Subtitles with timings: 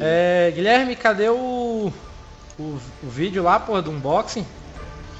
[0.00, 1.92] É, Guilherme, cadê o,
[2.58, 2.62] o,
[3.02, 4.46] o vídeo lá, porra, do unboxing?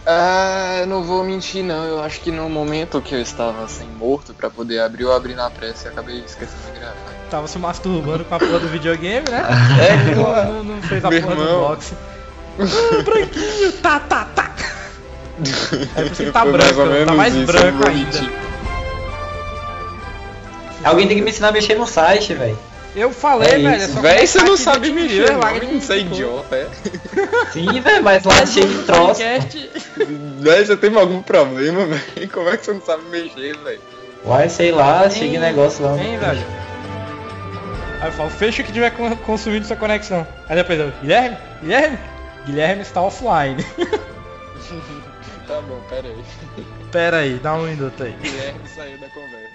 [0.07, 3.87] Ah, eu não vou mentir não, eu acho que no momento que eu estava assim
[3.87, 6.97] morto pra poder abrir, eu abri na pressa e acabei esquecendo de gravar.
[7.31, 9.45] Tava se masturbando com a porra do videogame, né?
[9.81, 11.65] É, não, não, não fez a Meu porra do irmão.
[11.65, 11.97] unboxing.
[12.59, 14.55] Ah, branquinho, tá, tá, tá.
[15.97, 18.19] É por isso que tá Foi mais branco, ou tá mais isso, branco ainda.
[20.85, 22.59] Alguém tem que me ensinar a mexer no site, velho.
[22.95, 26.69] Eu falei, É velho, Véi, você não sabe mexer, não, de você é idiota, é?
[27.53, 29.21] Sim, velho, mas lá é cheio de troço.
[30.41, 32.29] Véi, você tem algum problema, velho?
[32.31, 33.81] Como é que você não sabe mexer, velho?
[34.25, 35.97] Uai, sei lá, chega negócio lá.
[35.97, 36.45] Hein, velho?
[38.01, 40.27] Aí eu falo, fecha o que tiver con- consumindo sua conexão.
[40.49, 41.37] Aí depois eu, Guilherme?
[41.63, 41.99] Guilherme?
[42.47, 43.65] Guilherme está offline.
[45.47, 46.25] Tá bom, pera aí.
[46.93, 48.15] Pera aí, dá um minuto aí.
[48.23, 49.51] Guilherme saiu da conversa.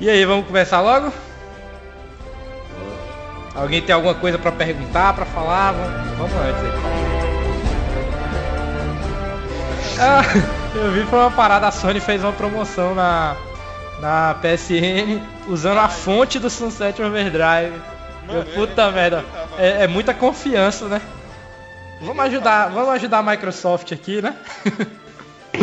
[0.00, 1.12] E aí, vamos começar logo?
[3.56, 5.72] Alguém tem alguma coisa pra perguntar, pra falar?
[5.72, 7.16] Vamos, vamos antes aí.
[9.98, 10.22] Ah,
[10.76, 13.34] eu vi foi uma parada, a Sony fez uma promoção na,
[14.00, 17.72] na PSN usando a fonte do Sunset Overdrive.
[18.26, 19.24] Mano, Eu, puta merda,
[19.56, 21.00] é, é muita confiança, né?
[22.00, 24.36] Vamos ajudar, vamos ajudar a Microsoft aqui, né?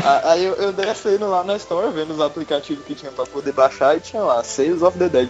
[0.04, 3.52] Ah, Aí eu, eu descendo lá na Store, vendo os aplicativos que tinha pra poder
[3.52, 5.30] baixar e tinha lá, Sales of the Dead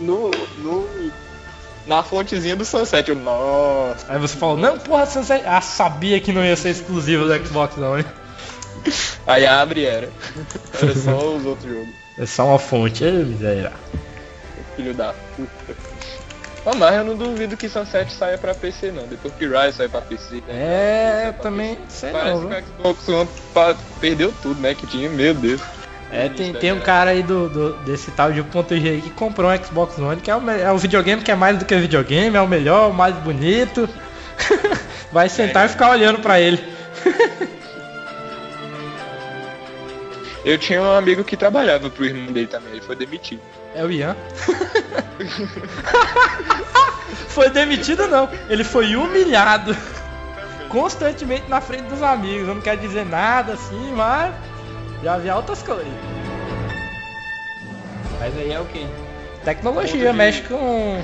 [0.00, 0.88] no, no,
[1.86, 3.08] na fontezinha do Sunset.
[3.08, 4.04] Eu, nossa.
[4.08, 5.44] Aí você falou, não, porra, Sunset.
[5.46, 8.04] Ah, sabia que não ia ser exclusivo do Xbox, não, né?
[9.26, 10.10] Aí abre e era.
[10.80, 11.94] Era só os outros jogos.
[12.18, 13.72] É só uma fonte, é miséria.
[14.76, 15.76] Filho da puta.
[16.66, 19.06] Ah, mas eu não duvido que Sunset saia pra PC não.
[19.06, 20.42] Depois que Rise sai pra PC.
[20.48, 21.88] É, pra também, PC.
[21.90, 22.90] sei Parece não, que viu?
[22.90, 23.28] o Xbox One
[24.00, 24.74] perdeu tudo, né?
[24.74, 25.60] Que tinha, meu Deus.
[26.16, 29.50] É, tem, tem um cara aí do, do- desse tal de ponto G que comprou
[29.50, 32.36] um Xbox One, que é o, é o videogame que é mais do que videogame,
[32.36, 33.88] é o melhor, o mais bonito.
[35.12, 36.62] Vai sentar e ficar olhando pra ele.
[40.44, 43.40] Eu tinha um amigo que trabalhava pro irmão dele também, ele foi demitido.
[43.74, 44.14] É o Ian.
[47.28, 49.74] foi demitido não, ele foi humilhado.
[50.68, 52.46] Constantemente na frente dos amigos.
[52.48, 54.32] Eu não quero dizer nada assim, mas
[55.04, 55.86] já vi altas coisas.
[58.18, 58.86] Mas aí é o quê?
[59.44, 61.02] Tecnologia, de- mexe com.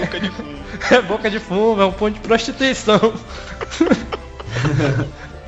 [0.00, 0.58] Boca de fumo.
[0.90, 2.98] É boca de fumo, é um ponto de prostituição.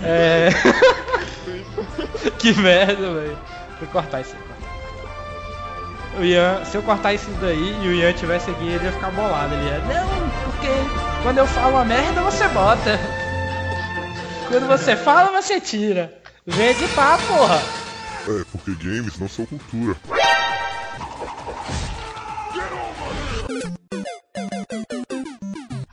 [0.04, 0.48] é.
[2.38, 3.38] que merda, velho.
[3.80, 4.46] Vou cortar isso aí.
[6.20, 9.10] O Ian, se eu cortar isso daí e o Ian tivesse aqui, ele ia ficar
[9.10, 9.54] bolado.
[9.54, 10.68] Ele ia, não, porque
[11.22, 12.98] quando eu falo uma merda, você bota.
[14.48, 16.12] Quando você fala, você tira.
[16.46, 17.60] Vem editar, porra.
[18.28, 19.96] É, porque games não são cultura.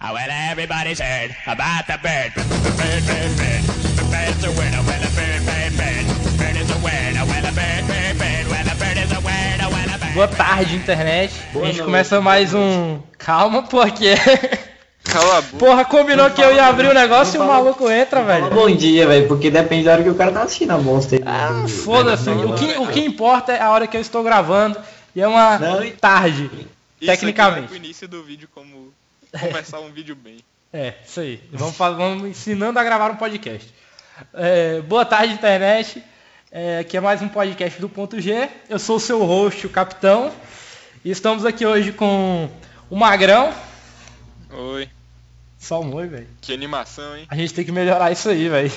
[0.01, 2.33] Well, everybody's heard about the bird.
[2.35, 3.63] Bird, bird, bird.
[3.97, 4.81] The bird's a winner.
[4.85, 6.05] Well, a bird, bird, bird.
[6.37, 7.25] Bird is a winner.
[7.25, 8.47] Well, a bird, bird, bird.
[8.47, 9.69] Well, a bird is a winner.
[9.69, 10.13] Well, a bird.
[10.13, 11.31] Boa tarde, internet.
[11.51, 13.01] Boa a gente noite, começa mais um.
[13.17, 14.15] Calma, porque.
[15.13, 15.57] Cala a boca.
[15.57, 18.49] Porra, combinou que eu ia abrir o negócio e o maluco entra, velho.
[18.49, 21.21] bom dia, velho, porque depende da hora que o cara tá assistindo a Monster.
[21.23, 22.27] Ah, foda-se.
[22.31, 24.79] O que, o que importa é a hora que eu estou gravando.
[25.15, 26.49] E é uma Não, tarde,
[26.99, 27.59] Isso tecnicamente.
[27.59, 28.91] aqui pro início do vídeo como
[29.39, 30.37] começar um vídeo bem.
[30.75, 31.39] É, isso aí.
[31.51, 33.71] Vamos, vamos ensinando a gravar um podcast.
[34.33, 36.03] É, boa tarde, internet.
[36.51, 38.49] É, aqui é mais um podcast do Ponto G.
[38.67, 40.31] Eu sou o seu host, o Capitão.
[41.05, 42.49] E estamos aqui hoje com
[42.89, 43.53] o Magrão.
[44.51, 44.89] Oi.
[45.63, 46.27] Só um oi, velho.
[46.41, 47.25] Que animação, hein?
[47.29, 48.69] A gente tem que melhorar isso aí, velho.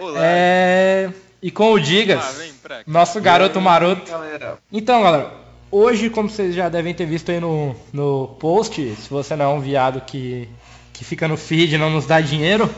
[0.00, 0.18] Olá.
[0.22, 1.10] É,
[1.42, 2.24] e com o Digas,
[2.64, 4.10] Olá, nosso garoto maroto.
[4.10, 5.30] Galera, Então, galera,
[5.70, 9.48] hoje, como vocês já devem ter visto aí no, no post, se você não é
[9.48, 10.48] um viado que,
[10.94, 12.74] que fica no feed e não nos dá dinheiro,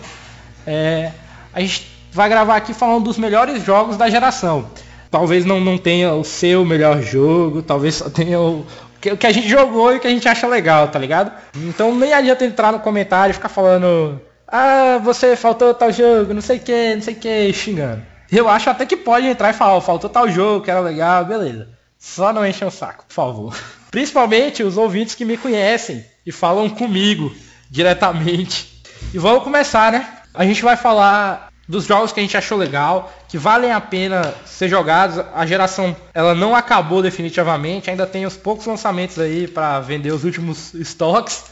[0.67, 1.13] é,
[1.53, 4.69] a gente vai gravar aqui falando dos melhores jogos da geração.
[5.09, 8.67] Talvez não, não tenha o seu melhor jogo, talvez só tenha o,
[9.01, 11.33] que- que a gente jogou e que a gente acha legal, tá ligado?
[11.57, 16.41] Então nem adianta entrar no comentário e ficar falando ah, você faltou tal jogo, não
[16.41, 18.03] sei o que, não sei o que, xingando.
[18.33, 21.69] Eu acho até que pode entrar e falar, faltou tal jogo, que era legal, beleza.
[21.99, 23.57] Só não enchem o saco, por favor.
[23.91, 27.33] Principalmente os ouvintes que me conhecem e falam comigo
[27.71, 28.83] diretamente.
[29.15, 30.07] E vamos começar, né?
[30.35, 34.35] A gente vai falar dos jogos que a gente achou legal, que valem a pena
[34.45, 35.25] ser jogados.
[35.33, 40.25] A geração ela não acabou definitivamente, ainda tem os poucos lançamentos aí para vender os
[40.25, 41.45] últimos estoques,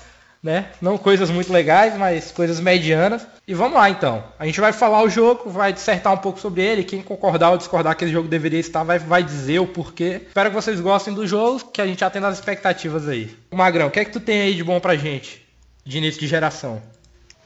[0.43, 0.67] né?
[0.83, 3.27] Não coisas muito legais, mas coisas medianas.
[3.47, 4.25] E vamos lá então.
[4.39, 6.85] A gente vai falar o jogo, vai dissertar um pouco sobre ele.
[6.85, 10.23] Quem concordar ou discordar que esse jogo deveria estar, vai, vai dizer o porquê.
[10.27, 13.35] Espero que vocês gostem do jogo, que a gente tem as expectativas aí.
[13.53, 15.49] Magrão, o que é que tu tem aí de bom pra gente?
[15.89, 16.83] de início de geração?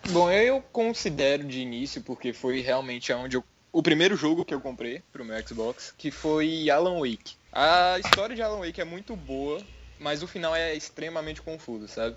[0.07, 3.45] Bom, eu considero de início, porque foi realmente onde eu.
[3.73, 7.37] O primeiro jogo que eu comprei pro meu Xbox, que foi Alan Wake.
[7.51, 9.67] A história de Alan Wake é muito boa,
[9.99, 12.17] mas o final é extremamente confuso, sabe?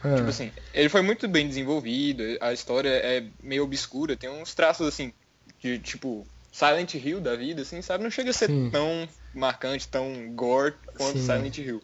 [0.00, 4.54] Ah, Tipo assim, ele foi muito bem desenvolvido, a história é meio obscura, tem uns
[4.54, 5.12] traços assim,
[5.60, 8.02] de tipo Silent Hill da vida, assim, sabe?
[8.02, 8.70] Não chega a ser Sim.
[8.70, 11.20] tão marcante, tão gore quanto Sim.
[11.20, 11.80] Silent Hill.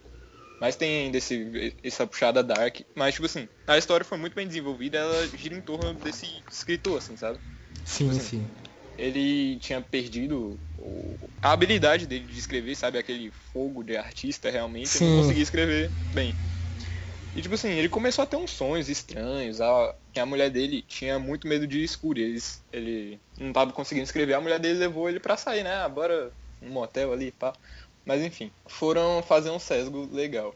[0.62, 2.80] Mas tem ainda esse, essa puxada dark.
[2.96, 6.98] Mas, tipo assim, a história foi muito bem desenvolvida, ela gira em torno desse escritor,
[6.98, 7.40] assim, sabe?
[7.84, 8.50] sim, sim.
[8.96, 12.98] Ele tinha perdido o- a habilidade dele de escrever, sabe?
[12.98, 15.06] Aquele fogo de artista realmente, ele Sim.
[15.06, 16.36] não conseguia escrever bem.
[17.34, 21.18] E tipo assim, ele começou a ter uns sonhos estranhos, a, a mulher dele tinha
[21.18, 25.18] muito medo de escuro, eles, ele não tava conseguindo escrever, a mulher dele levou ele
[25.20, 25.72] pra sair, né?
[25.76, 27.52] Ah, bora um motel ali, pá.
[28.04, 30.54] Mas enfim, foram fazer um sesgo legal.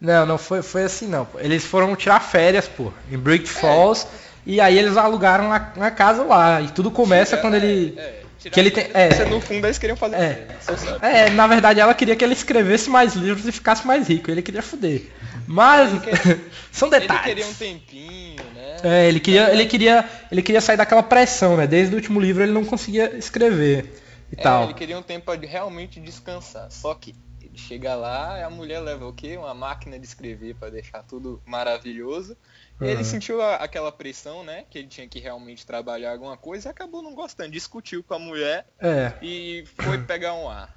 [0.00, 1.26] Não, não foi, foi assim não.
[1.38, 4.06] Eles foram tirar férias, pô, em Brick Falls.
[4.44, 6.60] E aí eles alugaram uma, uma casa lá.
[6.60, 7.94] E tudo começa quando ele.
[7.98, 9.24] É, tirar que ele tem- é.
[9.24, 10.46] No fundo eles queriam fazer É.
[10.60, 11.04] você sabe.
[11.04, 14.30] É, na verdade ela queria que ele escrevesse mais livros e ficasse mais rico.
[14.30, 15.02] Ele queria fuder.
[15.46, 15.90] Mas
[16.70, 17.24] são Ele detalhes.
[17.24, 18.76] queria um tempinho, né?
[18.84, 21.66] É, ele queria, ele queria, ele queria sair daquela pressão, né?
[21.66, 23.92] Desde o último livro ele não conseguia escrever
[24.30, 24.62] e É, tal.
[24.62, 26.70] ele queria um tempo pra realmente descansar.
[26.70, 29.36] Só que ele chega lá e a mulher leva o quê?
[29.36, 32.36] Uma máquina de escrever pra deixar tudo maravilhoso.
[32.80, 32.88] E Uhum.
[32.88, 34.64] ele sentiu a- aquela pressão, né?
[34.64, 37.50] Que ele tinha que realmente trabalhar alguma coisa e acabou não gostando.
[37.52, 40.74] Discutiu com a mulher É, e foi pegar um ar.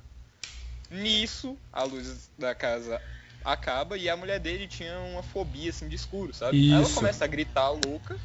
[0.90, 3.02] Nisso, a luz da casa
[3.44, 6.66] acaba e a mulher dele tinha uma fobia assim de escuro, sabe?
[6.68, 6.90] Aí Ela Isso.
[6.90, 8.19] começa a gritar louca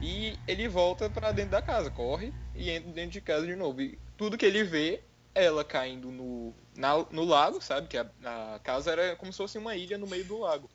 [0.00, 3.80] e ele volta pra dentro da casa, corre e entra dentro de casa de novo.
[3.80, 5.00] E tudo que ele vê,
[5.34, 7.88] ela caindo no, na- no lago, sabe?
[7.88, 10.68] Que a, a casa era como se fosse uma ilha no meio do lago.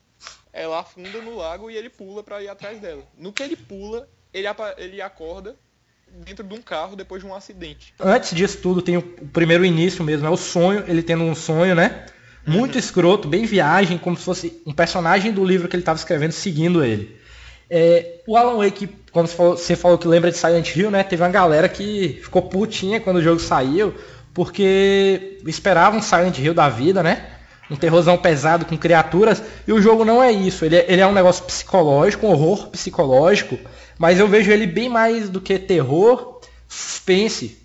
[0.52, 3.04] Ela afunda no lago e ele pula pra ir atrás dela.
[3.18, 4.48] No que ele pula, ele,
[4.78, 5.56] ele acorda
[6.26, 7.94] dentro de um carro depois de um acidente.
[8.00, 11.74] antes disso tudo tem o, primeiro início mesmo, é o sonho, ele tendo um sonho,
[11.76, 12.06] né?
[12.46, 16.34] Muito escroto, bem viagem, como se fosse um personagem do livro que ele estava escrevendo
[16.34, 17.18] seguindo ele.
[17.70, 21.04] É, o Alan Wake, como você falou, você falou que lembra de Silent Hill, né?
[21.04, 23.94] Teve uma galera que ficou putinha quando o jogo saiu,
[24.34, 27.28] porque esperava um Silent Hill da vida, né?
[27.72, 30.66] Um terrorzão pesado com criaturas, e o jogo não é isso.
[30.66, 33.58] Ele é, ele é um negócio psicológico, um horror psicológico,
[33.98, 37.63] mas eu vejo ele bem mais do que terror, suspense.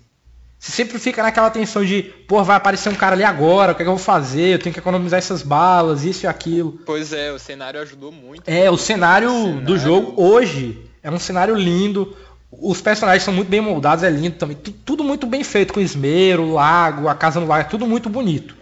[0.59, 3.81] Você sempre fica naquela tensão de, pô, vai aparecer um cara ali agora, o que,
[3.81, 4.55] é que eu vou fazer?
[4.55, 6.73] Eu tenho que economizar essas balas, isso e aquilo.
[6.85, 8.43] Pois é, o cenário ajudou muito.
[8.45, 12.13] É, o cenário, cenário- do jogo hoje é um cenário lindo.
[12.51, 14.57] Os personagens são muito bem moldados, é lindo também.
[14.57, 17.87] Tu- Tudo muito bem feito, com esmero, o lago, a casa no lago, é tudo
[17.87, 18.53] muito bonito.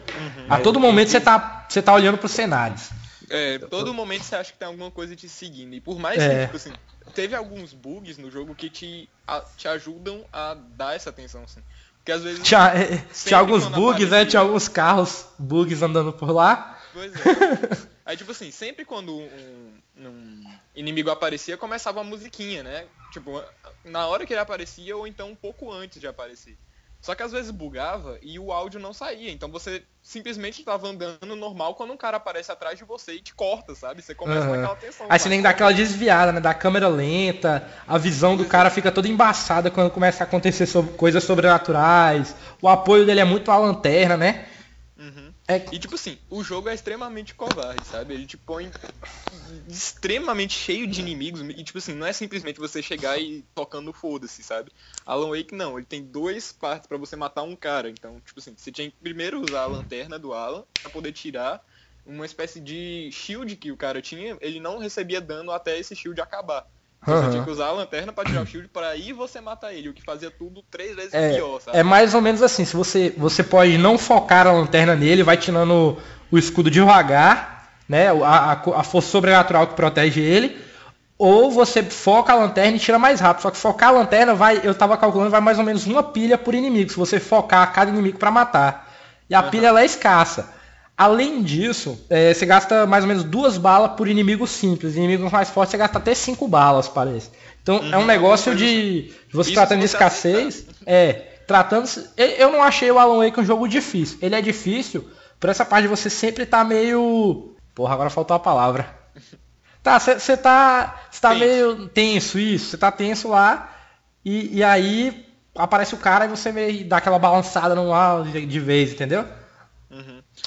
[0.50, 2.90] A todo momento você tá, você tá olhando pros cenários.
[3.30, 5.74] É, todo momento você acha que tem alguma coisa te seguindo.
[5.74, 6.30] E por mais É.
[6.30, 6.74] que, tipo assim,
[7.14, 11.60] teve alguns bugs no jogo que te, a- te ajudam a dar essa atenção, assim.
[12.08, 12.42] Porque às vezes.
[12.42, 14.26] Tinha, é, Sempre tinha alguns bugs, né?
[14.26, 16.80] Tinha alguns carros, bugs andando por lá.
[16.94, 17.18] Pois é.
[18.06, 20.44] Aí, tipo assim, sempre quando um, um
[20.74, 22.86] inimigo aparecia, começava a musiquinha, né?
[23.12, 23.44] Tipo,
[23.84, 26.58] na hora que ele aparecia ou então um pouco antes de aparecer.
[27.02, 29.32] Só que às vezes bugava e o áudio não saía.
[29.32, 33.34] Então você simplesmente estava andando normal quando um cara aparece atrás de você e te
[33.34, 34.02] corta, sabe?
[34.02, 34.56] Você começa Aham.
[34.56, 35.06] naquela tensão.
[35.10, 36.40] Aí você que dar aquela desviada, né?
[36.40, 40.84] Da câmera lenta, a visão do cara fica toda embaçada quando começa a acontecer so-
[40.84, 42.36] coisas sobrenaturais.
[42.62, 44.46] O apoio dele é muito à lanterna, né?
[45.50, 48.14] É, E tipo assim, o jogo é extremamente covarde, sabe?
[48.14, 48.70] Ele te põe
[49.68, 51.42] extremamente cheio de inimigos.
[51.42, 54.72] E tipo assim, não é simplesmente você chegar e tocando foda-se, sabe?
[55.06, 57.90] Alan Wake não, ele tem duas partes pra você matar um cara.
[57.90, 61.62] Então, tipo assim, você tinha que primeiro usar a lanterna do Alan pra poder tirar
[62.06, 64.38] uma espécie de shield que o cara tinha.
[64.42, 66.66] Ele não recebia dano até esse shield acabar.
[67.06, 69.90] Você tinha que usar a lanterna pra tirar o shield pra aí você matar ele,
[69.90, 71.78] o que fazia tudo três vezes é, pior, sabe?
[71.78, 72.66] é mais ou menos assim.
[72.66, 75.98] Se você, você pode não focar a lanterna nele, vai tirando
[76.30, 78.10] o escudo devagar, né?
[78.10, 80.58] A, a, a força sobrenatural que protege ele.
[81.18, 83.42] Ou você foca a lanterna e tira mais rápido.
[83.42, 86.38] Só que focar a lanterna vai, eu tava calculando, vai mais ou menos uma pilha
[86.38, 86.92] por inimigo.
[86.92, 88.94] Se você focar cada inimigo pra matar.
[89.30, 89.50] E a Aham.
[89.50, 90.57] pilha ela é escassa.
[90.98, 94.96] Além disso, é, você gasta mais ou menos duas balas por inimigo simples.
[94.96, 97.30] Inimigos mais fortes você gasta até cinco balas, parece.
[97.62, 100.66] Então é um Uhum, negócio de, de você tratando de escassez.
[100.86, 101.14] É,
[101.46, 101.88] tratando.
[102.18, 104.18] Eu eu não achei o Alan Wake um jogo difícil.
[104.22, 105.08] Ele é difícil
[105.40, 107.56] por essa parte de você sempre tá meio.
[107.76, 108.96] Porra, agora faltou a palavra.
[109.84, 110.96] Tá, você tá.
[111.10, 111.38] Você tá Tenso.
[111.38, 112.72] meio tenso, isso.
[112.72, 113.74] Você tá tenso lá.
[114.26, 115.26] E, e aí
[115.56, 119.26] aparece o cara e você meio dá aquela balançada no ar de, de vez, entendeu?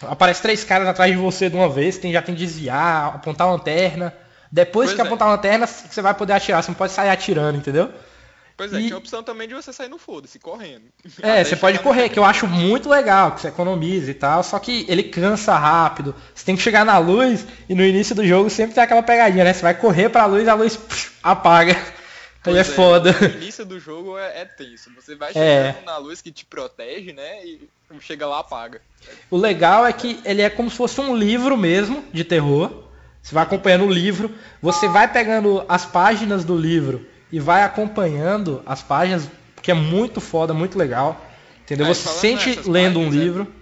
[0.03, 3.47] Aparece três caras atrás de você de uma vez, tem, já tem que desviar, apontar
[3.47, 4.15] a lanterna.
[4.51, 5.05] Depois Pois que é.
[5.05, 7.91] apontar a lanterna, você vai poder atirar, você não pode sair atirando, entendeu?
[8.57, 10.85] Pois é, E- tinha a opção também de você sair no foda-se, correndo.
[11.23, 14.59] É, você pode correr, que eu acho muito legal, que você economiza e tal, só
[14.59, 16.15] que ele cansa rápido.
[16.35, 19.45] Você tem que chegar na luz e no início do jogo sempre tem aquela pegadinha,
[19.45, 19.53] né?
[19.55, 21.73] Você vai correr pra luz, a luz pff, apaga.
[21.73, 23.15] Aí é Pois foda.
[23.21, 24.91] O início do jogo é, é tenso.
[24.95, 25.73] Você vai É.
[25.73, 27.45] chegando na luz que te protege, né?
[27.47, 28.81] E chega lá, apaga.
[29.31, 32.85] O legal é que ele é como se fosse um livro mesmo de terror.
[33.23, 34.31] Você vai acompanhando o livro,
[34.63, 39.29] você vai pegando as páginas do livro e vai acompanhando as páginas,
[39.63, 41.21] que é muito foda, muito legal.
[41.63, 41.87] Entendeu?
[41.87, 43.60] E Você sente nessas lendo um é- livro.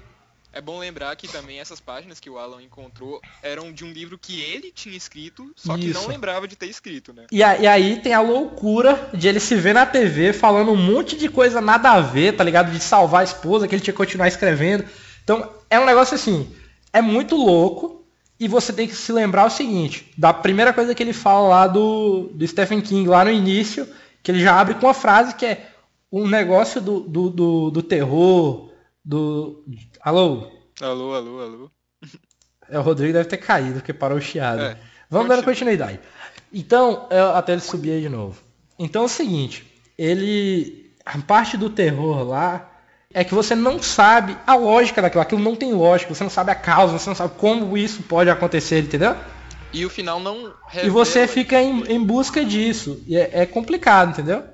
[0.52, 4.19] É bom lembrar que também essas páginas que o Alan encontrou eram de um livro
[4.19, 6.09] que ele tinha escrito, só que não Isso.
[6.09, 7.26] lembrava de ter escrito, né?
[7.31, 10.76] E, a- e aí tem a loucura de ele se ver na TV falando um
[10.76, 12.73] monte de coisa nada a ver, tá ligado?
[12.73, 14.85] De salvar a esposa, que ele tinha que continuar escrevendo.
[15.23, 16.50] Então é um negócio assim,
[16.93, 17.97] é muito louco.
[18.40, 21.67] E você tem que se lembrar o seguinte, da primeira coisa que ele fala lá
[21.67, 23.87] do, do Stephen King, lá no início,
[24.23, 25.67] que ele já abre com uma frase que é
[26.11, 28.71] um negócio do, do, do, do terror,
[29.05, 29.64] do.
[30.00, 30.50] Alô?
[30.81, 31.71] Alô, alô, alô.
[32.71, 34.61] É, o Rodrigo deve ter caído, porque parou o chiado.
[34.61, 34.76] É,
[35.11, 35.45] Vamos continua.
[35.45, 36.00] continuidade.
[36.52, 38.40] Então, é, até ele subir aí de novo.
[38.78, 40.95] Então é o seguinte, ele.
[41.05, 42.71] A parte do terror lá
[43.12, 45.23] é que você não sabe a lógica daquilo.
[45.23, 48.28] Aquilo não tem lógica, você não sabe a causa, você não sabe como isso pode
[48.28, 49.17] acontecer, entendeu?
[49.73, 50.52] E o final não
[50.83, 53.02] E você fica em, em busca disso.
[53.07, 54.45] E é, é complicado, entendeu?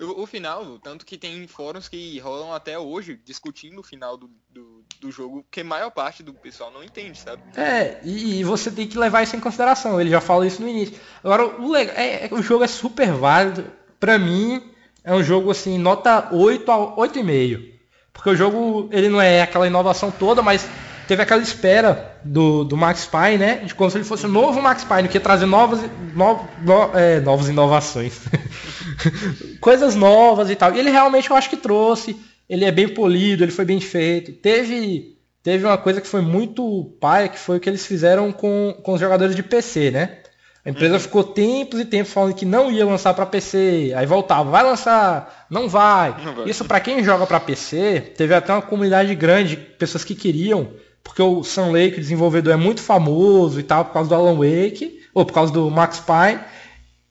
[0.00, 4.84] O, final, tanto que tem fóruns que rolam até hoje discutindo o final do, do,
[5.00, 7.42] do jogo, que a maior parte do pessoal não entende, sabe?
[7.56, 10.00] É, e, e você tem que levar isso em consideração.
[10.00, 10.96] Ele já falou isso no início.
[11.22, 13.64] Agora, o, legal, é, é o jogo é super válido.
[13.98, 14.62] Pra mim,
[15.02, 17.72] é um jogo assim, nota 8 a 8,5.
[18.12, 20.68] Porque o jogo, ele não é aquela inovação toda, mas
[21.08, 23.54] teve aquela espera do, do Max Payne, né?
[23.64, 25.80] De como se ele fosse o novo Max Payne, que ia trazer novas,
[26.14, 28.20] no, no- é, novas inovações.
[29.60, 30.74] Coisas novas e tal.
[30.74, 32.16] E ele realmente eu acho que trouxe.
[32.48, 34.32] Ele é bem polido, ele foi bem feito.
[34.32, 38.76] Teve teve uma coisa que foi muito paia, que foi o que eles fizeram com,
[38.82, 40.18] com os jogadores de PC, né?
[40.64, 44.50] A empresa ficou tempos e tempos falando que não ia lançar para PC, aí voltava,
[44.50, 46.14] vai lançar, não vai.
[46.22, 46.50] Não vai.
[46.50, 50.68] Isso para quem joga para PC, teve até uma comunidade grande, pessoas que queriam,
[51.04, 54.34] porque o Sun Lake, o desenvolvedor, é muito famoso e tal, por causa do Alan
[54.36, 56.40] Wake, ou por causa do Max Payne.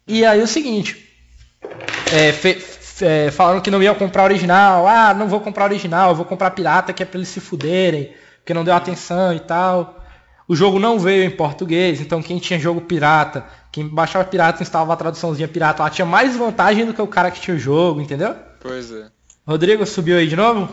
[0.07, 1.05] E aí o seguinte,
[2.11, 4.87] é, fe- fe- é, falaram que não iam comprar original.
[4.87, 8.11] Ah, não vou comprar original, eu vou comprar pirata que é pra eles se fuderem,
[8.39, 9.95] porque não deu atenção e tal.
[10.47, 14.63] O jogo não veio em português, então quem tinha jogo pirata, quem baixava pirata e
[14.63, 17.59] instalava a traduçãozinha pirata lá, tinha mais vantagem do que o cara que tinha o
[17.59, 18.33] jogo, entendeu?
[18.61, 19.07] Pois é.
[19.45, 20.65] Rodrigo subiu aí de novo?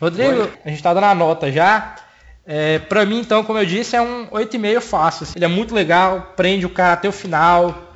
[0.00, 1.96] Rodrigo, a gente tá dando a nota já.
[2.44, 5.26] É, pra mim, então, como eu disse, é um 8,5 fácil.
[5.34, 7.90] Ele é muito legal, prende o cara até o final.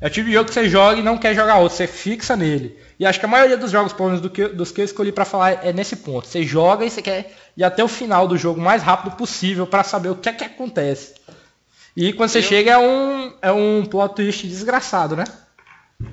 [0.00, 2.36] É o tipo de jogo que você joga e não quer jogar outro, você fixa
[2.36, 2.78] nele.
[3.00, 5.10] E acho que a maioria dos jogos, pelo menos do que, dos que eu escolhi
[5.10, 6.28] pra falar, é nesse ponto.
[6.28, 9.66] Você joga e você quer ir até o final do jogo o mais rápido possível
[9.66, 11.14] pra saber o que é que acontece.
[11.96, 15.24] E quando você Eu- chega é um, é um plot twist desgraçado, né?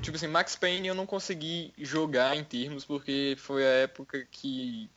[0.02, 4.90] Tipo assim, Max Payne eu não consegui jogar em termos porque foi a época que,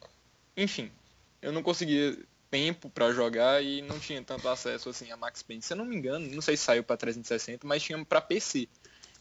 [0.58, 0.90] enfim,
[1.44, 2.18] eu não conseguia
[2.50, 5.62] tempo pra jogar e não tinha tanto acesso assim a Max Payne.
[5.62, 8.68] Se eu não me engano, não sei se saiu pra 360, mas tinha pra PC.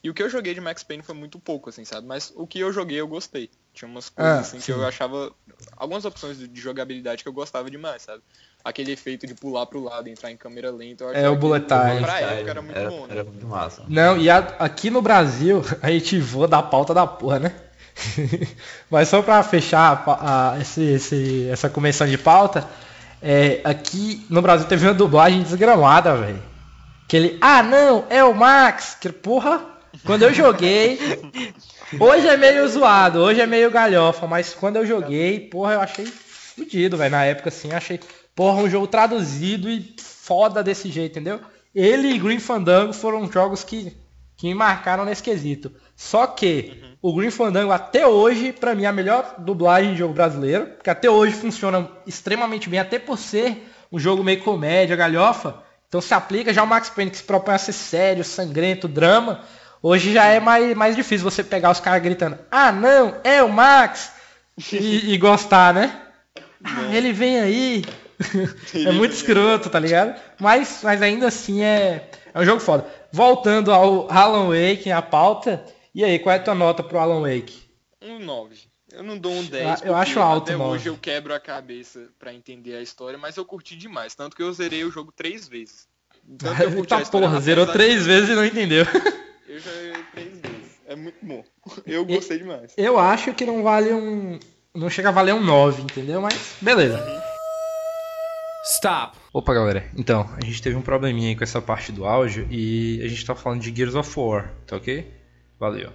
[0.01, 2.07] E o que eu joguei de Max Payne foi muito pouco, assim, sabe?
[2.07, 3.49] Mas o que eu joguei eu gostei.
[3.73, 4.71] Tinha umas coisas Ah, assim que sim.
[4.71, 5.31] eu achava.
[5.75, 8.23] Algumas opções de- de jogabilidade que eu gostava demais, sabe?
[8.63, 11.03] Aquele efeito de pular pro lado, entrar em câmera lenta.
[11.03, 11.99] eu É, o bullet time.
[12.01, 13.13] Pra época era muito bom, né?
[13.13, 13.83] Era muito massa.
[13.89, 17.55] Não, e a- aqui no Brasil, a gente voa da pauta da porra, né?
[18.89, 22.67] Mas só pra fechar a a- esse- esse- essa comissão de pauta,
[23.21, 26.41] é, aqui no Brasil teve uma dublagem desgramada, velho.
[27.07, 29.65] Que ele, ah não, é o Max, que porra,
[30.05, 30.99] quando eu joguei,
[31.99, 36.05] hoje é meio zoado, hoje é meio galhofa, mas quando eu joguei, porra, eu achei
[36.05, 37.99] fudido, velho, na época assim, achei,
[38.35, 41.39] porra, um jogo traduzido e foda desse jeito, entendeu?
[41.73, 43.95] Ele e Green Fandango foram jogos que,
[44.37, 45.71] que me marcaram nesse quesito.
[45.95, 50.13] Só que o Green Fandango até hoje, pra mim, é a melhor dublagem de jogo
[50.13, 55.55] brasileiro, porque até hoje funciona extremamente bem, até por ser um jogo meio comédia, galhofa.
[55.87, 59.41] Então se aplica já o Max Payne que se propõe a ser sério, sangrento, drama.
[59.81, 63.49] Hoje já é mais, mais difícil você pegar os caras gritando, ah não, é o
[63.49, 64.11] Max!
[64.73, 66.01] E, e gostar, né?
[66.63, 67.85] Ah, ele vem aí.
[68.75, 70.19] é muito escroto, tá ligado?
[70.37, 72.85] Mas, mas ainda assim é, é um jogo foda.
[73.09, 75.63] Voltando ao Alan Wake, a pauta.
[75.99, 77.59] E aí, qual é a tua nota pro Alan Wake?
[78.01, 78.55] Um 9.
[78.93, 79.67] Eu não dou um 10.
[79.67, 80.75] eu porque acho alto, Até nove.
[80.77, 84.15] hoje eu quebro a cabeça pra entender a história, mas eu curti demais.
[84.15, 85.89] Tanto que eu zerei o jogo três vezes.
[86.37, 88.85] Tanto que eu curti a Tá história, porra, zerou três de- vezes e não entendeu.
[89.45, 90.79] Eu já zerei três vezes.
[90.87, 91.43] É muito bom.
[91.85, 92.71] Eu gostei demais.
[92.77, 94.39] Eu acho que não vale um.
[94.73, 96.21] Não chega a valer um 9, entendeu?
[96.21, 96.97] Mas beleza.
[98.75, 99.17] Stop.
[99.33, 99.89] Opa, galera.
[99.97, 103.25] Então, a gente teve um probleminha aí com essa parte do áudio e a gente
[103.25, 105.18] tá falando de Gears of War, tá ok?
[105.59, 105.89] Valeu.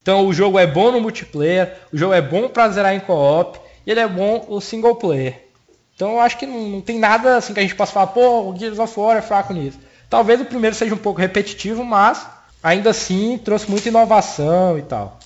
[0.00, 3.58] Então, o jogo é bom no multiplayer, o jogo é bom pra zerar em co-op
[3.86, 5.48] e ele é bom no single player.
[5.94, 8.48] Então, eu acho que não, não tem nada assim que a gente possa falar, pô,
[8.48, 9.78] o Gears of War é fraco nisso.
[10.08, 12.24] Talvez o primeiro seja um pouco repetitivo, mas
[12.62, 15.18] ainda assim trouxe muita inovação e tal.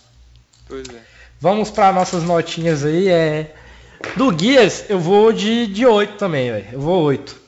[0.66, 1.02] Pois é.
[1.38, 3.08] Vamos para nossas notinhas aí.
[3.08, 3.54] É...
[4.16, 6.68] Do Gears, eu vou de, de 8 também, velho.
[6.72, 7.41] Eu vou 8.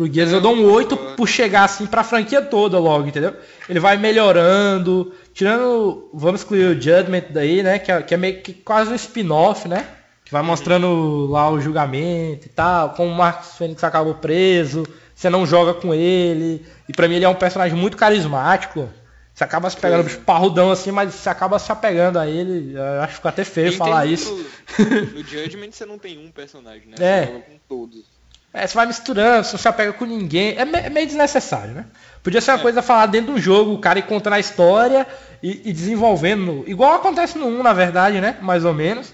[0.00, 3.36] Pro Gears eu dou um 8 por chegar assim pra franquia toda logo, entendeu?
[3.68, 5.12] Ele vai melhorando.
[5.34, 6.08] Tirando.
[6.14, 7.78] Vamos excluir o Judgment daí, né?
[7.78, 9.86] Que é, que é meio que quase um spin-off, né?
[10.24, 12.94] Que vai mostrando lá o julgamento e tal.
[12.94, 14.86] Como o Marcos Fênix acabou preso.
[15.14, 16.64] Você não joga com ele.
[16.88, 18.88] E pra mim ele é um personagem muito carismático.
[19.34, 22.72] Você acaba se pegando bicho parrudão assim, mas você acaba se apegando a ele.
[22.74, 24.34] Eu acho que ficou até feio falar isso.
[24.78, 26.94] No, no Judgment você não tem um personagem, né?
[26.98, 27.26] É.
[27.26, 28.19] Você joga com todos.
[28.52, 30.56] É, você vai misturando, você não se apega com ninguém.
[30.56, 31.86] É, é meio desnecessário, né?
[32.22, 32.62] Podia ser uma É.
[32.62, 35.06] coisa falar dentro do jogo, o cara ir contando a história
[35.42, 36.64] e, e desenvolvendo.
[36.66, 38.36] Igual acontece no 1, na verdade, né?
[38.42, 39.12] Mais ou menos.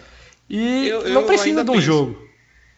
[0.48, 1.84] E Eu- não eu precisa de um penso.
[1.86, 2.26] jogo.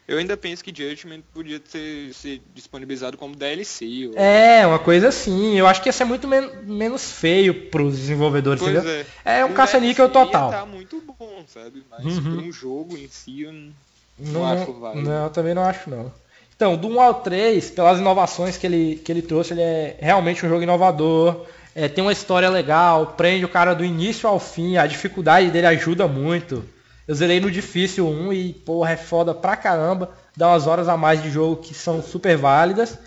[0.09, 4.09] Eu ainda penso que Judgment podia ser, ser disponibilizado como DLC.
[4.09, 4.15] Ou...
[4.19, 5.55] É, uma coisa assim.
[5.59, 9.05] Eu acho que ia ser muito men- menos feio pros desenvolvedores, Pois entendeu?
[9.25, 9.41] é.
[9.41, 10.51] É um caça-níquel total.
[10.51, 11.85] Tá muito bom, sabe?
[11.91, 12.49] Mas Uhum.
[12.49, 13.71] um jogo em si, eu não,
[14.19, 15.09] não, Não, acho válido.
[15.09, 16.11] não, eu também não acho não.
[16.59, 20.45] Então, do 1 ao 3, pelas inovações que ele, que ele trouxe, ele é realmente
[20.45, 21.47] um jogo inovador.
[21.73, 25.69] É, tem uma história legal, prende o cara do início ao fim, a dificuldade dele
[25.69, 26.65] ajuda muito.
[27.07, 30.11] Eu zerei no difícil 1 e, porra, é foda pra caramba.
[30.37, 32.99] Dá umas horas a mais de jogo que são super válidas.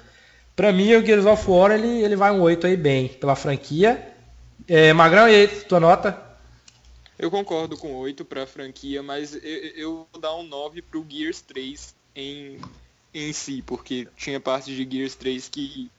[0.56, 4.14] Pra mim, o Gears of War, ele, ele vai um 8 aí bem, pela franquia.
[4.66, 6.18] É, Magrão, e aí, tua nota?
[7.20, 9.42] Eu concordo com 8 pra franquia, mas eu,
[9.76, 12.58] eu vou dar um 9 pro Gears 3 em,
[13.14, 15.90] em si, porque tinha partes de Gears 3 que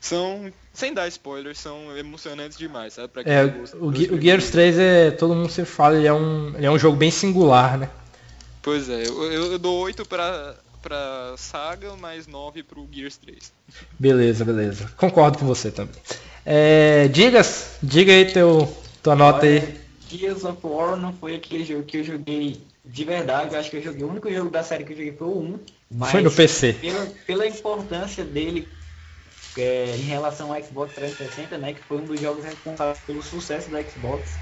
[0.00, 3.08] são, sem dar spoilers, são emocionantes demais, sabe?
[3.08, 4.20] Pra quem É, gosta o, Ge- o.
[4.20, 5.10] Gears 3 é.
[5.10, 7.88] Todo mundo se fala, ele é um, ele é um jogo bem singular, né?
[8.62, 13.52] Pois é, eu, eu dou 8 pra, pra Saga, mais 9 pro Gears 3.
[13.98, 14.90] Beleza, beleza.
[14.96, 15.94] Concordo com você também.
[16.44, 18.70] É, digas, diga aí teu,
[19.02, 19.80] tua nota aí.
[20.08, 23.54] Gears of War não foi aquele jogo que eu joguei de verdade.
[23.54, 25.38] Eu acho que eu joguei o único jogo da série que eu joguei foi o
[25.40, 25.58] 1.
[25.98, 26.76] Mas Foi no PC.
[26.80, 28.68] Pela, pela importância dele
[29.56, 31.74] é, em relação ao Xbox 360, né?
[31.74, 34.38] Que foi um dos jogos responsáveis pelo sucesso do Xbox.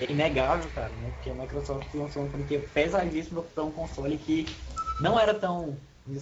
[0.00, 1.10] É inegável, cara, né?
[1.10, 4.46] Porque a Microsoft lançou uma franquia pesadíssima para um console que
[5.00, 5.76] não era tão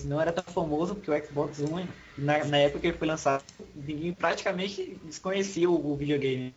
[0.04, 1.88] não era tão famoso, porque o Xbox One,
[2.18, 6.54] na, na época que ele foi lançado, ninguém praticamente desconhecia o, o videogame.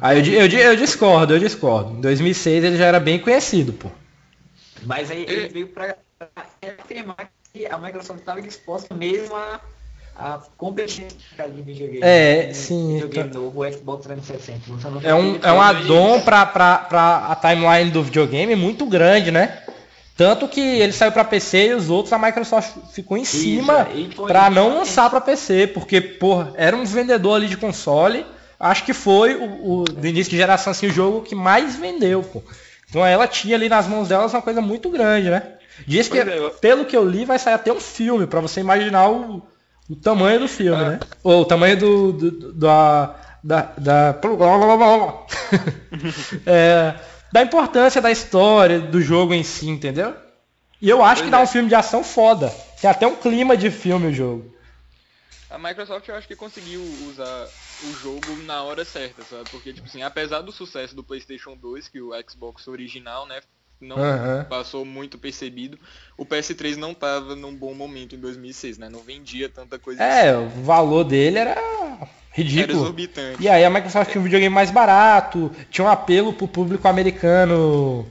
[0.00, 1.96] Ah, eu, eu, eu discordo, eu discordo.
[1.96, 3.88] Em 2006 ele já era bem conhecido, pô.
[4.84, 5.32] Mas aí É.
[5.32, 5.68] ele veio
[6.34, 9.60] para afirmar que a Microsoft estava disposta mesmo a,
[10.16, 12.00] a mercado de videogame.
[12.02, 13.38] É, Um sim, Videogame tá.
[13.38, 14.60] novo, Xbox 360.
[14.72, 16.46] lançando É um, é um addon pra
[17.30, 19.58] a timeline do videogame muito grande, né?
[20.16, 24.10] Tanto que ele saiu pra PC e os outros a Microsoft ficou em cima e
[24.14, 28.24] foi- pra não lançar pra PC, porque, porra, era um vendedor ali de console.
[28.60, 32.22] Acho que foi o, o- do início de geração assim, o jogo que mais vendeu,
[32.22, 32.42] pô.
[32.88, 35.42] Então ela tinha ali nas mãos delas uma coisa muito grande, né?
[35.86, 38.60] Diz que, é, eu- pelo que eu li, vai sair até um filme, pra você
[38.60, 39.42] imaginar o,
[39.88, 40.88] o tamanho do filme, Ah.
[40.90, 41.00] né?
[41.22, 44.18] Ou o tamanho do, do- do- da, da, da,
[46.46, 46.94] É,
[47.32, 50.14] da importância da história, do jogo em si, entendeu?
[50.80, 51.42] E eu acho que Pois dá é.
[51.42, 52.48] um filme de ação foda.
[52.80, 54.52] Tem até um clima de filme o jogo.
[55.48, 57.46] A Microsoft eu acho que conseguiu usar
[57.84, 59.48] o jogo na hora certa, sabe?
[59.50, 63.40] Porque, tipo assim, apesar do sucesso do PlayStation 2, que o Xbox original, né,
[63.82, 64.46] não Aham.
[64.48, 65.78] passou muito percebido,
[66.16, 68.88] o PS3 não tava num bom momento em 2006, né?
[68.88, 70.36] Não vendia tanta coisa É, assim.
[70.36, 71.56] o valor dele era
[72.54, 72.72] Era ridículo.
[72.72, 73.46] exorbitante.
[73.46, 78.06] E aí a Microsoft tinha um videogame mais barato, tinha um apelo pro público americano.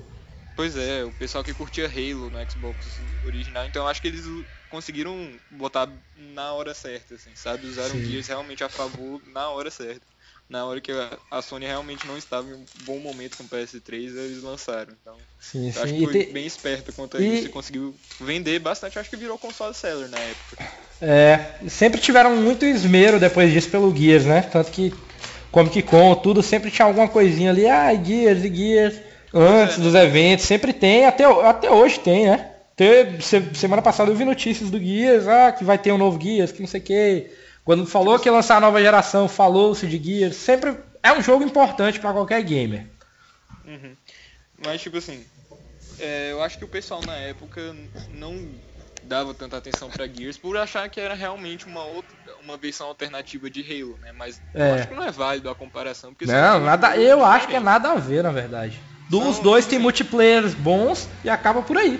[0.56, 4.26] Pois é, o pessoal que curtia Halo no Xbox original, então eu acho que eles
[4.70, 7.68] conseguiram botar na hora certa, assim, sabe?
[7.68, 8.04] Usaram Sim.
[8.04, 10.06] Gears realmente a favor na hora certa.
[10.52, 10.92] Na hora que
[11.32, 14.94] a- Sony realmente não estava em um bom momento com o PS3, eles lançaram.
[15.02, 15.94] Então, Sim, acho sim.
[16.00, 19.00] que foi te- bem esperto quanto a e- isso e conseguiu vender bastante.
[19.00, 20.58] Acho que virou console seller na época.
[21.02, 24.42] É, sempre tiveram muito esmero depois disso pelo Gears, né?
[24.42, 24.94] Tanto que
[25.52, 28.96] Comic Con, tudo, sempre tinha alguma coisinha ali, ah, Gears e Gears,
[29.34, 29.84] antes É, né?
[29.86, 32.52] dos eventos, sempre tem, até, até hoje tem, né?
[32.76, 33.22] Teve-
[33.56, 36.60] semana passada eu vi notícias do Gears, ah, que vai ter um novo Gears, que
[36.60, 37.32] não sei o que.
[37.72, 40.36] Quando falou que ia lançar a nova geração, falou-se de Gears.
[40.36, 42.86] Sempre é um jogo importante pra qualquer gamer.
[43.66, 43.96] Uhum.
[44.66, 45.24] Mas, tipo assim,
[45.98, 47.74] é, eu acho que o pessoal na época
[48.14, 48.36] não
[49.04, 53.50] dava tanta atenção pra Gears por achar que era realmente uma outra, uma versão alternativa
[53.50, 54.12] de Halo, né?
[54.12, 54.72] Mas eu É.
[54.74, 56.14] acho que não é válido a comparação.
[56.14, 58.78] Porque Não, nada, eu acho que é nada a ver, na verdade.
[59.10, 61.98] Dos São, dois tem multiplayers bons e acaba por aí.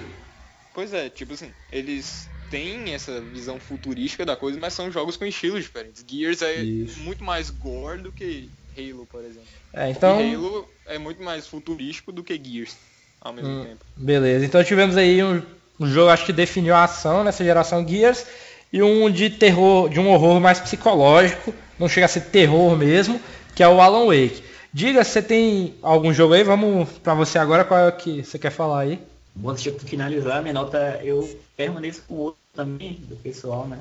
[0.74, 5.26] Pois é, tipo assim, eles têm essa visão futurística da coisa, mas são jogos com
[5.26, 6.06] estilos diferentes.
[6.08, 7.00] Gears é Isso.
[7.00, 9.48] muito mais gore do que Halo, por exemplo.
[9.74, 12.76] É, então, E Halo é muito mais futurístico do que Gears,
[13.22, 13.64] ao mesmo Hum.
[13.64, 13.86] tempo.
[13.98, 14.46] beleza.
[14.46, 15.42] Então tivemos aí um,
[15.80, 18.26] um jogo, acho que definiu a ação nessa geração Gears
[18.72, 23.20] e um de terror, de um horror mais psicológico, não chega a ser terror mesmo,
[23.56, 24.44] que é o Alan Wake.
[24.74, 26.44] Diga, você tem algum jogo aí?
[26.44, 29.00] Vamos pra você agora, qual é o que você quer falar aí?
[29.36, 33.80] Bom, deixa eu finalizar, minha nota, eu permaneço com o outro também, do pessoal, né?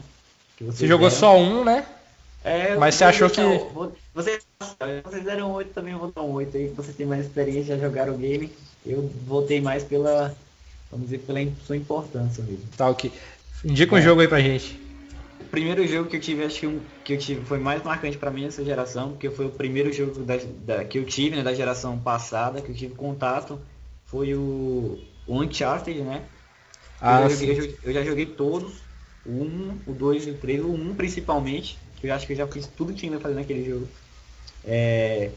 [0.56, 1.20] Que Você jogou deram.
[1.20, 1.86] só um, né?
[2.42, 3.40] É, Mas você achou que-
[4.14, 4.42] vocês,
[5.04, 7.76] vocês deram 8 também, eu vou dar um 8 aí, que vocês têm mais experiência,
[7.76, 8.50] já jogaram o game.
[8.86, 10.34] Eu voltei mais pela,
[10.90, 12.64] vamos dizer, pela sua importância mesmo.
[12.76, 13.12] Tá, ok.
[13.64, 14.02] Indica um É.
[14.02, 14.80] jogo aí pra gente.
[15.38, 18.16] O primeiro jogo que eu tive, acho que, um, que eu tive foi mais marcante
[18.16, 21.42] pra mim nessa geração, porque foi o primeiro jogo da, da- que eu tive, né,
[21.42, 23.60] da geração passada, que eu tive contato,
[24.06, 26.22] foi o, o Uncharted, né?
[27.00, 27.54] Ah, eu, já sim.
[27.54, 28.82] joguei, eu já joguei todos,
[29.24, 32.36] o 1, o 2 e o 3, o 1 principalmente, que eu acho que eu
[32.36, 33.88] já fiz tudo que tinha que fazer naquele jogo.
[34.64, 35.30] É,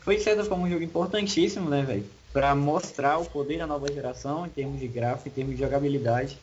[0.00, 2.04] foi de certa forma um jogo importantíssimo, né, velho?
[2.32, 6.38] Pra mostrar o poder da nova geração em termos de gráfico, em termos de jogabilidade.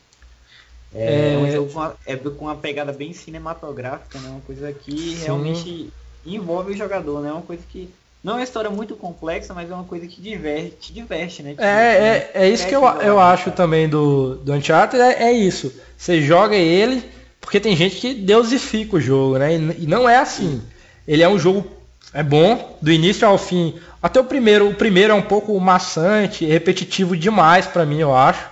[0.94, 1.38] É, É.
[1.38, 4.30] um jogo com uma, é com uma pegada bem cinematográfica, né?
[4.30, 5.20] Uma coisa que Sim.
[5.20, 5.94] realmente
[6.26, 7.32] envolve o jogador, né?
[7.32, 7.90] Uma coisa que
[8.28, 11.54] não é uma história muito complexa, mas é uma coisa que diverte, te diverte, né?
[11.54, 13.56] Te É, é, é isso que eu, eu acho cara.
[13.56, 15.74] também do, do Uncharted, é, é isso.
[15.98, 17.10] Você joga ele,
[17.40, 19.56] porque tem gente que deusifica o jogo, né?
[19.56, 20.62] E, e não é assim.
[21.08, 21.66] Ele é um jogo,
[22.14, 23.76] é bom, do início ao fim.
[24.04, 28.46] Até o primeiro, o primeiro é um pouco maçante, repetitivo demais pra mim, eu acho.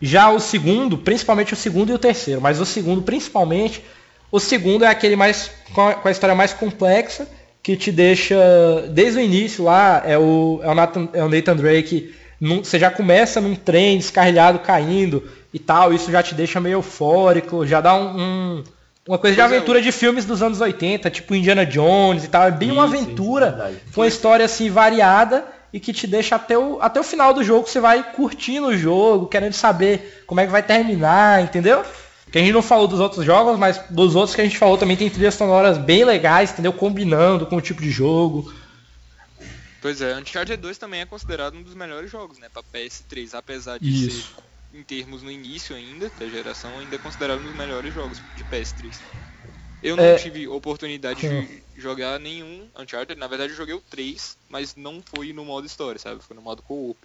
[0.00, 3.84] Já o segundo, principalmente o segundo e o terceiro, mas o segundo principalmente,
[4.32, 7.28] o segundo é aquele mais com a história mais complexa,
[7.68, 8.34] que te deixa
[8.90, 12.78] desde o início lá, é o, é o, Nathan, é o Nathan Drake, num- você
[12.78, 17.80] já começa num trem descarrilhado caindo e tal, isso já te deixa meio eufórico, já
[17.82, 18.64] dá um, um-
[19.06, 22.44] uma coisa de é, aventura de filmes dos anos 80, tipo Indiana Jones e tal,
[22.46, 26.78] é bem uma aventura, com uma história assim variada e que te deixa até o,
[26.80, 30.52] até o final do jogo, você vai curtindo o jogo, querendo saber como é que
[30.52, 31.82] vai terminar, entendeu?
[32.30, 34.76] Que a gente não falou dos outros jogos, mas dos outros que a gente falou
[34.76, 36.72] também tem trilhas sonoras bem legais, entendeu?
[36.72, 38.52] Combinando com o tipo de jogo.
[39.80, 43.78] Pois é, Uncharted 2 também é considerado um dos melhores jogos, né, pra PS3, apesar
[43.78, 44.34] de Isso.
[44.72, 48.22] ser, em termos no início ainda da geração, ainda é considerado um dos melhores jogos
[48.34, 49.00] de PS3.
[49.80, 50.16] Eu não É.
[50.16, 55.32] tive oportunidade de jogar nenhum Uncharted, na verdade eu joguei o 3, mas não foi
[55.32, 56.20] no modo história, sabe?
[56.22, 56.98] Foi no modo co-op.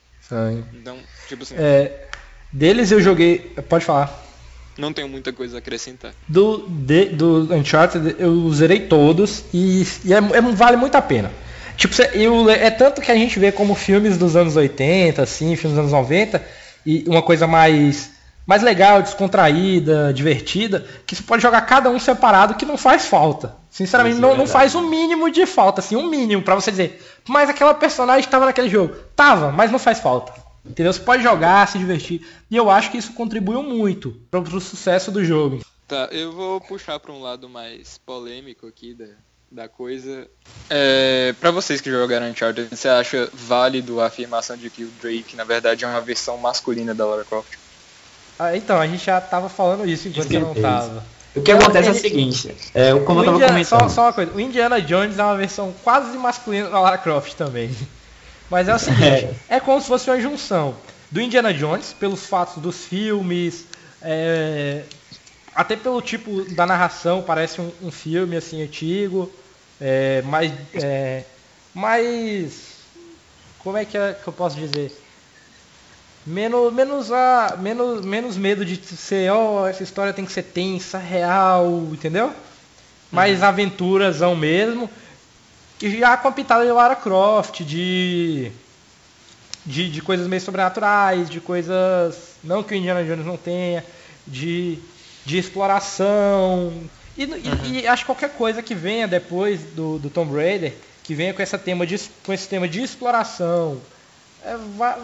[0.73, 2.09] Então, tipo assim, É,
[2.51, 3.37] deles eu joguei.
[3.69, 4.32] Pode falar.
[4.77, 6.11] Não tenho muita coisa a acrescentar.
[6.27, 11.31] Do, de- do Uncharted eu zerei todos e, e é- é- vale muito a pena.
[11.77, 15.71] Tipo, eu- é tanto que a gente vê como filmes dos anos 80, assim, filmes
[15.77, 16.43] dos anos 90,
[16.85, 18.11] e uma coisa mais,
[18.45, 23.55] mais legal, descontraída, divertida, que você pode jogar cada um separado que não faz falta.
[23.69, 26.69] Sinceramente, Isso é não, não faz o mínimo de falta, assim, um mínimo pra você
[26.69, 27.03] dizer.
[27.27, 28.93] Mas aquela personagem tava naquele jogo.
[29.15, 30.31] Tava, mas não faz falta.
[30.65, 30.93] Entendeu?
[30.93, 32.25] Você pode jogar, se divertir.
[32.49, 35.59] E eu acho que isso contribuiu muito pro, pro sucesso do jogo.
[35.87, 39.05] Tá, eu vou puxar pra um lado mais polêmico aqui da,
[39.51, 40.25] da coisa.
[40.69, 45.35] É, para vocês que jogaram Uncharted, você acha válido a afirmação de que o Drake,
[45.35, 47.57] na verdade, é uma versão masculina da Lara Croft?
[48.39, 51.03] Ah, então, a gente já tava falando isso enquanto você não tava.
[51.35, 53.79] O que acontece é o Ele- seguinte, é, como eu O tava Indiana- comentando.
[53.81, 57.33] só, só uma coisa, o Indiana Jones é uma versão quase masculina da Lara Croft
[57.33, 57.75] também.
[58.53, 60.75] Mas é o seguinte, é como se fosse uma junção
[61.09, 63.65] do Indiana Jones, pelos fatos dos filmes,
[63.99, 64.83] é,
[65.55, 69.31] até pelo tipo da narração, parece um, um filme assim antigo,
[69.81, 71.23] é, mais, é,
[71.73, 72.75] mais,
[73.57, 74.95] como é que, é que eu posso dizer?
[76.23, 80.99] Menos, menos, a, menos, menos medo de ser, ó, essa história tem que ser tensa,
[80.99, 82.31] real, entendeu?
[83.11, 84.87] Mais aventurazão mesmo.
[85.85, 88.49] E já com a pitada de Lara Croft, de,
[89.65, 93.83] de, de coisas meio sobrenaturais, de coisas, não que o Indiana Jones não tenha,
[94.25, 94.79] de,
[95.25, 96.71] de exploração.
[97.17, 101.13] E, e- e acho que qualquer coisa que venha depois do, do Tomb Raider, que
[101.13, 103.81] venha com, essa tema de, com esse tema de exploração,
[104.45, 104.95] é, vai,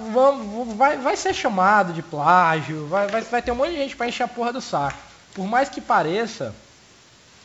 [0.77, 4.07] vai, vai ser chamado de plágio, vai, vai, vai ter um monte de gente pra
[4.07, 4.97] encher a porra do saco.
[5.33, 6.55] Por mais que pareça,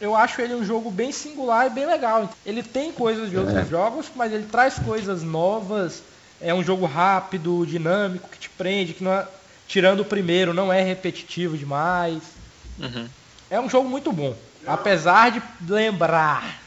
[0.04, 2.28] eu acho ele um jogo bem singular e bem legal.
[2.44, 3.64] Ele tem coisas de outros É.
[3.64, 6.02] jogos, mas ele traz coisas novas.
[6.40, 9.26] É um jogo rápido, dinâmico, que te prende, que não é,
[9.66, 12.22] tirando o primeiro, não é repetitivo demais.
[12.78, 13.06] Uhum.
[13.48, 14.34] É um jogo muito bom.
[14.66, 16.60] Apesar de lembrar.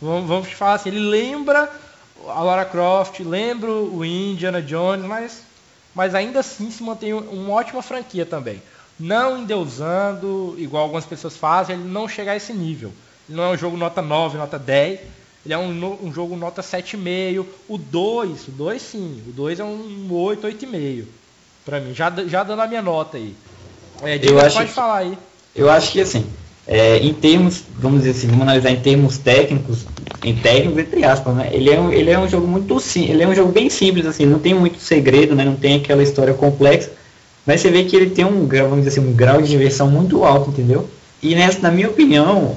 [0.00, 1.70] Vamos, vamos falar assim, ele lembra
[2.28, 5.42] a Lara Croft, lembra o Indiana Jones, mas,
[5.94, 8.62] mas ainda assim se mantém um- uma ótima franquia também.
[8.98, 12.90] Não endeusando, igual algumas pessoas fazem, ele não chega a esse nível.
[13.28, 15.00] Ele não é um jogo nota 9, nota 10.
[15.44, 17.44] Ele é um, um jogo nota 7,5.
[17.68, 19.22] O 2, o 2 sim.
[19.28, 21.04] O 2 é um 8, 8,5.
[21.64, 23.34] Pra mim, já, já dando a minha nota aí.
[24.02, 25.18] É, Diga, acho pode que- falar aí.
[25.54, 26.24] Eu acho que assim,
[26.66, 29.84] é, em termos, vamos dizer assim, vamos analisar em termos técnicos,
[30.24, 31.48] em técnicos entre aspas, né?
[31.52, 34.06] Ele é um, ele é um jogo muito sim, ele é um jogo bem simples
[34.06, 35.44] assim, não tem muito segredo, né?
[35.44, 36.92] Não tem aquela história complexa,
[37.48, 39.90] mas você vê que ele tem um grau, vamos dizer assim, um grau de diversão
[39.90, 40.88] muito alto, entendeu?
[41.22, 42.54] E nessa, na minha opinião,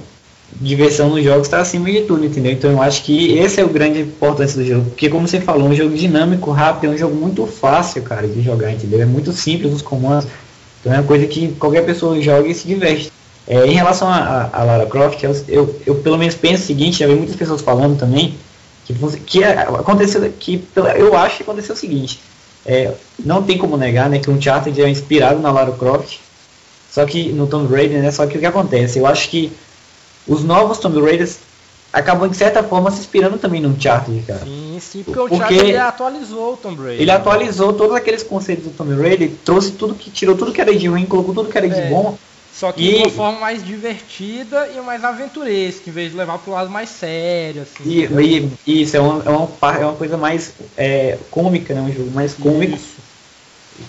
[0.59, 2.51] diversão nos jogos está acima de tudo, entendeu?
[2.51, 5.67] Então eu acho que esse é o grande importância do jogo, porque como você falou,
[5.69, 9.01] um jogo dinâmico, rápido, é um jogo muito fácil, cara, de jogar, entendeu?
[9.01, 10.27] É muito simples os comandos.
[10.81, 13.11] Então é uma coisa que qualquer pessoa joga e se diverte.
[13.47, 16.65] É, em relação a, a- a Lara Croft, eu, eu, eu pelo menos penso o
[16.67, 18.35] seguinte, já vi muitas pessoas falando também,
[18.85, 18.93] que,
[19.25, 20.63] que aconteceu, que
[20.97, 22.19] eu acho que aconteceu o seguinte,
[22.65, 26.17] é, não tem como negar, né, que o Uncharted é inspirado na Lara Croft,
[26.91, 29.51] só que no Tomb Raider, né, só que o que acontece, eu acho que
[30.27, 31.37] os novos Tomb Raiders
[31.91, 34.41] acabam de certa forma se inspirando também no Uncharted, cara.
[34.45, 37.01] Sim, sim, porque o Porque Thiago ele atualizou o Tomb Raider.
[37.01, 40.75] Ele atualizou todos aqueles conceitos do Tomb Raider, trouxe tudo que tirou tudo que era
[40.75, 41.89] de ruim, colocou tudo que era de É.
[41.89, 42.17] bom.
[42.51, 46.37] Só que E- de uma forma mais divertida e mais aventuresca, em vez de levar
[46.39, 47.83] pro lado mais sério, assim.
[47.85, 51.81] E, e- e isso é uma, é, uma, é uma coisa mais é, cômica, né?
[51.81, 52.97] Um jogo mais cômico, Isso.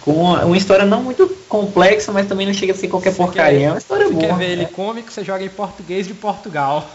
[0.00, 3.16] com uma, uma história não muito complexa, mas também não chega a ser qualquer Você
[3.18, 3.58] porcaria.
[3.58, 4.26] quer- é uma história Você boa.
[4.28, 4.66] quer ver ele é.
[4.66, 6.88] cômico, você joga em português de Portugal.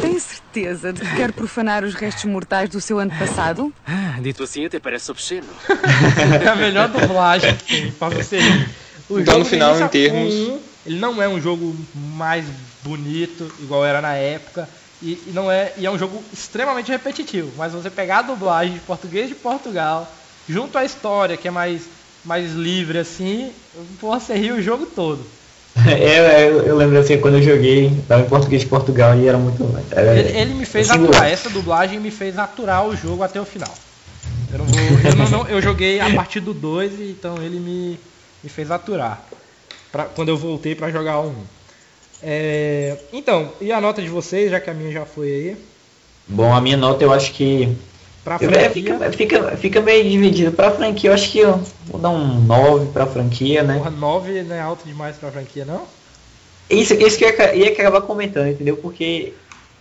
[0.00, 3.72] Tem certeza de que quer profanar os restos mortais do seu antepassado?
[4.22, 5.46] Dito assim até parece obsceno.
[6.44, 8.38] É a melhor dublagem que tem pra você.
[9.10, 12.46] O Então, jogo no final, em termos- um, ele não é um jogo mais
[12.82, 14.68] bonito, igual era na época.
[15.02, 17.52] E, e não é, e é um jogo extremamente repetitivo.
[17.56, 20.14] Mas você pegar a dublagem de português de Portugal,
[20.48, 21.90] junto à história, que é mais,
[22.24, 23.52] mais livre assim,
[24.00, 25.32] você ri o jogo todo.
[25.86, 29.38] É, eu, eu lembro assim, quando eu joguei, tava em português de Portugal e era
[29.38, 29.64] muito.
[29.90, 31.10] Era, Ele, ele me fez singular.
[31.10, 33.72] aturar, essa dublagem me fez aturar o jogo até o final.
[34.52, 34.80] Eu não vou.
[35.10, 37.98] Eu, não, não- eu joguei a partir do 2, então ele me,
[38.42, 39.24] me fez aturar.
[39.92, 41.32] Pra, quando eu voltei pra jogar 1.
[42.22, 45.56] É, então, e a nota de vocês, já que a minha já foi aí?
[46.28, 47.68] Bom, a minha nota eu acho que.
[48.22, 50.52] Pra eu- é, franquia, fica, fica, fica meio dividido.
[50.52, 53.78] Pra franquia, eu acho que eu vou dar um 9 pra franquia, né?
[53.78, 55.82] porra, 9 não é alto demais pra franquia, não?
[56.68, 58.76] Isso, isso que eu ia, ia acabar comentando, entendeu?
[58.76, 59.32] Porque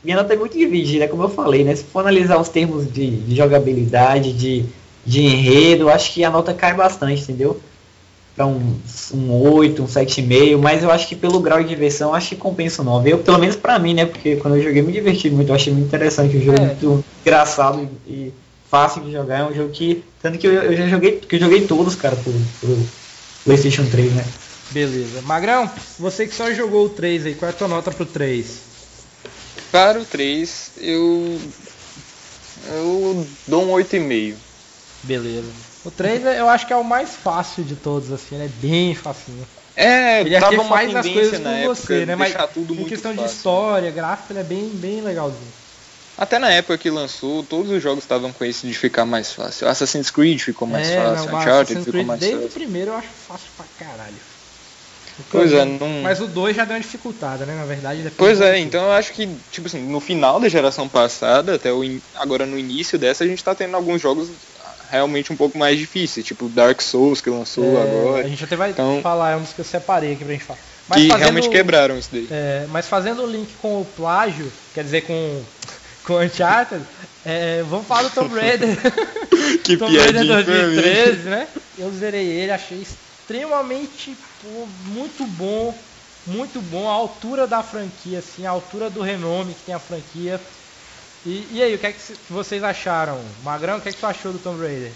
[0.04, 1.76] minha nota é muito dividida, como eu falei, né?
[1.76, 4.66] Se for analisar os termos de, de jogabilidade, de,
[5.06, 7.60] de enredo, eu acho que a nota cai bastante, entendeu?
[8.40, 8.80] Pra um,
[9.14, 12.36] um 8, um 7,5, mas eu acho que pelo grau de diversão, eu acho que
[12.38, 13.12] compensa o 9.
[13.12, 14.06] Eu, pelo menos pra mim, né?
[14.06, 16.68] Porque quando eu joguei, me diverti muito, eu achei muito interessante o jogo, É.
[16.68, 18.34] muito engraçado e, e
[18.72, 19.40] fácil de jogar.
[19.40, 20.06] É um jogo que.
[20.22, 22.88] Tanto que eu, eu já joguei, que eu joguei todos, cara, pro, pro
[23.44, 24.26] PlayStation 3, né?
[24.72, 25.22] Beleza.
[25.24, 28.46] Magrão, você que só jogou o 3 aí, qual é a tua nota pro 3?
[29.70, 31.38] Para o 3, eu.
[32.70, 34.36] Eu dou um 8,5.
[35.04, 35.69] Beleza.
[35.84, 38.94] O 3 eu acho que é o mais fácil de todos, assim, ele é bem
[38.94, 39.48] facinho.
[39.76, 42.16] É, Ele é tava faz as coisas com você, né?
[42.16, 43.36] Mas tudo em questão de fácil.
[43.38, 45.54] história, gráfico, ele é bem, bem legalzinho.
[46.18, 49.70] Até na época que lançou, todos os jogos estavam com esse de ficar mais fácil.
[49.70, 52.60] Assassin's Creed ficou mais é, fácil, não, Uncharted ficou mais desde o fácil.
[52.60, 54.18] primeiro eu acho fácil pra caralho.
[55.30, 56.02] Pois é, não...
[56.04, 57.56] Mas o 2 já deu uma dificultada, né?
[57.56, 60.88] Na verdade, depois Pois é, então eu acho que, tipo assim, no final da geração
[60.90, 64.30] passada, até o in- agora no início dessa, a gente tá tendo alguns jogos
[64.90, 68.56] realmente um pouco mais difíceis, tipo Dark Souls que lançou É, agora, A gente até
[68.56, 70.60] vai Então- falar, é um dos que eu separei aqui pra gente falar.
[70.60, 72.28] que fazendo- realmente quebraram isso daí.
[72.32, 75.44] É, mas fazendo o link com o plágio, quer dizer, com,
[76.04, 76.84] com o Uncharted,
[77.24, 78.70] é, vamos falar do Tomb Raider.
[79.64, 80.76] Que Tomb Raider piadinha pra mim.
[80.76, 81.48] 2013, né?
[81.78, 85.74] Eu zerei ele, achei extremamente pô, muito bom,
[86.26, 90.42] muito bom, a altura da franquia, assim, a altura do renome que tem a franquia.
[91.26, 93.26] E, e aí, o que é que vocês acharam?
[93.44, 94.92] Magrão, o que é que tu achou do Tomb Raider?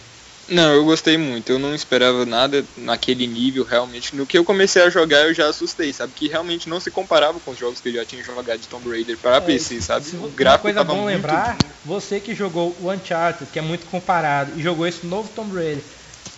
[0.47, 1.51] Não, eu gostei muito.
[1.51, 4.15] Eu não esperava nada naquele nível, realmente.
[4.15, 6.13] No que eu comecei a jogar, eu já assustei, sabe?
[6.13, 8.89] Que realmente não se comparava com os jogos que eu já tinha jogado de Tomb
[8.89, 10.05] Raider para PC, sabe?
[10.15, 13.61] O uma gráfico coisa tava bom muito lembrar, você que jogou o Uncharted, que é
[13.61, 15.83] muito comparado, e jogou esse novo Tomb Raider,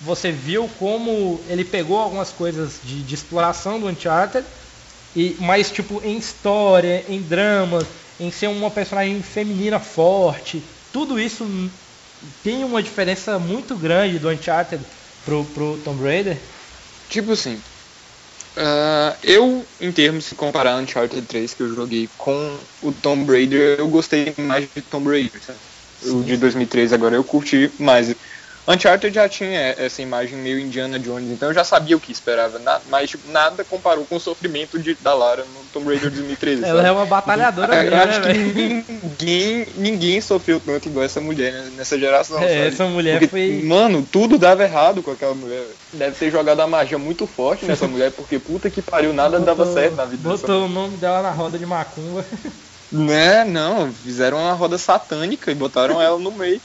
[0.01, 4.45] você viu como ele pegou algumas coisas de, de exploração do Uncharted,
[5.15, 7.79] e, mas tipo em história, em drama,
[8.19, 11.45] em ser uma personagem feminina forte, tudo isso
[12.41, 14.85] tem uma diferença muito grande do Uncharted
[15.23, 16.41] pro, pro Tomb Raider.
[17.07, 17.61] Tipo assim,
[18.57, 23.77] ah, eu, em termos de comparar Uncharted 3 que eu joguei com o Tomb Raider,
[23.79, 25.59] eu gostei mais de Tomb Raider, sabe?
[26.01, 28.15] O de 2013 agora eu curti mais.
[28.67, 32.57] Uncharted já tinha essa imagem meio Indiana Jones, então eu já sabia o que esperava,
[32.57, 36.63] na- mas tipo, nada comparou com o sofrimento de, da Lara no Tomb Raider 2013.
[36.65, 36.89] Ela sabe?
[36.89, 38.85] é uma batalhadora Eu mesmo, né, acho que velho?
[39.03, 42.39] ninguém, ninguém sofreu tanto igual essa mulher né, nessa geração.
[42.39, 42.67] É, sabe?
[42.67, 45.67] essa mulher Porque, foi- Mano, tudo dava errado com aquela mulher.
[45.93, 49.63] Deve ter jogado a magia muito forte nessa mulher, porque puta que pariu, nada dava
[49.63, 52.25] Botou- certo na vida dessa Botou o nome dela na roda de macumba.
[52.91, 56.61] Né, não, fizeram uma roda satânica e botaram ela no meio.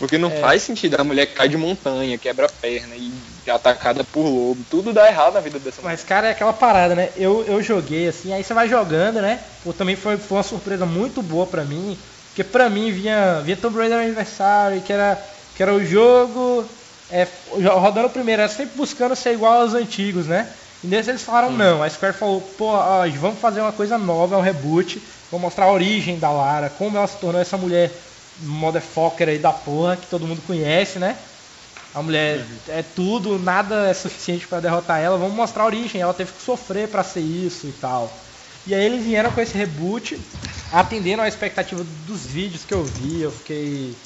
[0.00, 0.36] Porque não É.
[0.36, 3.12] faz sentido, a mulher cai de montanha, quebra a perna e
[3.44, 5.92] é atacada por lobo, tudo dá errado na vida dessa mulher.
[5.92, 7.10] Mas, cara, é aquela parada, né?
[7.16, 9.44] Eu, eu joguei assim, aí você vai jogando, né?
[9.62, 12.02] Pô, também foi, foi uma surpresa muito boa pra mim.
[12.28, 15.22] Porque pra mim vinha, vinha Tomb Raider Anniversary, que era,
[15.54, 16.70] que era o jogo
[17.06, 17.26] é,
[17.74, 20.54] rodando o primeiro, era sempre buscando ser igual aos antigos, né?
[20.82, 21.82] E nesse eles falaram não.
[21.82, 25.66] A Square falou, pô, ó, vamos fazer uma coisa nova, é um reboot, vamos mostrar
[25.66, 28.09] a origem da Lara, como ela se tornou essa mulher
[28.40, 31.24] motherfucker aí da porra que todo mundo conhece, né?
[31.92, 35.18] A mulher é tudo, nada é suficiente pra derrotar ela.
[35.18, 36.00] Vamos mostrar a origem.
[36.00, 38.24] Ela teve que sofrer pra ser isso e tal.
[38.64, 40.32] E aí eles vieram com esse reboot,
[40.70, 43.20] atendendo à expectativa dos vídeos que eu vi.
[43.20, 44.04] Eu fiquei,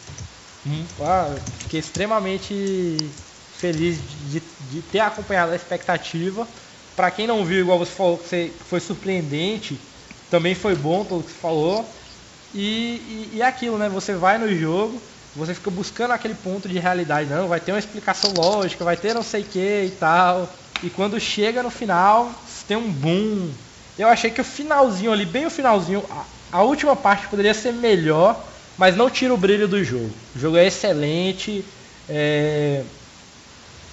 [0.64, 3.18] hum, ah, fiquei extremamente
[3.50, 6.48] feliz de, de- ter acompanhado a expectativa.
[6.96, 9.90] Pra quem não viu, igual você falou, que foi surpreendente,
[10.28, 11.94] também foi bom tudo que você falou.
[12.54, 13.88] E, e, e é aquilo, né?
[13.88, 15.02] Você vai no jogo,
[15.34, 19.14] você fica buscando aquele ponto de realidade, não, vai ter uma explicação lógica, vai ter
[19.14, 20.54] não sei o que e tal.
[20.82, 23.54] E quando chega no final, tem um boom.
[23.98, 27.72] Eu achei que o finalzinho ali, bem o finalzinho, a, a última parte poderia ser
[27.72, 30.16] melhor, mas não tira o brilho do jogo.
[30.34, 31.72] O jogo é excelente.
[32.08, 32.84] é,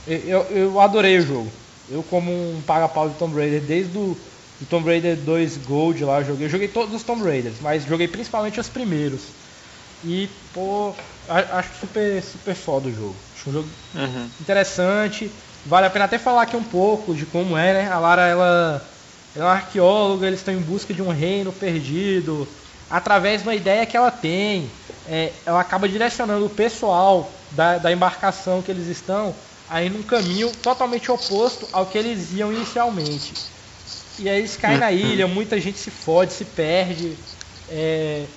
[0.05, 1.53] Eu, eu adorei o jogo.
[1.87, 4.17] Eu como um paga-pau de Tomb Raider desde o
[4.61, 6.45] do Tomb Raider 2 Gold lá, eu joguei.
[6.45, 9.35] Eu joguei todos os Tomb Raiders, mas joguei principalmente os primeiros.
[10.03, 10.95] E, pô,
[11.27, 13.25] acho super, super foda o jogo.
[13.33, 14.31] Acho um jogo Uhum.
[14.39, 15.35] interessante.
[15.65, 17.87] Vale a pena até falar aqui um pouco de como é, né?
[17.91, 18.91] A Lara, ela,
[19.33, 22.55] ela é uma arqueóloga, eles estão em busca de um reino perdido.
[22.89, 27.91] Através de uma ideia que ela tem, é, ela acaba direcionando o pessoal da, da
[27.91, 33.49] embarcação que eles estão aí num caminho totalmente oposto ao que eles iam inicialmente.
[34.17, 37.25] E aí eles caem na ilha, muita gente se fode, se perde.
[37.67, 38.29] É,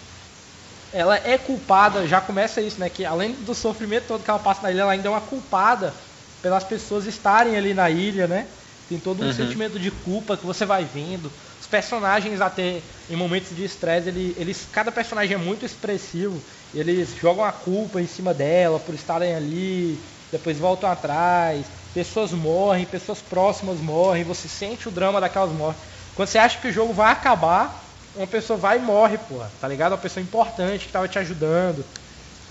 [0.92, 2.88] ela é culpada, já começa isso, né?
[2.88, 6.00] Que além do sofrimento todo que ela passa na ilha, ela ainda é uma culpada
[6.40, 8.52] pelas pessoas estarem ali na ilha, né?
[8.86, 11.34] Tem todo um sentimento de culpa que você vai vendo.
[11.58, 16.44] Os personagens até em momentos de estresse, ele- eles, cada personagem é muito expressivo.
[16.72, 21.72] Eles jogam a culpa em cima dela por estarem ali, depois voltam atrás.
[21.94, 25.84] Pessoas morrem, pessoas próximas morrem, você sente o drama daquelas mortes.
[26.14, 29.68] Quando você acha que o jogo vai acabar, uma pessoa vai e morre, porra, tá
[29.68, 29.92] ligado?
[29.92, 31.86] Uma pessoa importante que tava te ajudando.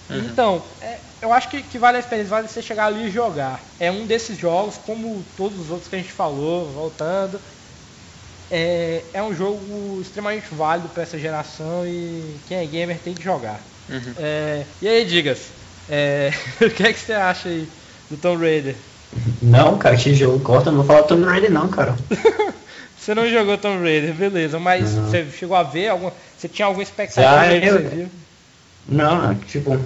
[0.10, 3.73] Então, é, eu acho que, que vale a experiência, vale você chegar ali e jogar.
[3.79, 7.41] É um desses jogos, como todos os outros que a gente falou, voltando.
[8.49, 13.23] É, é um jogo extremamente válido para essa geração e quem é gamer tem que
[13.23, 13.65] jogar.
[14.17, 15.53] É, e aí, Digas,
[15.88, 16.29] é,
[16.65, 17.69] o que é que você acha aí
[18.10, 18.92] do Tomb Raider?
[19.41, 21.95] Não, cara, que jogo corta, não vou falar Tomb Raider não, cara.
[22.99, 25.10] Você não jogou Tomb Raider, beleza, mas Não.
[25.10, 26.13] você chegou a ver alguma.
[26.38, 28.08] Você tinha alguma expectativa que eu- você viu?
[28.88, 29.78] Não, tipo.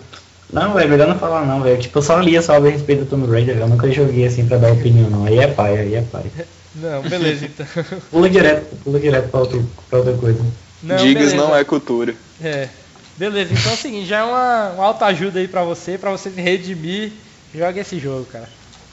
[0.53, 1.79] Não, velho, melhor não falar não, velho.
[1.81, 4.57] Tipo, eu só lia só a respeito do Tomb Raider, eu nunca joguei assim pra
[4.57, 5.25] dar opinião não.
[5.25, 6.25] Aí é pai, aí é pai.
[6.75, 7.65] Não, beleza então.
[8.11, 10.39] Pula direto, pula direto pra, outro, pra outra coisa.
[10.83, 11.35] Não, Digas beleza.
[11.35, 12.13] não é cultura.
[12.39, 12.69] É.
[13.17, 16.29] Beleza, então é o seguinte, já é uma, uma autoajuda aí pra você, pra você
[16.29, 17.13] se redimir.
[17.55, 18.47] Joga esse jogo, cara.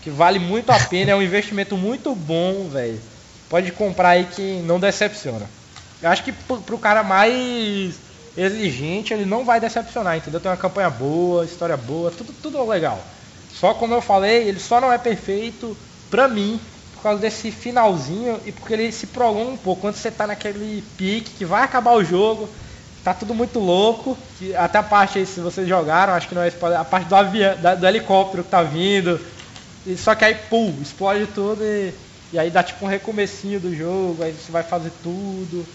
[0.05, 3.01] Que vale muito a pena, é um investimento muito bom, velho.
[3.49, 5.49] Pode comprar aí que não decepciona.
[6.03, 7.95] Eu acho que pro, cara mais
[8.37, 10.41] exigente, ele não vai decepcionar, entendeu?
[10.41, 13.03] Tem uma campanha boa, história boa, tudo, tudo legal.
[13.51, 15.75] Só como eu falei, ele só não é perfeito
[16.11, 16.61] pra mim
[16.95, 19.81] por causa desse finalzinho e porque ele se prolonga um pouco.
[19.81, 22.51] Quando você tá naquele pique que vai acabar o jogo,
[23.03, 24.19] tá tudo muito louco.
[24.59, 27.15] Até a parte aí, se vocês jogaram, acho que não é spoiler, a parte do
[27.15, 29.19] avião, da- do helicóptero que tá vindo.
[29.87, 31.95] E só que aí, pum, explode tudo e,
[32.33, 35.67] e aí dá tipo um recomecinho do jogo, aí você vai fazer tudo.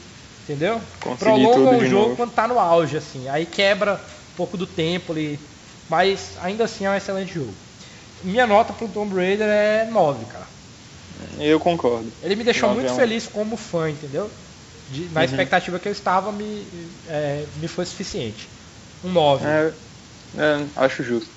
[0.44, 0.82] Entendeu?
[1.04, 2.16] Conseguir Prolonga o jogo novo.
[2.16, 3.28] quando tá no auge, assim.
[3.28, 4.02] Aí quebra
[4.34, 5.40] um pouco do tempo ali.
[5.88, 7.56] Mas ainda assim é um excelente jogo.
[8.24, 10.48] Minha nota pro Tomb Raider é 9, cara.
[11.40, 12.12] Eu concordo.
[12.22, 14.32] Ele me deixou muito é um- feliz como fã, entendeu?
[14.90, 15.26] De- na Uhum.
[15.26, 16.68] expectativa que eu estava, me,
[17.06, 18.50] é, me foi suficiente.
[19.04, 19.48] Um 9.
[19.48, 19.74] É,
[20.36, 21.32] é, acho justo.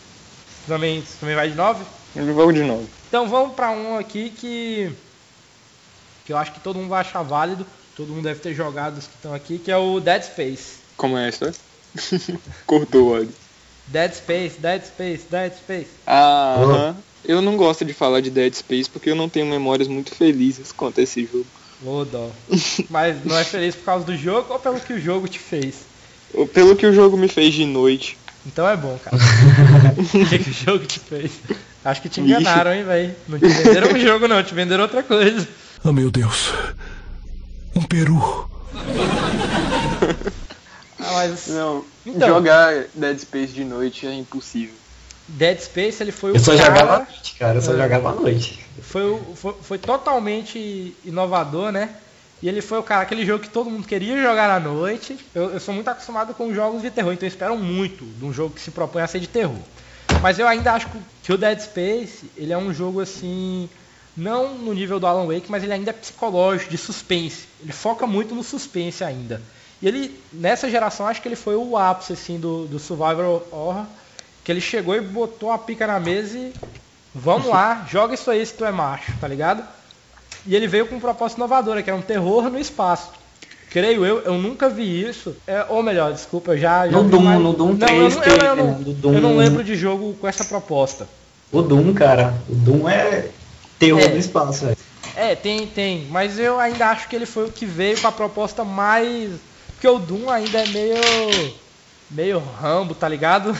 [0.66, 1.84] Também, também vai de 9?
[2.14, 2.88] Vou de novo.
[3.08, 4.92] Então vamos pra um aqui que.
[6.26, 7.66] Que eu acho que todo mundo vai achar válido.
[7.96, 10.78] Todo mundo deve ter jogado os que estão aqui, que é o Dead Space.
[10.96, 11.52] Como é essa?
[12.66, 13.34] Cortou o áudio.
[13.88, 15.90] Dead Space, Dead Space, Dead Space.
[16.06, 16.96] Ah, aham.
[17.24, 20.72] Eu não gosto de falar de Dead Space porque eu não tenho memórias muito felizes
[20.72, 21.46] quanto a esse jogo.
[21.84, 22.30] Ô dó.
[22.88, 25.86] Mas não é feliz por causa do jogo ou pelo que o jogo te fez?
[26.52, 28.18] Pelo que o jogo me fez de noite.
[28.46, 29.16] Então é bom, cara.
[30.02, 31.30] O que, que o jogo te fez?
[31.84, 33.14] Acho que te enganaram, hein, velho.
[33.28, 34.42] Não te venderam o jogo, não.
[34.42, 35.48] Te venderam outra coisa.
[35.84, 36.52] Oh meu Deus.
[37.74, 38.48] Um peru.
[40.98, 42.28] Ah, mas Não, Então.
[42.28, 44.74] jogar Dead Space de noite é impossível.
[45.28, 46.66] Dead Space, ele foi o Eu só cara...
[46.66, 47.58] jogava à noite, cara.
[47.58, 48.60] Eu só jogava à noite.
[48.80, 51.90] foi, o- foi, foi totalmente inovador, né?
[52.42, 55.16] E ele foi o cara, aquele jogo que todo mundo queria jogar à noite.
[55.34, 58.32] Eu, eu sou muito acostumado com jogos de terror, então eu espero muito de um
[58.32, 59.54] jogo que se propõe a ser de terror.
[60.20, 63.68] Mas eu ainda acho que o- Dead Space, ele é um jogo assim,
[64.16, 67.48] não no nível do Alan Wake, mas ele ainda é psicológico, de suspense.
[67.60, 69.40] Ele foca muito no suspense ainda.
[69.80, 73.86] E ele, nessa geração, acho que ele foi o ápice assim, do, do Survivor Horror,
[74.44, 76.52] que ele chegou e botou a pica na mesa e
[77.14, 79.64] vamos lá, joga isso aí se tu é macho, tá ligado?
[80.46, 83.10] E ele veio com uma proposta inovadora, que era um terror no espaço.
[83.72, 85.34] Creio eu, eu nunca vi isso.
[85.46, 86.86] É, ou melhor, desculpa, eu já.
[86.86, 88.92] já No vi Doom, mais- no Doom não, 3 eu, não- eu, eu, não, no
[88.92, 91.08] Doom- eu não lembro de jogo com essa proposta.
[91.50, 92.34] O Doom, cara.
[92.48, 93.30] O Doom é
[93.78, 94.08] terror É.
[94.08, 94.76] do espaço, velho.
[95.16, 96.06] É, tem, tem.
[96.10, 99.30] Mas eu ainda acho que ele foi o que veio com a proposta mais.
[99.74, 100.96] Porque o Doom ainda é meio.
[102.10, 103.56] meio rambo, tá ligado?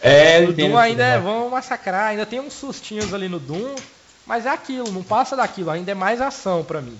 [0.00, 1.18] É, O Doom ainda é, né?
[1.18, 3.74] vamos massacrar, ainda tem uns sustinhos ali no Doom,
[4.26, 6.98] mas é aquilo, não passa daquilo, ainda é mais ação pra mim.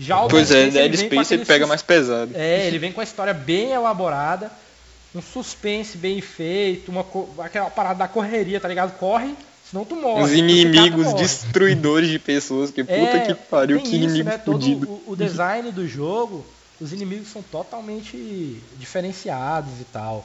[0.00, 2.30] Já o Pois é, ele Dead vem com Space ele pega sus- mais pesado.
[2.34, 4.50] É, ele vem com a história bem elaborada,
[5.14, 8.96] um suspense bem feito, uma co- aquela parada da correria, tá ligado?
[8.98, 9.34] Corre,
[9.68, 10.22] senão tu morre.
[10.22, 11.18] Os inimigos morre.
[11.22, 14.38] destruidores de pessoas, que puta É, que pariu, que isso, inimigo né?
[14.38, 16.46] Todo o, o design do jogo,
[16.80, 20.24] os inimigos são totalmente diferenciados e tal.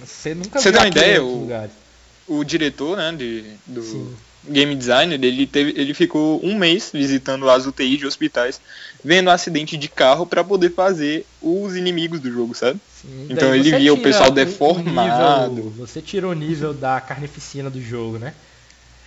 [0.00, 1.48] Você nunca Você dá uma ideia, o-.
[2.26, 4.16] O diretor, né, de, do Sim.
[4.48, 8.60] Game designer, ele, teve, ele ficou um mês visitando as UTIs de hospitais,
[9.04, 12.78] vendo acidente de carro pra poder fazer os inimigos do jogo, sabe?
[13.02, 15.52] Sim, Então ele via o pessoal o- o deformado.
[15.54, 18.32] nível- você tira o nível da carnificina do jogo, né?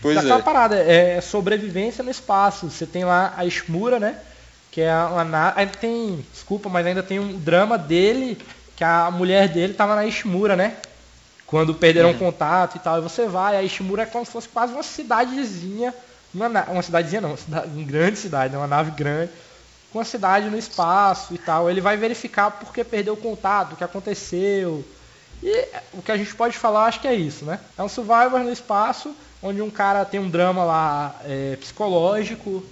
[0.01, 0.43] Pois Daquela é.
[0.43, 2.69] parada, é sobrevivência no espaço.
[2.69, 4.15] Você tem lá a Shmura, né?
[4.71, 5.59] Que é uma nave.
[5.59, 6.23] Ainda tem.
[6.31, 8.37] Desculpa, mas ainda tem um drama dele,
[8.75, 10.75] que a mulher dele tava na Shmura, né?
[11.47, 12.17] Quando perderam Uhum.
[12.17, 12.99] contato e tal.
[12.99, 15.95] E você vai, a Ishimura é como se fosse quase uma cidadezinha.
[16.33, 18.59] Uma, uma cidadezinha não, uma, cidade, uma grande cidade, né?
[18.59, 19.31] uma nave grande.
[19.89, 21.69] Com a cidade no espaço e tal.
[21.69, 24.85] Ele vai verificar porque perdeu o contato, o que aconteceu.
[25.41, 27.59] E o que a gente pode falar, acho que é isso, né?
[27.77, 32.63] É um Survivor no espaço, onde um cara tem um drama lá é, psicológico.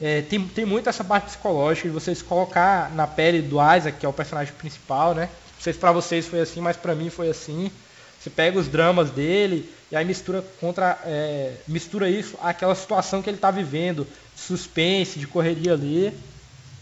[0.00, 3.98] É, tem, tem muito essa parte psicológica de você se colocar na pele do Isaac,
[3.98, 5.30] que é o personagem principal, né?
[5.54, 7.70] Não sei se pra vocês foi assim, mas pra mim foi assim.
[8.18, 13.30] Você pega os dramas dele e aí mistura contra é, mistura isso àquela situação que
[13.30, 16.12] ele tá vivendo, de suspense, de correria ali,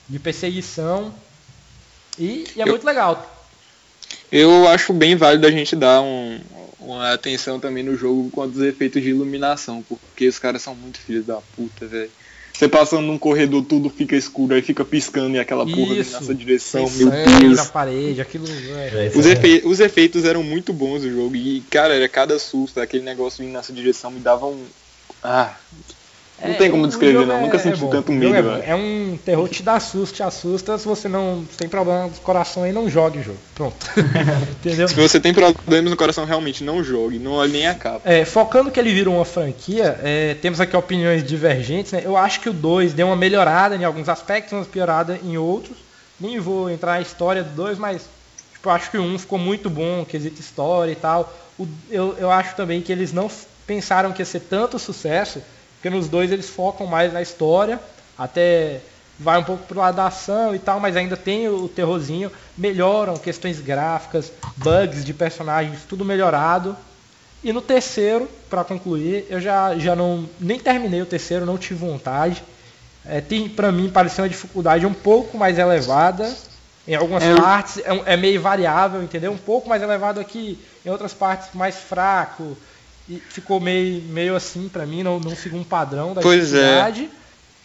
[0.08, 1.14] de perseguição.
[2.18, 3.32] E, e é Eu- muito legal.
[4.32, 6.40] Eu acho bem válido a gente dar um-
[6.78, 10.98] uma atenção também no jogo quanto aos efeitos de iluminação, porque os caras são muito
[10.98, 12.10] filhos da puta, velho.
[12.56, 16.20] Você passando num corredor, tudo fica escuro, aí fica piscando e aquela porra vem na
[16.22, 17.56] sua direção, sem meu Deus.
[17.58, 18.46] na parede, aquilo.
[18.48, 19.12] é.
[19.14, 23.02] Os, efe- os efeitos eram muito bons do jogo e, cara, era cada susto, aquele
[23.04, 24.64] negócio vindo nessa direção me dava um.
[25.22, 25.54] Ah.
[26.42, 27.36] Não É, tem como o descrever, não.
[27.38, 28.62] é- Nunca é senti tanto medo, é, velho.
[28.66, 30.76] é um terror te dá susto, te assusta.
[30.76, 33.38] Se você não tem problema do coração aí, não jogue o jogo.
[33.54, 33.86] Pronto.
[34.60, 34.86] Entendeu?
[34.86, 38.02] Se você tem problemas no coração, realmente não jogue, não olhe nem a capa.
[38.04, 41.92] É, focando que ele virou uma franquia, é, temos aqui opiniões divergentes.
[41.92, 42.02] Né?
[42.04, 45.78] Eu acho que o 2 deu uma melhorada em alguns aspectos, uma piorada em outros.
[46.20, 48.02] Nem vou entrar na história do 2, mas
[48.52, 51.32] tipo, eu acho que o 1 um ficou muito bom, quesito história e tal.
[51.58, 53.30] O- eu, eu acho também que eles não
[53.66, 55.40] pensaram que ia ser tanto sucesso,
[55.86, 57.78] porque nos dois eles focam mais na história,
[58.18, 58.80] até
[59.20, 62.30] vai um pouco pro lado da ação e tal, mas ainda tem o terrorzinho.
[62.58, 66.76] Melhoram questões gráficas, bugs de personagens, tudo melhorado.
[67.42, 71.86] E no terceiro, para concluir, eu já, já não nem terminei o terceiro, não tive
[71.86, 72.42] vontade.
[73.04, 76.34] É, tem para mim pareceu uma dificuldade um pouco mais elevada.
[76.88, 79.30] Em algumas É, partes é, é meio variável, entendeu?
[79.30, 82.56] Um pouco mais elevado aqui, em outras partes mais fraco.
[83.08, 86.92] E ficou meio, meio assim pra mim, não, não seguiu um padrão da Pois é.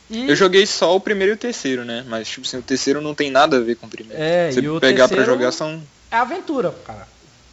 [0.10, 2.04] E, Eu joguei só o primeiro e o terceiro, né?
[2.08, 4.22] Mas, tipo assim, o terceiro não tem nada a ver com o primeiro.
[4.22, 5.82] É, Você e o pegar pra terceiro- jogar são.
[6.12, 7.08] é aventura, cara.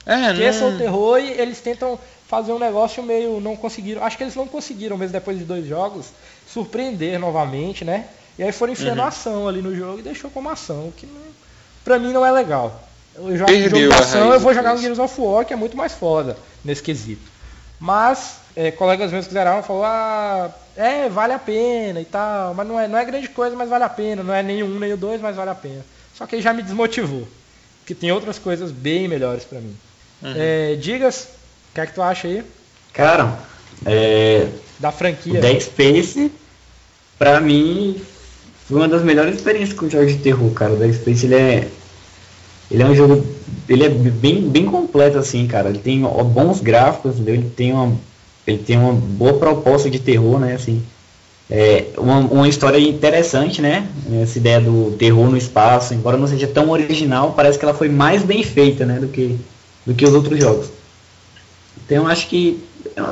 [0.05, 0.79] É, Que esse é o não.
[0.79, 3.41] terror e eles tentam fazer um negócio meio.
[3.41, 4.03] Não conseguiram.
[4.05, 6.07] Acho que eles não conseguiram, mesmo depois de dois jogos,
[6.53, 8.07] surpreender novamente, né?
[8.39, 9.05] E aí foram enfiando Uhum.
[9.07, 11.21] ação ali no jogo e deixou como ação, o que não,
[11.85, 12.89] pra mim não é legal.
[13.15, 14.81] Eu jogo jogo Perdeu de a ação, eu vou jogar no.
[14.81, 17.38] Gears of War, que é muito mais foda nesse quesito.
[17.81, 22.67] Mas, é, colegas meus que zeraram falaram, ah, é, vale a pena e tal, mas
[22.67, 24.79] não é, não é grande coisa, mas vale a pena, não é nem o um
[24.79, 25.85] nem o dois, mas vale a pena.
[26.15, 27.27] Só que aí já me desmotivou,
[27.81, 29.77] porque tem outras coisas bem melhores pra mim.
[30.23, 30.35] Uhum.
[30.37, 31.29] É, Digas,
[31.71, 32.45] o que é que tu acha aí
[32.93, 33.39] Cara,
[33.87, 34.49] é,
[34.79, 35.41] da o franquia?
[35.41, 36.33] Dead Space,
[37.17, 38.01] pra mim,
[38.67, 40.73] foi uma das melhores experiências com jogos de terror, cara.
[40.73, 41.69] O Dead Space, ele é,
[42.71, 43.25] ele é um jogo,
[43.69, 45.71] ele é bem, bem completo, assim, cara.
[45.71, 47.35] Ele tem bons gráficos, entendeu?
[47.35, 47.97] ele tem uma,
[48.47, 50.83] ele tem uma boa proposta de terror, né, assim.
[51.51, 53.89] É uma, uma história interessante, né?
[54.23, 57.89] Essa ideia do terror no espaço, embora não seja tão original, parece que ela foi
[57.89, 59.39] mais bem feita, né, do que,
[59.87, 60.69] do que os outros jogos.
[61.85, 62.63] Então acho que.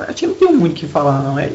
[0.07, 1.39] Acho que não tenho muito o que falar, não.
[1.39, 1.51] É,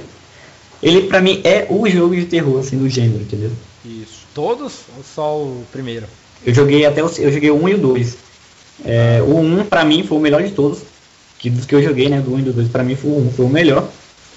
[0.82, 3.52] ele pra mim é o jogo de terror, assim, do gênero, entendeu?
[3.86, 4.26] Isso.
[4.34, 6.08] Todos ou só o primeiro?
[6.46, 8.18] Eu joguei até o, eu joguei o 1 e o 2.
[8.86, 10.80] É, o 1 pra mim foi o melhor de todos.
[11.38, 12.20] Que dos que eu joguei, né?
[12.20, 13.88] Do 1 e do 2 pra mim foi o 1, foi o melhor.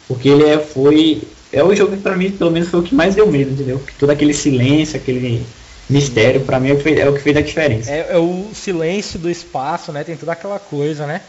[0.07, 1.23] Porque ele é, foi.
[1.53, 3.79] É o jogo que pra mim, pelo menos, foi o que mais deu medo, entendeu?
[3.79, 5.45] Porque todo aquele silêncio, aquele
[5.89, 7.91] mistério, pra mim é o que fez, é o que fez a diferença.
[7.91, 10.03] É, é o silêncio do espaço, né?
[10.05, 11.21] Tem toda aquela coisa, né?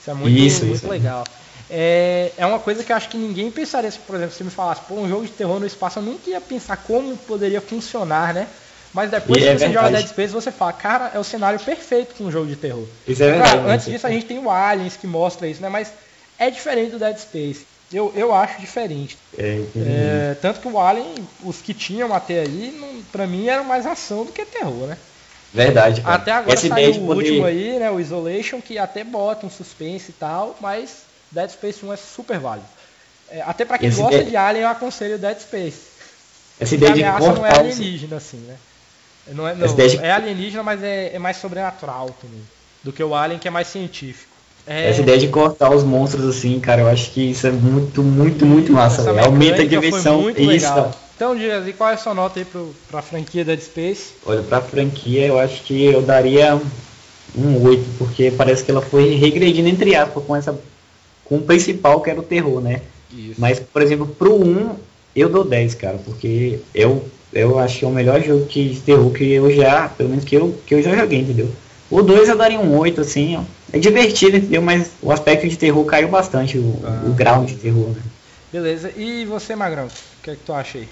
[0.00, 0.88] Isso é muito, Isso, muito isso.
[0.88, 1.24] legal.
[1.68, 4.50] É, é uma coisa que eu acho que ninguém pensaria, se, por exemplo, se me
[4.50, 8.34] falasse, pô, um jogo de terror no espaço, eu nunca ia pensar como poderia funcionar,
[8.34, 8.46] né?
[8.94, 9.96] Mas depois E que é você joga verdade.
[10.04, 12.86] Dead Space, você fala, cara, é o cenário perfeito para um jogo de terror.
[13.06, 13.50] Isso é verdade.
[13.52, 13.74] Claro, né?
[13.74, 15.68] antes disso a gente tem o Aliens que mostra isso, né?
[15.68, 15.92] Mas
[16.38, 17.66] é diferente do Dead Space.
[17.92, 19.18] Eu, eu acho diferente.
[19.36, 19.60] É.
[19.76, 21.14] É, tanto que o Alien,
[21.44, 24.96] os que tinham até aí, não, pra mim eram mais ação do que terror, né?
[25.52, 26.14] Verdade, cara.
[26.14, 27.28] Até agora Essa saiu de o poder...
[27.30, 27.90] último aí, né?
[27.90, 32.38] O Isolation, que até bota um suspense e tal, mas Dead Space 1 é super
[32.38, 32.66] válido.
[33.30, 35.80] É, até pra quem Essa gosta ideia- de Alien, eu aconselho Dead Space.
[36.58, 38.56] Essa ideia de ameaça não é cortar alienígena, assim, né?
[39.28, 39.66] Não é, não,
[40.02, 42.40] é alienígena, mas é, é mais sobrenatural também.
[42.82, 44.32] Do que o Alien, que é mais científico.
[44.66, 48.02] É, Essa ideia de cortar os monstros assim, cara, eu acho que isso é muito,
[48.02, 49.08] muito, muito massa.
[49.20, 50.92] Aumenta a muito Isso, legal.
[51.14, 54.14] Então, Dias, e qual é a sua nota aí pro, pra franquia Dead Space?
[54.24, 56.60] Olha, pra franquia eu acho que eu daria
[57.36, 60.58] um 8, porque parece que ela foi regredindo entre aspas com essa.
[61.24, 62.82] com o principal que era o terror, né?
[63.12, 63.40] Isso.
[63.40, 64.76] Mas, por exemplo, pro 1
[65.14, 68.80] eu dou 10, cara, porque eu, eu acho que é o melhor jogo que, de
[68.80, 71.48] terror que eu já, pelo menos que eu, que eu já joguei, entendeu?
[71.90, 73.42] O 2 eu daria um 8, assim, ó.
[73.72, 74.62] É divertido, entendeu?
[74.62, 77.02] Mas o aspecto de terror caiu bastante, o, Ah.
[77.06, 78.02] o grau de terror, né?
[78.52, 78.90] Beleza.
[78.96, 79.86] E você, Magrão?
[79.86, 80.88] O que é que tu acha aí?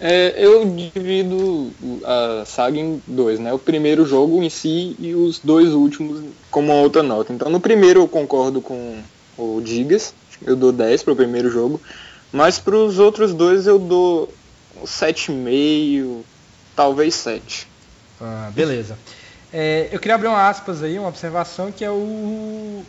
[0.00, 3.52] É, eu divido o- a saga em dois, né?
[3.52, 6.20] O primeiro jogo em si e os dois últimos
[6.50, 7.32] como uma outra nota.
[7.32, 8.96] Então no primeiro eu concordo com
[9.38, 10.12] o Digas,
[10.44, 11.80] eu dou 10 para o primeiro jogo,
[12.32, 14.28] mas para os outros dois eu dou
[14.84, 16.24] 7,5,
[16.74, 17.66] talvez 7.
[18.20, 18.98] Ah, beleza.
[19.52, 22.82] É, eu queria abrir uma aspas aí, uma observação, que é o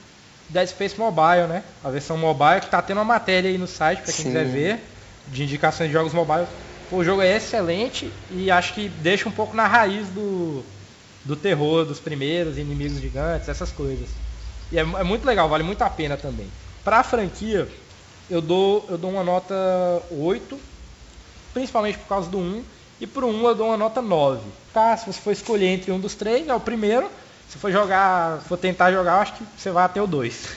[0.50, 1.64] Dead Space Mobile, né?
[1.84, 4.32] A versão mobile, que tá tendo uma matéria aí no site, pra quem Sim.
[4.32, 4.80] quiser ver,
[5.28, 6.48] de indicações de jogos mobile.
[6.92, 10.64] O jogo é excelente e acho que deixa um pouco na raiz do,
[11.26, 14.08] do terror dos primeiros inimigos gigantes, essas coisas.
[14.72, 16.48] E é, é muito legal, vale muito a pena também.
[16.84, 17.68] Pra franquia,
[18.30, 19.56] eu dou, eu dou uma nota
[20.12, 20.60] 8,
[21.54, 22.64] principalmente por causa do 1,
[23.00, 24.42] e pro 1 eu dou uma nota 9.
[24.74, 27.10] Tá, se você for escolher entre um dos três, é o primeiro.
[27.50, 30.48] Se for jogar, for tentar jogar, eu acho que você vai até o 2.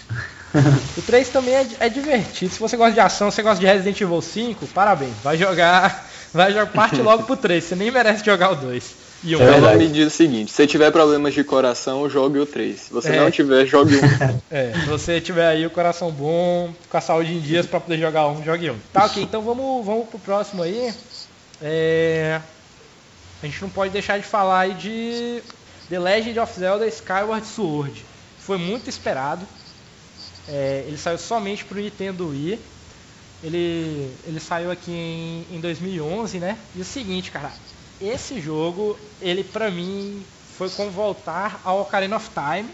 [0.97, 2.53] o 3 também é, é divertido.
[2.53, 5.13] Se você gosta de ação, você gosta de Resident Evil 5, parabéns.
[5.23, 7.63] Vai jogar, vai jogar parte logo pro 3.
[7.63, 9.06] Você nem merece jogar o 2.
[9.27, 9.41] E um.
[9.43, 12.79] É diz o seguinte, se tiver problemas de coração, jogue o 3.
[12.81, 13.16] Se você É.
[13.20, 14.01] não tiver, jogue um.
[14.49, 17.99] É, se você tiver aí o coração bom, com a saúde em dias pra poder
[17.99, 18.79] jogar um, jogue um.
[18.93, 20.95] Tá, ok, então vamos, vamos pro próximo aí.
[21.61, 22.41] É,
[23.43, 25.43] A gente não pode deixar de falar aí de
[25.91, 28.05] The Legend of Zelda Skyward Sword.
[28.39, 29.45] Foi muito esperado.
[30.49, 32.59] É, ele saiu somente pro Nintendo Wii.
[33.43, 36.57] Ele, ele saiu aqui em, em 2011, né?
[36.74, 37.53] E o seguinte, cara,
[38.01, 42.71] esse jogo, ele pra mim foi como voltar ao Ocarina of Time.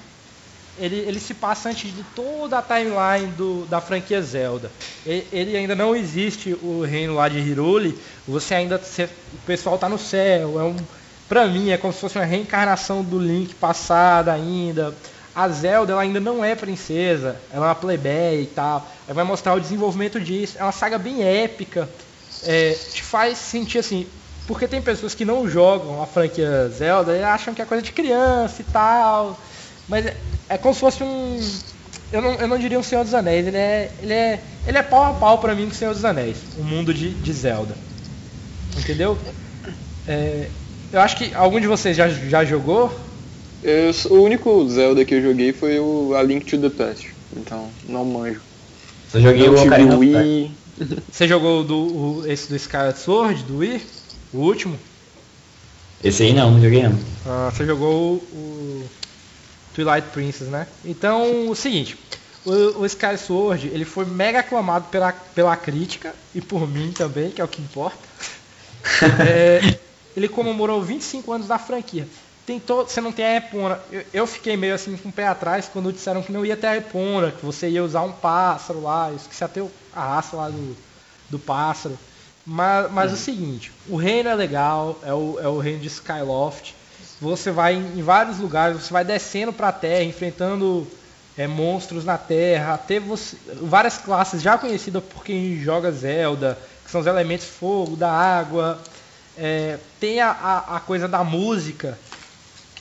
[0.76, 4.72] Ele, ele se passa antes de toda a timeline do, da franquia Zelda.
[5.04, 8.00] Ele, ele ainda não existe o reino lá de Hyrule.
[8.26, 8.78] Você ainda.
[8.78, 10.58] você- o pessoal tá no céu.
[10.58, 10.86] É um,
[11.28, 14.98] pra mim é como se fosse uma reencarnação do Link passada ainda.
[15.34, 18.90] A Zelda ela ainda não é princesa, ela é uma plebeia e tal.
[19.06, 20.56] Aí vai mostrar o desenvolvimento disso.
[20.58, 21.94] É uma saga bem épica.
[22.40, 24.10] É, te faz sentir assim.
[24.52, 27.90] Porque tem pessoas que não jogam a franquia Zelda e acham que é coisa de
[27.90, 29.40] criança e tal.
[29.88, 30.16] Mas é,
[30.50, 31.40] é como se fosse um.
[32.12, 33.90] Eu não, eu não diria um Senhor dos Anéis, ele é.
[34.02, 34.40] Ele é.
[34.66, 37.08] Ele é pau a pau pra mim com o Senhor dos Anéis, o mundo de,
[37.10, 37.74] de Zelda.
[38.78, 39.16] Entendeu?
[40.06, 40.48] É,
[40.92, 42.92] eu acho que algum de vocês já, já jogou.
[43.62, 47.08] Eu o único Zelda que eu joguei foi o A Link to the Past.
[47.34, 48.42] Então, não manjo.
[49.08, 49.96] Só joguei o Ocarina.
[49.96, 50.56] Wii.
[51.10, 53.80] Você jogou o do, o- esse do Skyward Sword, do Wii?
[54.32, 54.78] O último?
[56.02, 56.98] Esse aí não, não joguei não.
[57.26, 58.90] Ah, você jogou o, o
[59.74, 60.66] Twilight Princess, né?
[60.84, 61.96] Então, o seguinte,
[62.44, 67.30] o, o Sky Sword, ele foi mega aclamado pela, pela crítica e por mim também,
[67.30, 67.98] que é o que importa.
[69.24, 69.60] É,
[70.14, 72.06] ele comemorou 25 anos da franquia.
[72.44, 73.80] Tem todo, você não tem a Epona.
[73.90, 76.66] Eu, eu fiquei meio assim com o pé atrás quando disseram que não ia ter
[76.66, 80.36] a Epona, que você ia usar um pássaro lá, eu esqueci até o- a raça
[80.36, 80.76] lá do,
[81.30, 81.98] do pássaro.
[82.44, 85.86] Mas, mas é o seguinte, o reino é legal, é o, é o reino de
[85.88, 86.74] Skyloft.
[87.20, 90.90] Você vai em, em vários lugares, você vai descendo pra terra, enfrentando
[91.36, 96.90] é, monstros na terra, até você, várias classes já conhecidas por quem joga Zelda, que
[96.90, 98.82] são os elementos fogo, da água.
[99.36, 101.98] É, tem a, a, a coisa da música,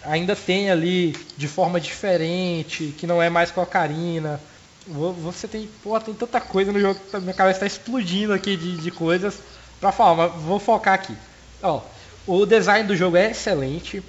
[0.03, 4.41] ainda tem ali de forma diferente, que não é mais com a Karina.
[4.85, 8.33] Vo- Você tem, pô, tem tanta coisa no jogo que tá- minha cabeça está explodindo
[8.33, 9.43] aqui de, de coisas
[9.81, 11.17] pra falar, mas vou focar aqui.
[11.61, 11.81] Ó,
[12.27, 14.01] o design do jogo é excelente.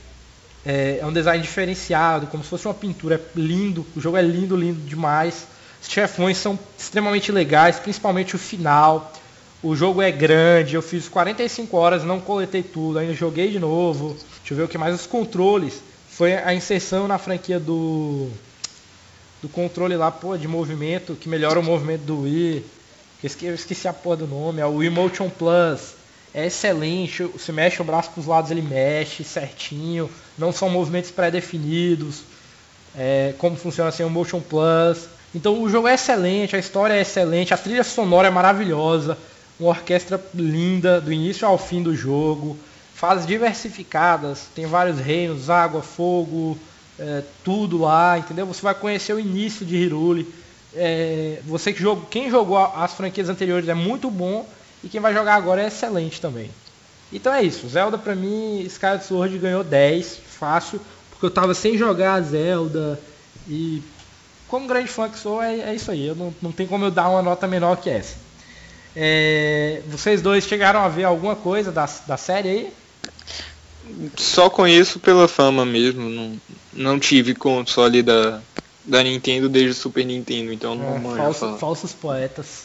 [0.65, 3.17] É, é um design diferenciado, como se fosse uma pintura.
[3.17, 5.47] É lindo, o jogo é lindo, lindo demais.
[5.81, 9.13] Os chefões são extremamente legais, principalmente o final.
[9.63, 14.17] O jogo é grande, eu fiz 45 horas, não coletei tudo, ainda joguei de novo.
[14.39, 14.95] Deixa eu ver o que mais.
[14.95, 15.83] Os controles.
[16.11, 18.29] Foi a inserção na franquia do.
[19.41, 22.65] Do controle lá, pô, de movimento, que melhora o movimento do Wii.
[23.23, 25.95] Eu esque- eu esqueci a porra do nome, é o Wii Motion Plus.
[26.35, 30.11] É excelente, você mexe o braço pros lados, ele mexe certinho.
[30.37, 32.23] Não são movimentos pré-definidos.
[32.97, 35.07] É, como funciona assim o Motion Plus.
[35.35, 39.17] Então o jogo é excelente, a história é excelente, a trilha sonora é maravilhosa,
[39.59, 42.59] uma orquestra linda do início ao fim do jogo,
[42.95, 46.59] fases diversificadas, tem vários reinos, água, fogo,
[46.99, 48.45] é, tudo lá, entendeu?
[48.45, 50.31] Você vai conhecer o início de Hyrule.
[50.75, 54.47] É, você que jogou, quem jogou as franquias anteriores é muito bom
[54.83, 56.51] e quem vai jogar agora é excelente também.
[57.13, 61.77] Então é isso, Zelda pra mim, Skyward Sword ganhou 10, fácil, porque eu tava sem
[61.77, 62.99] jogar Zelda
[63.47, 63.83] e
[64.49, 66.91] como grande fã que sou, é, é isso aí, eu não, não tem como eu
[66.91, 68.17] dar uma nota menor que essa.
[68.95, 72.73] É, vocês dois chegaram a ver alguma coisa da, da série aí?
[74.17, 76.09] Só conheço pela fama mesmo.
[76.09, 76.41] Não,
[76.73, 78.41] não tive console da,
[78.85, 82.65] da Nintendo desde o Super Nintendo, então não É, manjo falso- falsos poetas.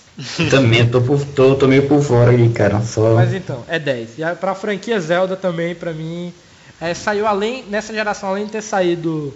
[0.49, 2.81] Também, tô, por, tô, tô meio por fora aí, cara.
[2.81, 3.13] Só.
[3.15, 4.17] Mas então, é 10.
[4.17, 6.33] E a- pra franquia Zelda também, pra mim,
[6.81, 9.33] é, saiu além, nessa geração, além de ter saído.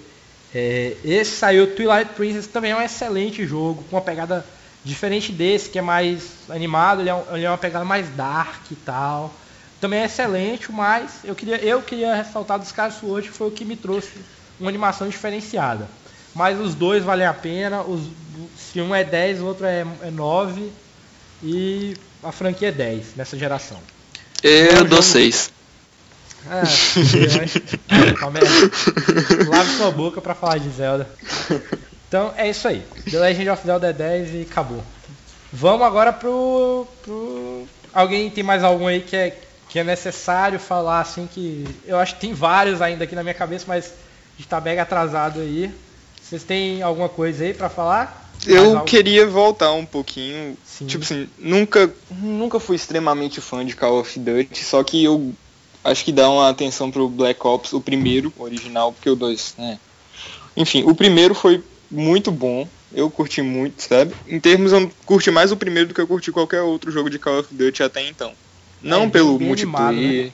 [0.54, 4.44] é, esse saiu Twilight Princess, também é um excelente jogo, com uma pegada
[4.84, 8.70] diferente desse, que é mais animado, ele é, um- ele é uma pegada mais dark
[8.70, 9.34] e tal.
[9.80, 13.52] Também é excelente, mas eu queria, eu queria ressaltar do Sky Sword, que foi o
[13.52, 14.10] que me trouxe
[14.60, 15.88] uma animação diferenciada.
[16.34, 18.02] Mas os dois valem a pena, os,
[18.58, 20.72] se um é 10, o outro é, é 9,
[21.44, 23.78] e a franquia é 10 nessa geração.
[24.44, 25.04] Eu Bom dou jogo.
[25.04, 25.52] 6.
[26.50, 28.16] Ah, fudeu, hein?
[28.18, 29.46] Calma aí.
[29.48, 31.08] Lave sua boca pra falar de Zelda.
[32.08, 32.84] Então é isso aí.
[33.10, 34.84] The Legend of Zelda é 10 e acabou.
[35.54, 36.88] Vamos agora pro.
[37.04, 37.68] pro...
[37.94, 39.38] Alguém tem mais algum aí que é,
[39.70, 41.66] que é necessário falar assim que.
[41.86, 44.82] Eu acho que tem vários ainda aqui na minha cabeça, mas a gente tá mega
[44.82, 45.72] atrasado aí.
[46.32, 48.32] Vocês têm alguma coisa aí pra falar?
[48.48, 48.86] Eu algo?
[48.86, 50.58] queria voltar um pouquinho.
[50.66, 50.86] Sim.
[50.86, 55.34] Tipo assim, nunca, nunca fui extremamente fã de Call of Duty, só que eu
[55.84, 59.56] acho que dá uma atenção pro Black Ops, o primeiro, o original, porque o dois,
[59.58, 59.78] né?
[60.56, 61.62] Enfim, o primeiro foi
[61.92, 62.66] muito bom.
[62.94, 64.14] Eu curti muito, sabe?
[64.26, 67.20] Em termos, eu curti mais o primeiro do que eu curti qualquer outro jogo de
[67.20, 68.32] Call of Duty até então.
[68.82, 70.32] Não É, pelo bem animado, multiplayer.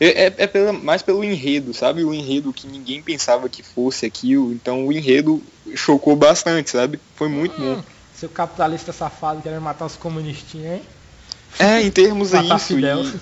[0.00, 2.04] É, é- é pela- mais pelo enredo, sabe?
[2.04, 4.52] O enredo que ninguém pensava que fosse aquilo.
[4.52, 5.42] Então o enredo
[5.74, 7.00] chocou bastante, sabe?
[7.14, 7.74] Foi muito bom.
[7.74, 7.82] Hum,
[8.12, 10.82] seu capitalista safado querendo matar os comunistinhos, hein?
[11.58, 12.78] É, em termos isso.
[12.78, 13.20] E,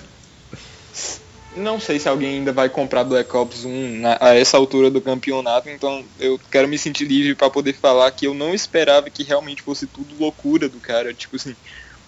[1.55, 5.01] não sei se alguém ainda vai comprar Black Ops 1 na- a essa altura do
[5.01, 9.23] campeonato, então eu quero me sentir livre pra poder falar que eu não esperava que
[9.23, 11.13] realmente fosse tudo loucura do cara.
[11.13, 11.55] Tipo assim,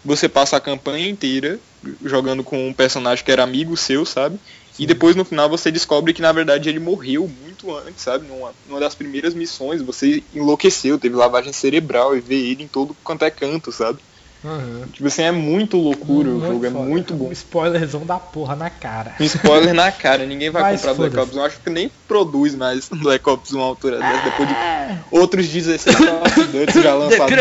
[0.03, 1.59] você passa a campanha inteira
[2.03, 4.37] jogando com um personagem que era amigo seu, sabe?
[4.79, 8.27] E depois no final você descobre que na verdade ele morreu muito antes, sabe?
[8.27, 12.95] Numa, numa das primeiras missões, você enlouqueceu, teve lavagem cerebral e vê ele em todo
[13.03, 13.99] quanto é canto, sabe?
[14.43, 14.83] Uhum.
[14.91, 16.83] Tipo assim, é muito loucura o Muito jogo, é foda.
[16.83, 17.29] muito bom.
[17.29, 19.15] Um spoilerzão da porra na cara.
[19.17, 21.17] Um spoiler na cara, ninguém vai Mas comprar Black.
[21.17, 21.43] Ops 1.
[21.45, 24.97] Acho que nem produz mais Black Ops 1 à altura dessa, depois de É.
[25.11, 27.35] outros 16 Call of Duty já lançados.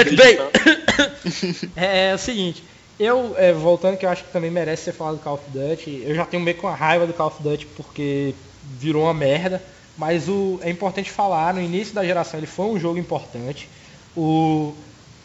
[1.77, 2.63] É, é o seguinte,
[2.99, 6.05] eu, é, voltando que eu acho que também merece ser falado do Call of Duty,
[6.07, 8.35] eu já tenho meio com a raiva do Call of Duty porque
[8.79, 9.63] virou uma merda,
[9.97, 13.69] mas o, é importante falar, no início da geração ele foi um jogo importante.
[14.17, 14.75] O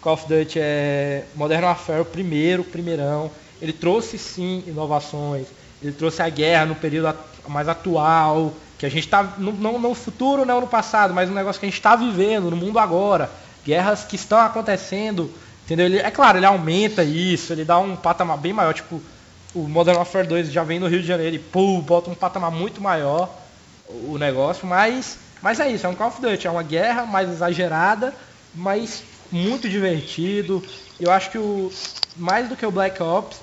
[0.02, 3.30] Call of Duty é Modern Warfare, o primeiro, primeirão.
[3.62, 5.48] Ele trouxe sim inovações,
[5.82, 7.16] ele trouxe a guerra no período
[7.48, 11.34] mais atual, que a gente está, não, não no futuro, não no passado, mas um
[11.34, 13.30] negócio que a gente está vivendo no mundo agora.
[13.66, 15.32] Guerras que estão acontecendo,
[15.68, 15.86] entendeu?
[15.86, 19.02] Ele, é claro, ele aumenta isso, ele dá um patamar bem maior, tipo,
[19.54, 22.52] o Modern Warfare 2 já vem no Rio de Janeiro e pô, bota um patamar
[22.52, 23.30] muito maior
[23.90, 27.06] o o negócio, mas, mas é isso, é um Call of Duty, é uma guerra
[27.06, 28.14] mais exagerada,
[28.54, 30.64] mas muito divertido.
[31.00, 31.72] Eu acho que o
[32.16, 33.38] mais do que o Black Ops,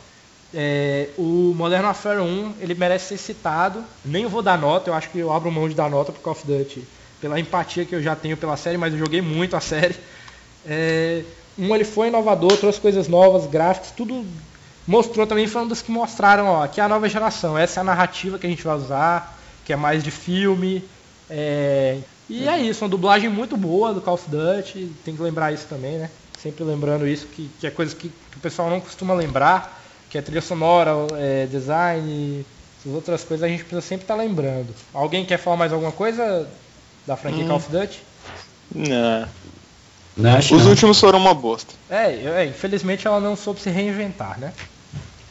[0.53, 3.85] é, o Modern Warfare 1 ele merece ser citado.
[4.05, 6.33] Nem vou dar nota, eu acho que eu abro mão de dar nota pro Call
[6.33, 6.85] of Duty
[7.21, 9.97] pela empatia que eu já tenho pela série, mas eu joguei muito a série.
[10.67, 11.23] É,
[11.59, 14.25] um ele foi inovador, trouxe coisas novas, gráficos, tudo
[14.87, 17.83] mostrou também, foi um dos que mostraram, ó, aqui é a nova geração, essa é
[17.83, 20.85] a narrativa que a gente vai usar, que é mais de filme.
[21.31, 21.99] é,
[22.29, 25.67] e é isso, uma dublagem muito boa do Call of Duty, tem que lembrar isso
[25.69, 26.11] também, né?
[26.39, 29.81] Sempre lembrando isso, que, que é coisa que, que o pessoal não costuma lembrar,
[30.11, 32.45] que é trilha sonora, é, design,
[32.81, 34.75] essas outras coisas a gente precisa sempre estar lembrando.
[34.93, 36.49] Alguém quer falar mais alguma coisa
[37.07, 37.49] da franquia Hum.
[37.49, 38.03] Call of Duty?
[38.75, 39.29] Não.
[40.17, 40.71] Não, acho Os não.
[40.71, 41.75] últimos foram uma bosta.
[41.91, 42.07] É,
[42.43, 44.53] é, infelizmente ela não soube se reinventar, né?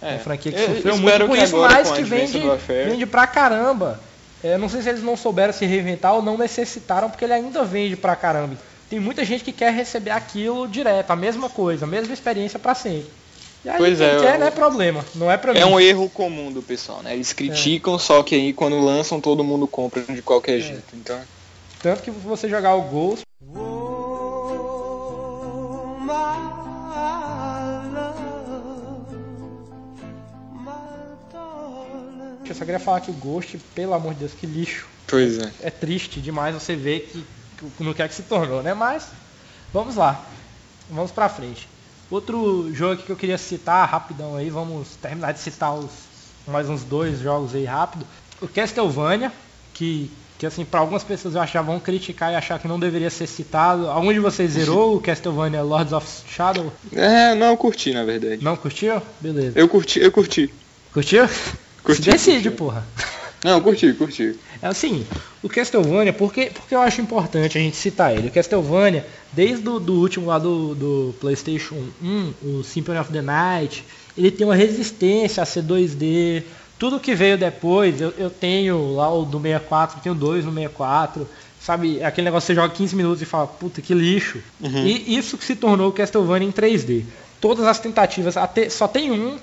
[0.02, 0.12] É.
[0.12, 2.42] Uma franquia que Eu sofreu muito com isso, mas que vende,
[2.86, 4.00] vende pra caramba.
[4.44, 7.64] É, não sei se eles não souberam se reinventar ou não necessitaram, porque ele ainda
[7.64, 8.58] vende pra caramba.
[8.90, 12.76] Tem muita gente que quer receber aquilo direto, a mesma coisa, a mesma experiência pra
[12.76, 13.08] sempre.
[13.64, 15.80] E aí Pois quem é, quer eu- não é problema, não é pra É um
[15.80, 17.14] erro comum do pessoal, né?
[17.14, 20.94] Eles criticam, só que aí quando lançam todo mundo compra de qualquer jeito.
[20.94, 21.18] Então,
[21.82, 23.24] Tanto que você jogar o Ghost.
[32.48, 34.86] Eu só queria falar que o Ghost, pelo amor de Deus, que lixo.
[35.08, 35.52] pois é.
[35.62, 37.26] é triste demais você ver que
[37.78, 38.74] que- no que é que se tornou, né?
[38.74, 39.08] Mas
[39.72, 40.22] vamos lá,
[40.90, 41.68] vamos pra frente.
[42.12, 45.90] Outro jogo aqui que eu queria citar rapidão aí, vamos terminar de citar os
[46.46, 48.06] mais uns dois jogos aí rápido.
[48.42, 49.32] O Castlevania,
[49.74, 50.12] que
[50.44, 53.28] que assim para algumas pessoas eu já vão criticar e achar que não deveria ser
[53.28, 53.88] citado.
[53.88, 56.70] Algum de vocês zerou o Castlevania Lords of Shadow?
[56.92, 58.44] É, não, eu curti, na verdade.
[58.44, 59.02] Não curtiu?
[59.22, 59.58] Beleza.
[59.58, 60.54] Eu curti, eu curti.
[60.92, 61.30] Curtiu?
[61.82, 62.58] Curti, Se decide, curti.
[62.58, 62.86] porra.
[63.42, 64.38] Não, curti, curti.
[64.62, 65.06] É assim,
[65.42, 68.28] o Castlevania, por que, porque eu acho importante a gente citar ele?
[68.28, 73.22] O Castlevania, desde o do último lá do, do PlayStation 1, o Symphony of the
[73.22, 73.86] Night,
[74.18, 76.44] ele tem uma resistência a ser 2D.
[76.84, 81.26] Tudo que veio depois, eu, eu tenho lá o do 64, tenho dois no 64.
[81.62, 84.40] Sabe, aquele negócio que você joga 15 minutos e fala, puta que lixo.
[84.86, 87.06] E isso que se tornou o Castlevania em 3D.
[87.40, 89.38] Todas as tentativas, até, só tem um,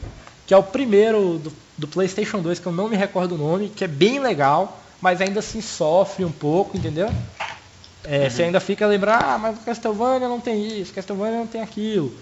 [0.47, 3.71] que é o primeiro do, do PlayStation 2, que eu não me recordo o nome,
[3.71, 7.09] que é bem legal, mas ainda assim sofre um pouco, entendeu?
[8.05, 11.63] É, Você ainda fica lembrando, ah, mas o Castlevania não tem isso, Castlevania não tem
[11.63, 12.15] aquilo.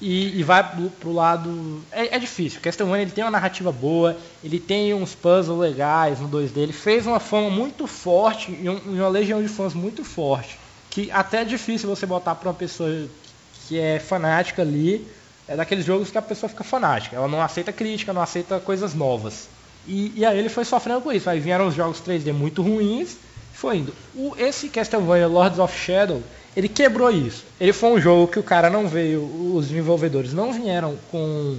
[0.00, 0.62] E, e vai
[1.00, 1.82] pro, lado.
[1.90, 2.60] É, é difícil.
[2.60, 7.06] Castlevania ele tem uma narrativa boa, ele tem uns puzzles legais no 2D, ele fez
[7.06, 10.58] uma fama muito forte e, um- uma legião de fãs muito forte.
[10.90, 12.90] Que até é difícil você botar pra uma pessoa
[13.66, 15.06] que é fanática ali.
[15.48, 17.14] É daqueles jogos que a pessoa fica fanática.
[17.16, 19.48] Ela não aceita crítica, não aceita coisas novas.
[19.86, 21.30] E, e aí ele foi sofrendo com isso.
[21.30, 23.16] Aí vieram os jogos 3D muito ruins.
[23.52, 23.94] Foi indo.
[24.14, 26.20] O, esse Castlevania Lords of Shadow,
[26.56, 27.44] ele quebrou isso.
[27.60, 29.22] Ele foi um jogo que o cara não veio,
[29.54, 31.58] os desenvolvedores não vieram com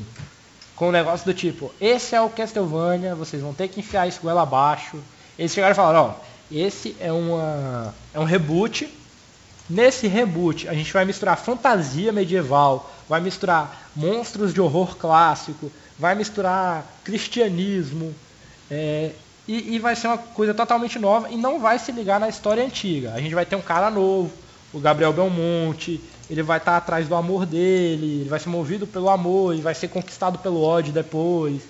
[0.75, 4.21] com um negócio do tipo, esse é o Castlevania, vocês vão ter que enfiar isso
[4.21, 4.99] goela abaixo.
[5.37, 6.13] Eles chegaram e falaram, ó,
[6.51, 8.87] esse é uma é um reboot.
[9.67, 16.13] Nesse reboot, a gente vai misturar fantasia medieval, vai misturar monstros de horror clássico, vai
[16.13, 18.13] misturar cristianismo,
[18.69, 19.11] é,
[19.47, 22.63] e, e vai ser uma coisa totalmente nova e não vai se ligar na história
[22.63, 23.13] antiga.
[23.13, 24.31] A gente vai ter um cara novo,
[24.73, 29.09] o Gabriel Belmonte, ele vai estar atrás do amor dele, ele vai ser movido pelo
[29.09, 31.61] amor e vai ser conquistado pelo ódio depois.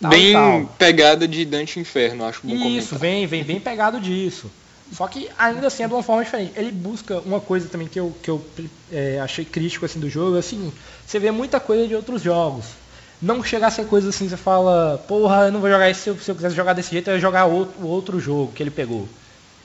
[0.00, 0.66] tal Bem tal.
[0.78, 2.98] pegada de Dante Inferno, acho bom Isso, comentar.
[2.98, 4.50] vem, vem bem pegado disso.
[4.92, 6.52] Só que ainda assim é de uma forma diferente.
[6.56, 8.44] Ele busca uma coisa também que eu, que eu
[8.92, 12.22] é, achei crítico assim do jogo, é o seguinte, você vê muita coisa de outros
[12.22, 12.66] jogos.
[13.20, 16.10] Não chegar a ser coisa assim, você fala, porra, eu não vou jogar isso, se
[16.10, 18.62] eu, se eu quisesse jogar desse jeito, eu ia jogar outro, o outro jogo que
[18.62, 19.08] ele pegou.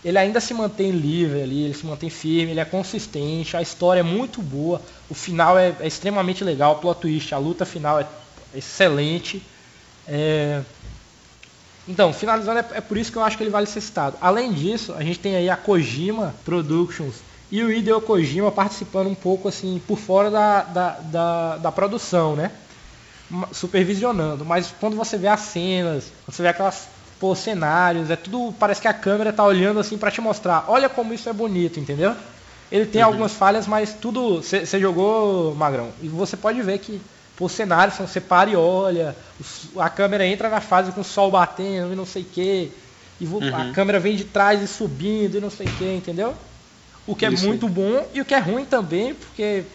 [0.04, 4.00] Ele ainda se mantém livre ali, ele se mantém firme, ele é consistente, a história
[4.00, 8.00] é muito boa, o final é, é extremamente legal, o plot twist, a luta final
[8.00, 8.08] é
[8.56, 9.44] excelente.
[10.08, 10.62] É,
[11.90, 14.16] então, finalizando, é, é por isso que eu acho que ele vale ser citado.
[14.22, 17.16] Além disso, a gente tem aí a Kojima Productions
[17.52, 22.36] e o Hideo Kojima participando um pouco assim por fora da, da, da, da produção,
[22.36, 22.52] né?
[23.52, 24.46] Supervisionando.
[24.46, 26.88] Mas quando você vê as cenas, quando você vê aquelas
[27.20, 28.54] pô, cenários, é tudo.
[28.58, 30.66] Parece que a câmera tá olhando assim pra te mostrar.
[30.70, 32.16] Olha como isso é bonito, entendeu?
[32.72, 34.38] Ele tem algumas falhas, mas tudo.
[34.44, 37.02] Você jogou, Magrão, e você pode ver que
[37.36, 39.18] pô, os cenários são você para e olha,
[39.78, 42.78] a câmera entra na fase com o sol batendo e não sei o que.
[43.20, 46.38] E vo- a câmera vem de trás e subindo e não sei o que, entendeu?
[47.06, 47.60] O que é Isso aí.
[47.60, 49.66] muito bom e o que é ruim também, porque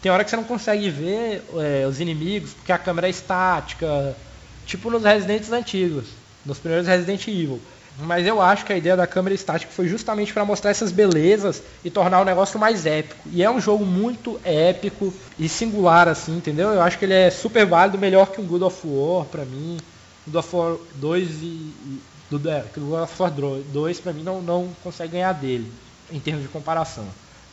[0.00, 4.18] tem hora que você não consegue ver é, os inimigos, porque a câmera é estática,
[4.64, 7.60] tipo nos Residentes antigos, nos primeiros Resident Evil.
[7.98, 11.62] Mas eu acho que a ideia da câmera estática foi justamente para mostrar essas belezas
[11.84, 13.28] e tornar o negócio mais épico.
[13.32, 16.70] E é um jogo muito épico e singular, assim, entendeu?
[16.70, 19.78] Eu acho que ele é super válido, melhor que um God of War pra mim.
[20.26, 21.72] God of War 2 e.
[22.30, 23.32] do, é, que o God of War
[23.72, 25.70] 2 pra mim não, não consegue ganhar dele,
[26.10, 27.06] em termos de comparação.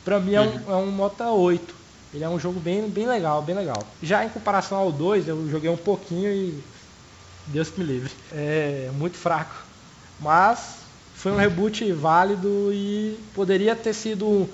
[0.04, 1.82] Pra mim é um, é um Nota 8.
[2.14, 3.82] Ele é um jogo bem, bem legal, bem legal.
[4.02, 6.71] Já em comparação ao 2, eu joguei um pouquinho e.
[7.46, 8.10] Deus que me livre.
[8.32, 9.54] É muito fraco.
[10.20, 10.76] Mas
[11.14, 14.48] foi um reboot válido e poderia ter sido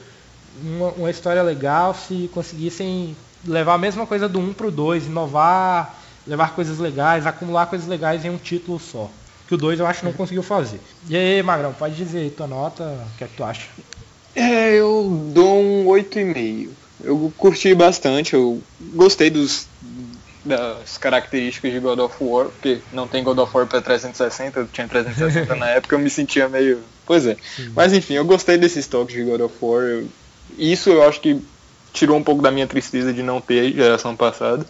[0.62, 3.16] uma, uma história legal se conseguissem
[3.46, 5.94] levar a mesma coisa do 1 pro 2, inovar,
[6.26, 9.10] levar coisas legais, acumular coisas legais em um título só.
[9.46, 10.80] Que o 2 eu acho que não conseguiu fazer.
[11.08, 13.66] E aí, Magrão, pode dizer aí tua nota, o que é que tu acha?
[14.34, 16.68] É, eu dou um 8,5.
[17.02, 18.60] Eu curti bastante, eu
[18.94, 19.66] gostei dos
[20.48, 24.68] das características de God of War, porque não tem God of War para 360, eu
[24.68, 26.88] tinha 360 na época, eu me sentia meio.
[27.06, 27.36] Pois é.
[27.76, 29.84] Mas enfim, eu gostei desses toques de God of War.
[29.84, 30.12] eu-
[30.50, 31.42] Isso eu acho que
[31.92, 34.66] tirou um pouco da minha tristeza de não ter geração passada.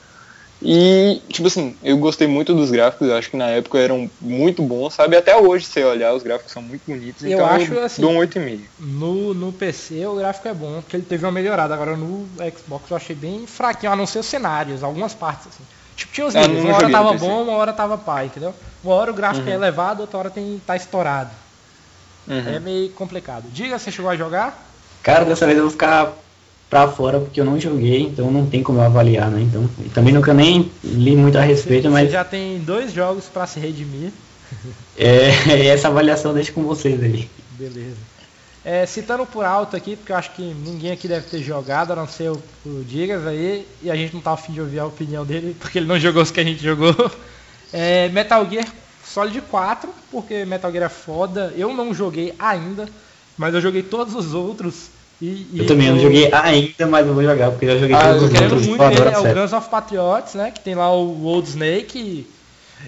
[0.61, 4.63] E, tipo assim, eu gostei muito dos gráficos, eu acho que na época eram muito
[4.63, 5.17] bons, sabe?
[5.17, 7.23] Até hoje, se você olhar, os gráficos são muito bonitos.
[7.23, 8.69] Eu então acho, eu assim, dou um 8,5.
[8.81, 11.75] No, no PC o gráfico é bom, porque ele teve uma melhorada.
[11.75, 15.65] Agora no Xbox eu achei bem fraquinho, a não ser os cenários, algumas partes assim.
[15.95, 18.55] Tipo, tinha os Ah, níveis, uma hora tava bom, uma hora tava pai, entendeu?
[18.83, 19.53] Uma hora o gráfico Uhum.
[19.53, 21.31] é elevado, outra hora tem, tá estourado.
[22.29, 22.55] Uhum.
[22.55, 23.49] É meio complicado.
[23.51, 24.67] Diga, você chegou a jogar?
[25.03, 26.13] Cara, dessa vez eu vou ficar
[26.69, 29.41] pra fora porque eu não joguei, então não tem como eu avaliar, né?
[29.43, 33.47] Então, também nunca nem li muito a respeito, Você mas já tem dois jogos pra
[33.47, 34.11] se redimir.
[34.97, 37.29] é, essa avaliação deixa com vocês aí.
[37.53, 37.97] Beleza.
[38.65, 41.97] É, citando por alto aqui, porque eu acho que ninguém aqui deve ter jogado, a
[41.97, 44.87] não ser o, o Digas aí, e a gente não tá afim de ouvir a
[44.87, 46.95] opinião dele, porque ele não jogou os que a gente jogou.
[47.73, 48.67] É, Metal Gear
[49.09, 51.53] Solid 4, porque Metal Gear é foda.
[51.57, 52.87] Eu não joguei ainda,
[53.39, 54.91] mas eu joguei todos os outros.
[55.21, 57.97] E, e Eu também não joguei ainda, mas eu vou jogar, porque eu já joguei
[57.97, 58.67] Ah, todos eu os outros.
[58.67, 59.41] muito eu é o série.
[59.41, 60.51] Guns of Patriots, né?
[60.53, 62.27] Que tem lá o Old Snake.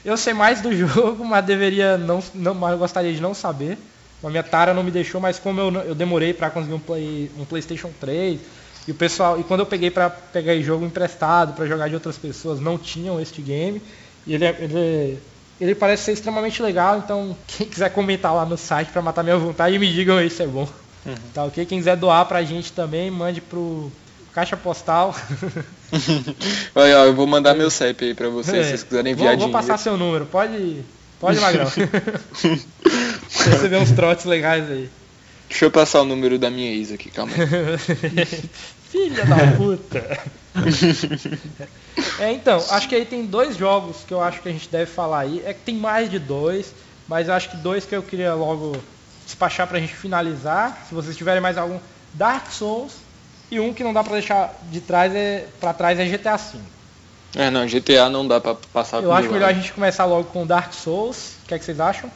[0.05, 3.79] Eu sei mais do jogo, mas deveria não, não mas eu gostaria de não saber.
[4.23, 7.31] A minha tara não me deixou, mas como eu, eu demorei pra conseguir um, play,
[7.39, 8.39] um PlayStation 3
[8.87, 12.17] e o pessoal e quando eu peguei pra pegar jogo emprestado pra jogar de outras
[12.19, 13.83] pessoas, não tinham este game.
[14.27, 15.19] E ele, é- ele
[15.61, 19.37] ele parece ser extremamente legal, então quem quiser comentar lá no site pra matar minha
[19.37, 20.69] vontade, me digam aí se é bom.
[21.33, 21.65] Tá ok?
[21.67, 23.91] Quem quiser doar pra gente também, mande pro
[24.35, 25.15] Caixa Postal.
[26.75, 29.37] Olha, eu vou mandar meu CEP aí pra vocês, É, se vocês quiserem vou, enviar
[29.37, 29.53] vou dinheiro.
[29.53, 30.85] passar seu número, pode.
[31.19, 31.67] Pode, Magrão.
[33.31, 34.89] Receber uns trotes legais aí.
[35.49, 38.27] Deixa eu passar o número da minha ex aqui, calma aí.
[38.91, 40.21] Filha da puta.
[42.19, 44.87] é, então, acho que aí tem dois jogos que eu acho que a gente deve
[44.91, 45.43] falar aí.
[45.45, 46.73] É que tem mais de dois,
[47.07, 48.77] mas acho que dois que eu queria logo
[49.31, 50.85] despachar pra gente finalizar.
[50.89, 51.79] Se vocês tiverem mais algum,
[52.15, 52.95] Dark Souls
[53.51, 56.59] e um que não dá pra deixar de trás é para trás é GTA V.
[57.37, 60.45] É, não, GTA não dá pra passar Eu acho melhor a gente começar logo com
[60.45, 61.35] Dark Souls.
[61.45, 62.11] O que, é que vocês acham?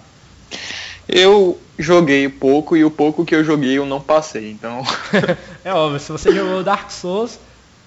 [1.09, 4.83] Eu joguei pouco e o pouco que eu joguei eu não passei, então.
[5.65, 7.39] É óbvio, se você jogou Dark Souls,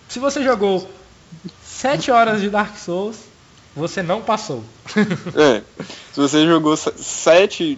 [0.07, 0.89] se você jogou
[1.63, 3.17] 7 horas de Dark Souls,
[3.77, 4.63] você não passou.
[5.35, 5.61] é.
[6.13, 7.77] Se você jogou 7.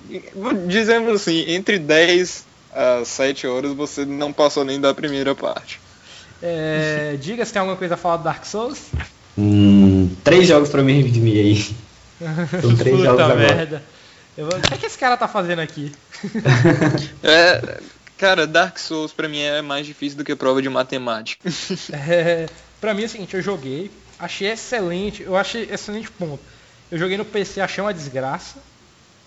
[0.67, 5.79] Dizemos assim, entre 10 a 7 horas você não passou nem da primeira parte.
[6.41, 8.79] É, diga se tem alguma coisa a falar do Dark Souls.
[9.37, 11.75] Hum, três jogos pra me redimir aí.
[12.61, 13.35] São três Puta jogos agora.
[13.35, 13.83] merda.
[14.37, 15.91] Eu vou- O que, é que esse cara tá fazendo aqui?
[17.23, 17.79] É,
[18.17, 21.49] cara, Dark Souls pra mim é mais difícil do que prova de matemática.
[21.91, 22.47] É,
[22.79, 26.39] pra mim é o seguinte, eu joguei, achei excelente, eu achei excelente ponto.
[26.91, 28.59] Eu joguei no PC, achei uma desgraça.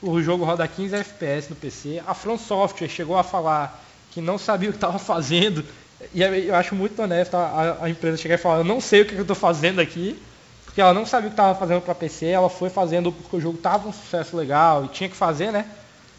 [0.02, 2.02] O jogo roda 15 FPS no PC.
[2.06, 3.80] A From Software chegou a falar
[4.10, 5.64] que não sabia o que estava fazendo.
[6.12, 9.06] E eu acho muito honesto a, a- empresa chegar e falar, eu não sei o
[9.06, 10.20] que eu estou fazendo aqui.
[10.64, 13.40] Porque ela não sabia o que estava fazendo para PC, ela foi fazendo porque o
[13.40, 15.66] jogo tava um sucesso legal e tinha que fazer, né?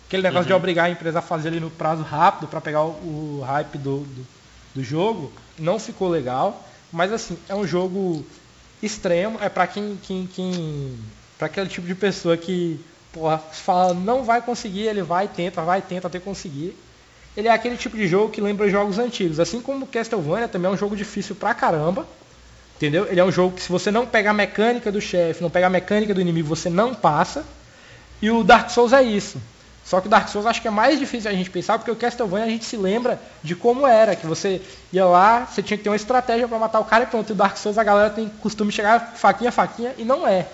[0.08, 3.40] Aquele negócio de obrigar a empresa a fazer ali no prazo rápido para pegar o,
[3.40, 4.28] o hype do, do,
[4.76, 6.64] do jogo, não ficou legal.
[6.92, 8.24] Mas assim, é um jogo
[8.86, 11.00] extremo, é para quem, quem, quem
[11.38, 12.80] para aquele tipo de pessoa que
[13.12, 16.78] porra, fala não vai conseguir, ele vai, tenta, vai, tenta até conseguir.
[17.36, 20.74] Ele é aquele tipo de jogo que lembra jogos antigos, assim como Castlevania também é
[20.74, 22.06] um jogo difícil pra caramba.
[22.76, 23.08] Entendeu?
[23.10, 25.68] Ele é um jogo que se você não pegar a mecânica do chefe, não pegar
[25.68, 27.46] a mecânica do inimigo, você não passa.
[28.22, 29.42] E o Dark Souls é isso.
[29.84, 31.96] Só que o Dark Souls acho que é mais difícil a gente pensar, porque o
[31.96, 34.62] Castlevania a gente se lembra de como era, que você
[34.92, 37.30] ia lá, você tinha que ter uma estratégia para matar o cara e pronto.
[37.30, 40.48] E o Dark Souls a galera tem costume chegar faquinha, faquinha, e não é.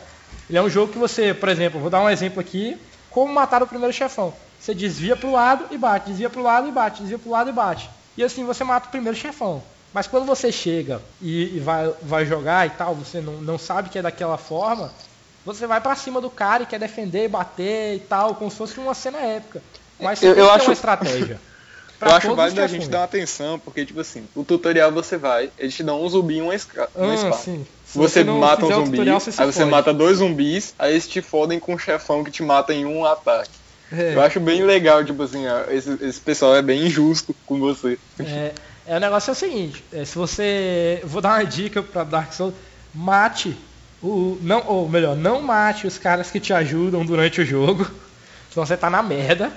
[0.49, 2.75] Ele é um jogo que você, por exemplo, vou dar um exemplo aqui,
[3.11, 4.33] como matar o primeiro chefão.
[4.59, 7.53] Você desvia pro lado e bate, desvia pro lado e bate, desvia pro lado e
[7.53, 7.89] bate.
[8.17, 9.61] E assim você mata o primeiro chefão.
[9.93, 13.89] Mas quando você chega e, e vai, vai jogar e tal, você não, não sabe
[13.89, 14.91] que é daquela forma,
[15.53, 18.79] você vai pra cima do cara e quer defender, bater e tal, como se fosse
[18.79, 19.61] uma cena épica.
[19.99, 21.39] Mas você Eu- eu ter acho- uma estratégia.
[22.01, 22.81] Eu acho válido a chefões.
[22.83, 26.07] gente dar uma atenção, porque, tipo assim, o tutorial você vai, eles te dão um
[26.07, 27.35] zumbi e uma, esca- uma Ah, espada.
[27.35, 27.67] sim.
[27.83, 29.69] Se Você, não mata um zumbi, tutorial, você aí você fode.
[29.71, 33.03] mata dois zumbis, aí eles te fodem com um chefão que te mata em um
[33.03, 33.49] ataque.
[33.91, 34.15] É.
[34.15, 37.99] Eu acho bem legal, tipo assim, ó, esse, esse pessoal é bem injusto com você.
[38.17, 38.53] É,
[38.85, 41.01] é, o negócio é o seguinte, é, se você.
[41.03, 42.53] Vou dar uma dica pra Dark Souls,
[42.93, 43.57] mate
[44.01, 44.37] o.
[44.41, 47.83] Não, ou melhor, não mate os caras que te ajudam durante o jogo.
[48.51, 49.51] Senão você tá na merda.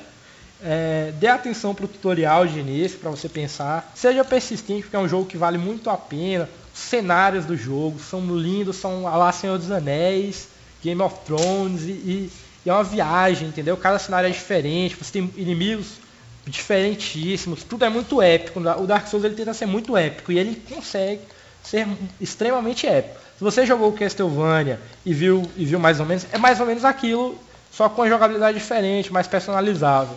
[0.64, 3.90] É, dê atenção pro tutorial de início pra você pensar.
[3.94, 6.48] Seja persistente, porque é um jogo que vale muito a pena.
[6.72, 10.48] Os cenários do jogo são lindos, são a lá Senhor dos Anéis,
[10.82, 12.32] Game of Thrones e, e-
[12.64, 13.76] e é uma viagem, entendeu?
[13.76, 16.00] Cada cenário é diferente, você tem inimigos
[16.46, 18.60] diferentíssimos, tudo é muito épico.
[18.60, 21.22] O Dark Souls ele tenta ser muito épico e ele consegue
[21.62, 21.86] ser
[22.20, 23.20] extremamente épico.
[23.42, 26.66] Se você jogou o Castlevania e viu, e viu mais ou menos, é mais ou
[26.66, 27.36] menos aquilo,
[27.72, 30.16] só com uma jogabilidade diferente, mais personalizável.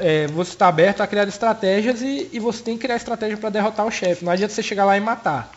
[0.00, 3.50] É, você está aberto a criar estratégias e, e você tem que criar estratégia para
[3.50, 4.24] derrotar o chefe.
[4.24, 5.48] Não adianta você chegar lá e matar.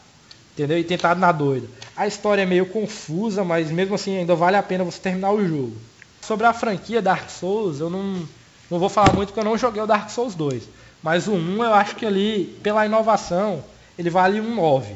[0.54, 0.78] Entendeu?
[0.78, 1.68] E tentar na doida.
[1.98, 5.44] A história é meio confusa, mas mesmo assim ainda vale a pena você terminar o
[5.44, 5.76] jogo.
[6.22, 8.22] Sobre a franquia Dark Souls, eu não,
[8.70, 10.70] não vou falar muito porque eu não joguei o Dark Souls 2.
[11.02, 13.64] Mas o 1 eu acho que ali, pela inovação,
[13.98, 14.94] ele vale um 9.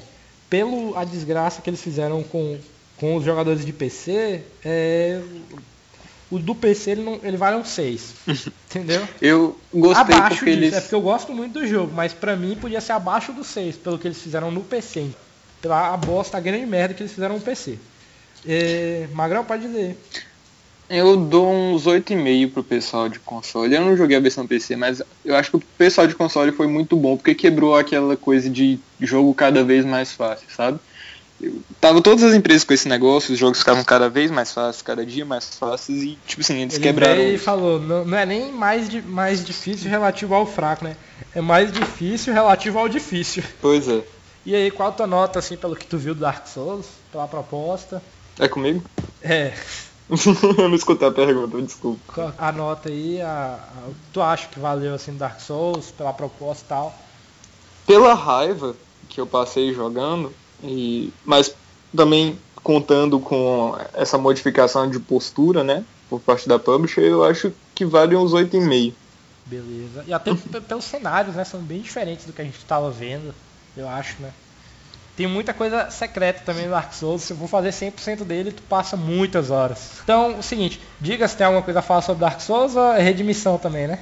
[0.49, 2.57] Pelo a desgraça que eles fizeram com,
[2.97, 5.21] com os jogadores de PC, é,
[6.29, 8.13] o do PC ele, não, ele vale um 6.
[8.69, 9.07] Entendeu?
[9.21, 10.73] Eu gostei abaixo porque disso, eles.
[10.73, 13.77] é porque eu gosto muito do jogo, mas pra mim podia ser abaixo do 6,
[13.77, 15.09] pelo que eles fizeram no PC.
[15.61, 17.79] Pela a bosta, a grande merda que eles fizeram no PC.
[18.45, 19.97] É, Magrão, pode dizer.
[20.89, 23.75] Eu dou uns 8,5 pro pessoal de console.
[23.75, 26.67] Eu não joguei a versão PC, mas eu acho que o pessoal de console foi
[26.67, 30.79] muito bom, porque quebrou aquela coisa de jogo cada vez mais fácil, sabe?
[31.39, 34.81] Eu- Tava todas as empresas com esse negócio, os jogos ficavam cada vez mais fáceis,
[34.81, 37.21] cada dia mais fáceis, e tipo assim, eles Ele quebraram.
[37.21, 37.43] e isso.
[37.43, 40.95] falou, não, não é nem mais, di- mais difícil relativo ao fraco, né?
[41.35, 43.43] É mais difícil relativo ao difícil.
[43.61, 44.03] Pois é.
[44.45, 47.27] E aí, qual a tua nota, assim, pelo que tu viu do Dark Souls, pela
[47.27, 48.01] proposta?
[48.39, 48.81] É comigo?
[49.21, 49.51] É,
[50.58, 52.14] eu não escutei a pergunta, desculpa.
[52.14, 55.91] qual a nota aí, a, a- o que tu acha que valeu, assim, Dark Souls,
[55.91, 57.08] pela proposta e tal?
[57.86, 61.58] Pela raiva que eu passei jogando, e mas
[61.95, 65.88] também contando com essa modificação de postura, né?
[66.08, 68.99] Por parte da publisher, eu acho que vale uns 8,5.
[69.43, 70.03] Beleza.
[70.05, 70.32] E até
[70.68, 71.43] pelos cenários, né?
[71.43, 73.34] São bem diferentes do que a gente estava vendo,
[73.76, 74.36] eu acho, né?
[75.18, 77.24] Tem muita coisa secreta também no Dark Souls.
[77.24, 79.93] Se eu for fazer 100% dele, tu passa muitas horas.
[80.03, 83.01] Então, o seguinte, diga se tem alguma coisa a falar sobre Dark Souls ou é
[83.01, 83.97] redimissão também, né?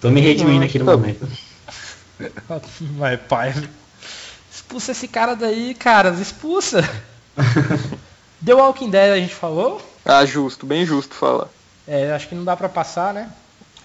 [0.00, 1.28] Tô me redimindo aqui no momento.
[2.96, 3.52] Vai, pai.
[4.50, 6.82] Expulsa esse cara daí, caras, expulsa.
[8.42, 9.82] The Walking Dead a gente falou?
[10.02, 11.48] Ah, justo, bem justo falar.
[11.86, 13.30] É, acho que não dá pra passar, né?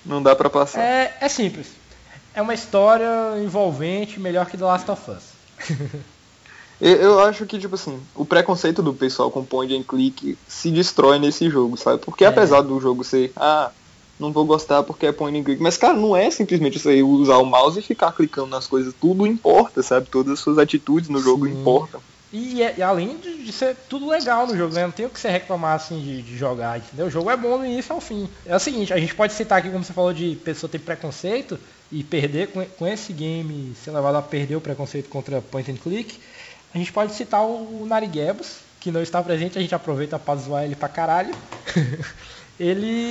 [0.06, 0.80] Não dá pra passar.
[0.80, 1.68] É, é simples.
[2.34, 5.24] É uma história envolvente, melhor que The Last of Us.
[6.80, 11.20] Eu, acho que, tipo assim, o preconceito do pessoal com point and click se destrói
[11.20, 12.00] nesse jogo, sabe?
[12.04, 12.28] Porque É.
[12.28, 13.72] apesar do jogo ser, ah,
[14.20, 17.38] não vou gostar porque é point and click, mas, cara, não é simplesmente você usar
[17.38, 20.10] o mouse e ficar clicando nas coisas, tudo importa, sabe?
[20.10, 21.54] Todas as suas atitudes no jogo Sim.
[21.54, 22.02] importam.
[22.32, 24.84] E, é- e além de de ser tudo legal no jogo, né?
[24.84, 27.06] Não tem o que você reclamar assim de, de jogar, entendeu?
[27.06, 28.28] O jogo é bom do início ao fim.
[28.46, 31.60] É o seguinte, a gente pode citar aqui, como você falou, de pessoa ter preconceito
[31.92, 35.76] e perder com, com esse game, ser levado a perder o preconceito contra point and
[35.76, 36.20] click.
[36.74, 40.64] A gente pode citar o, Nariguebos, que não está presente, a gente aproveita para zoar
[40.64, 41.34] ele pra caralho.
[42.60, 43.10] ele,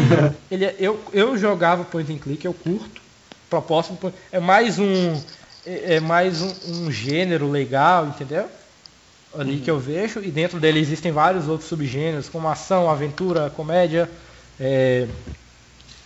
[0.51, 3.01] ele eu, eu jogava point and click, eu curto.
[3.49, 3.95] Proposta
[4.33, 5.15] é mais um
[5.67, 8.49] é, é mais um, um gênero legal, entendeu?
[9.39, 14.09] ali que eu vejo, e dentro dele existem vários outros subgêneros, como ação, aventura, comédia.
[14.61, 15.07] É...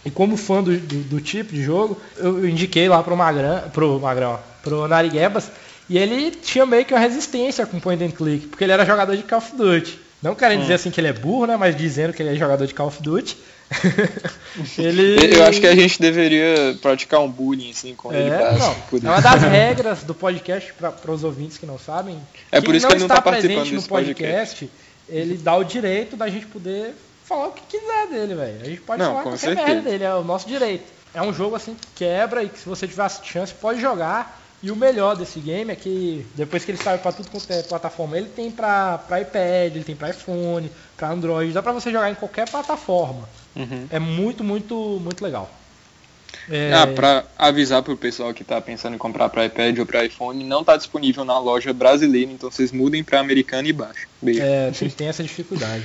[0.04, 3.98] E como fã do, do, do, tipo de jogo, eu indiquei lá pro Magrão, pro
[3.98, 5.50] Magrão, pro Nariguebas,
[5.89, 9.16] e ele tinha meio que uma resistência com point and click, porque ele era jogador
[9.16, 10.01] de Call of Duty.
[10.22, 10.62] Não querem hum.
[10.62, 11.57] dizer assim que ele é burro, né?
[11.57, 13.37] Mas dizendo que ele é jogador de Call of Duty.
[14.78, 15.37] ele...
[15.37, 18.30] Eu acho que a gente deveria praticar um bullying assim com é, ele.
[18.30, 22.18] Não, é uma das regras do podcast para os ouvintes que não sabem.
[22.51, 24.70] É por isso que ele não está participando no podcast, podcast,
[25.09, 28.61] ele dá o direito da gente poder falar o que quiser dele, velho.
[28.62, 30.84] A gente pode não, falar qualquer merda dele, é o nosso direito.
[31.12, 34.43] É um jogo assim que quebra e que se você tiver a chance pode jogar.
[34.62, 37.62] E o melhor desse game é que depois que ele saiu para tudo quanto é
[37.62, 42.11] plataforma, ele tem para iPad, ele tem para iPhone, para Android, dá para você jogar
[42.11, 43.28] em qualquer plataforma.
[43.54, 43.86] Uhum.
[43.90, 45.50] É muito, muito, muito legal.
[46.48, 46.72] É...
[46.72, 50.42] Ah, para avisar pro pessoal que tá pensando em comprar para iPad ou para iPhone,
[50.44, 54.07] não tá disponível na loja brasileira, então vocês mudem para americana e baixo.
[54.22, 54.40] Beijo.
[54.42, 55.84] É, tem essa dificuldade.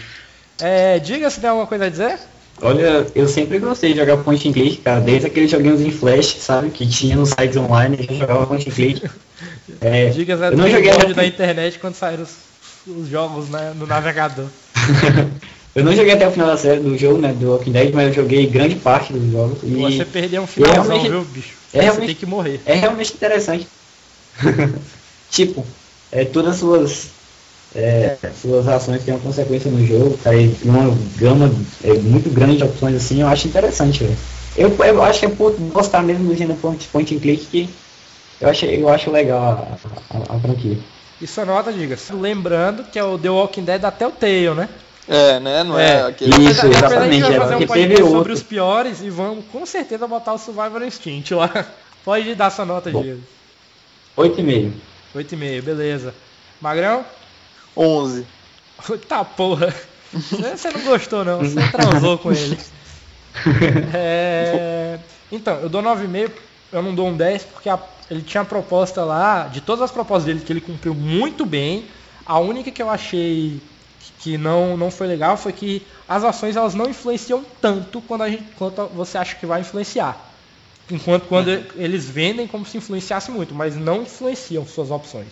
[0.59, 2.19] É, diga se tem alguma coisa a dizer.
[2.61, 6.37] Olha, eu sempre gostei de jogar point and click, cara, desde aqueles joguinhos em flash,
[6.39, 9.09] sabe, que tinha nos sites online, a gente jogava point and click.
[9.79, 11.13] É, Dicas eu não joguei até...
[11.13, 12.35] da internet quando saíram os,
[12.85, 14.45] os jogos né, no navegador.
[15.73, 18.09] eu não joguei até o final da série do jogo, né, do Walking Dead, mas
[18.09, 19.59] eu joguei grande parte dos jogos.
[19.63, 21.53] E Você perdeu um finalzão, é viu, bicho?
[21.73, 22.59] É Você tem que morrer.
[22.65, 23.67] É realmente interessante.
[25.31, 25.65] tipo,
[26.11, 27.07] é, todas as suas
[27.75, 31.51] é, suas ações têm uma consequência no jogo, cara, e uma gama
[31.83, 34.17] é, muito grande de opções assim, eu acho interessante, velho.
[34.57, 37.69] Eu, eu acho que é por gostar mesmo do gênero point, point and click que
[38.41, 40.77] eu acho, eu acho legal a, a, a franquia.
[41.21, 41.97] Isso é nota, diga.
[42.09, 44.69] Lembrando que é o The Walking Dead até o Tale, né?
[45.07, 45.63] É, né?
[45.63, 46.31] Não é, é aquele...
[46.49, 47.23] Isso, exatamente.
[47.23, 48.33] A gente vai fazer um podcast sobre outro.
[48.33, 51.67] os piores e vamos com certeza botar o Survivor Instinct lá.
[52.03, 53.21] Pode dar sua nota, Diego.
[54.17, 54.71] 8,5.
[55.15, 56.15] 8,5, beleza.
[56.59, 57.05] Magrão?
[57.75, 58.25] 11.
[59.07, 59.73] Tá porra.
[60.11, 62.57] Você não gostou não, você transou com ele.
[63.93, 64.99] É...
[65.31, 66.31] Então, eu dou 9,5,
[66.73, 67.79] eu não dou um 10 porque a...
[68.09, 71.85] ele tinha a proposta lá, de todas as propostas dele que ele cumpriu muito bem.
[72.25, 73.61] A única que eu achei
[74.19, 78.29] que não, não foi legal foi que as ações elas não influenciam tanto quando a
[78.29, 80.29] gente, quanto você acha que vai influenciar.
[80.89, 81.63] Enquanto quando uhum.
[81.75, 85.29] eles vendem como se influenciasse muito, mas não influenciam suas opções.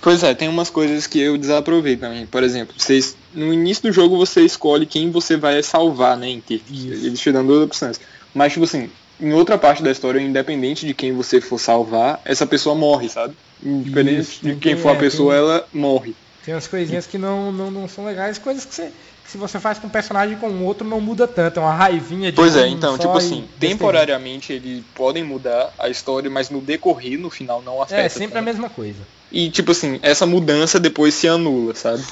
[0.00, 2.26] Pois é, tem umas coisas que eu desaprovei também.
[2.26, 6.28] Por exemplo, vocês, no início do jogo você escolhe quem você vai salvar, né?
[6.28, 8.00] Em Eles te dão duas opções.
[8.34, 8.88] Mas, tipo assim,
[9.20, 13.34] em outra parte da história, independente de quem você for salvar, essa pessoa morre, sabe?
[13.62, 16.14] Independente Isso, de quem for é, a pessoa, tem, ela morre.
[16.44, 18.92] Tem umas coisinhas que não, não, não são legais, coisas que você que
[19.30, 22.32] se você faz com um personagem com o outro não muda tanto, é uma raivinha
[22.32, 27.16] de Pois é, então, tipo assim, temporariamente eles podem mudar a história, mas no decorrer,
[27.16, 28.02] no final, não afeta.
[28.02, 28.98] É, sempre a mesma coisa.
[29.30, 32.04] E, tipo assim, essa mudança depois se anula, sabe?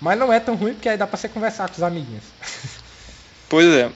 [0.00, 2.24] Mas não é tão ruim porque aí dá pra você conversar com os amiguinhos.
[3.48, 3.92] Pois é.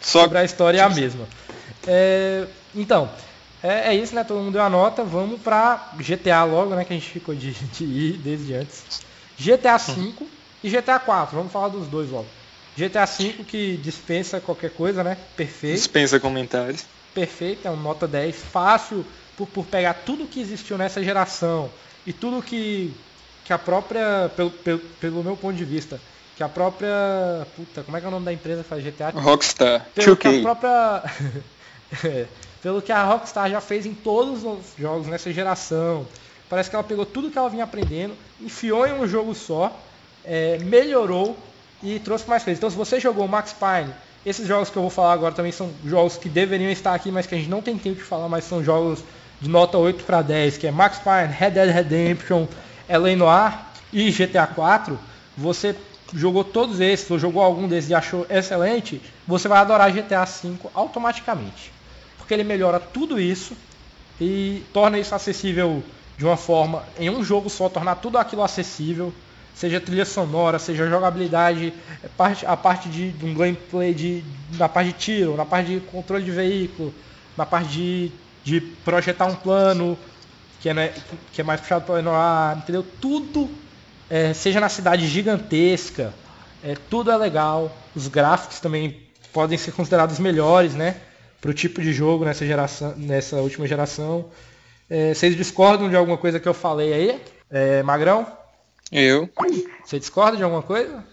[0.00, 1.28] Só Sobre a história é a mesma.
[1.86, 3.10] É, então,
[3.62, 4.24] é, é, isso, né?
[4.24, 5.04] Todo mundo deu a nota.
[5.04, 6.86] Vamos pra GTA logo, né?
[6.86, 9.02] Que a gente ficou de, de ir desde antes.
[9.38, 10.14] GTA V
[10.62, 11.36] e GTA 4.
[11.36, 12.26] Vamos falar dos dois logo.
[12.76, 15.16] GTA V que dispensa qualquer coisa, né?
[15.36, 15.76] Perfeito.
[15.76, 16.84] Dispensa comentários.
[17.12, 18.36] Perfeito, é um nota 10.
[18.36, 19.04] Fácil
[19.36, 21.70] por, por pegar tudo que existiu nessa geração
[22.06, 22.94] e tudo que,
[23.44, 26.00] que a própria, pelo, pelo, pelo meu ponto de vista,
[26.36, 27.46] que a própria.
[27.56, 29.10] Puta, como é que é o nome da empresa que faz GTA?
[29.10, 29.88] Rockstar.
[29.92, 31.02] Pelo que a própria.
[32.62, 36.06] pelo que a Rockstar já fez em todos os jogos nessa geração.
[36.48, 39.76] Parece que ela pegou tudo que ela vinha aprendendo, enfiou em um jogo só,
[40.28, 41.36] é, melhorou
[41.82, 42.58] e trouxe mais coisas.
[42.58, 43.90] Então, se você jogou Max Payne,
[44.26, 47.26] esses jogos que eu vou falar agora também são jogos que deveriam estar aqui, mas
[47.26, 49.02] que a gente não tem tempo de falar, mas são jogos
[49.40, 52.46] de nota 8 para 10, que é Max Payne, Red Dead Redemption,
[52.88, 53.16] L.A.
[53.16, 53.58] Noir
[53.92, 54.98] e GTA 4,
[55.36, 55.74] você
[56.12, 60.70] jogou todos esses, ou jogou algum desses e achou excelente, você vai adorar GTA 5
[60.74, 61.72] automaticamente.
[62.18, 63.56] Porque ele melhora tudo isso
[64.20, 65.82] e torna isso acessível
[66.16, 69.14] de uma forma, em um jogo só, tornar tudo aquilo acessível,
[69.58, 71.74] seja trilha sonora, seja jogabilidade,
[72.46, 76.24] a parte de, de um gameplay de, na parte de tiro, na parte de controle
[76.24, 76.94] de veículo,
[77.36, 78.12] na parte de
[78.48, 79.98] de projetar um plano
[80.60, 80.92] que é, né,
[81.32, 82.84] que é mais puxado para o entendeu?
[83.00, 83.48] Tudo
[84.08, 86.12] é, seja na cidade gigantesca,
[86.64, 87.70] é, tudo é legal.
[87.94, 89.02] Os gráficos também
[89.32, 90.96] podem ser considerados melhores, né?
[91.40, 94.26] Para o tipo de jogo nessa geração, nessa última geração.
[94.90, 97.22] É, vocês discordam de alguma coisa que eu falei aí?
[97.50, 98.26] É, Magrão?
[98.90, 99.28] Eu?
[99.84, 101.04] Você discorda de alguma coisa?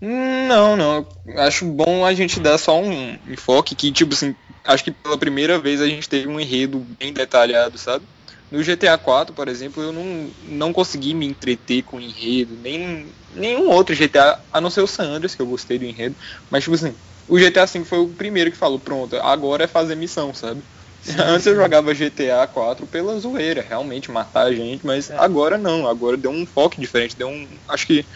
[0.00, 1.06] Não, não.
[1.36, 4.34] Acho bom a gente dar só um enfoque que, tipo assim,
[4.64, 8.06] acho que pela primeira vez a gente teve um enredo bem detalhado, sabe?
[8.50, 13.14] No GTA 4, por exemplo, eu não, não consegui me entreter com o enredo, nem
[13.30, 16.16] nenhum outro GTA, a não ser o San Andreas, que eu gostei do enredo.
[16.50, 16.96] Mas, tipo assim,
[17.28, 20.64] o GTA V foi o primeiro que falou, pronto, agora é fazer missão, sabe?
[21.26, 26.16] Antes eu jogava GTA 4 pela zoeira, realmente matar a gente, mas agora não, agora
[26.16, 27.60] deu um foco diferente, deu um.
[27.68, 28.06] Acho que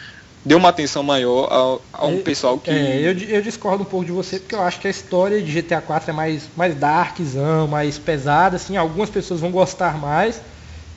[0.44, 2.72] deu uma atenção maior ao, a um É, pessoal que.
[2.72, 5.50] É, eu, eu discordo um pouco de você, porque eu acho que a história de
[5.50, 10.42] GTA 4 é mais, mais darkzão, mais pesada, assim, algumas pessoas vão gostar mais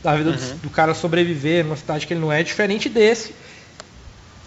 [0.03, 0.59] da vida do- Uhum.
[0.61, 3.35] do, cara sobreviver numa cidade que ele não é, diferente desse,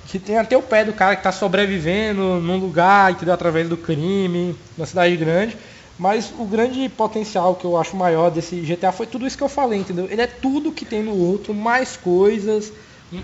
[0.05, 3.77] que tem até o pé do cara que tá sobrevivendo num lugar, entendeu, através do
[3.77, 5.59] crime, numa cidade grande.
[6.01, 9.51] Mas o grande potencial que eu acho maior desse GTA foi tudo isso que eu
[9.51, 10.09] falei, entendeu?
[10.11, 12.73] Ele é tudo que tem no outro, mais coisas,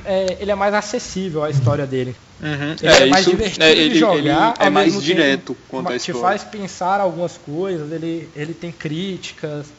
[0.05, 2.15] é, ele é mais acessível a história dele.
[2.39, 5.55] Uhum, Ele é, mais isso, divertido é, de ele, jogar, ele ao é mais direto
[5.55, 6.20] tempo, quanto a Te história.
[6.20, 9.73] faz pensar algumas coisas, ele, ele tem críticas,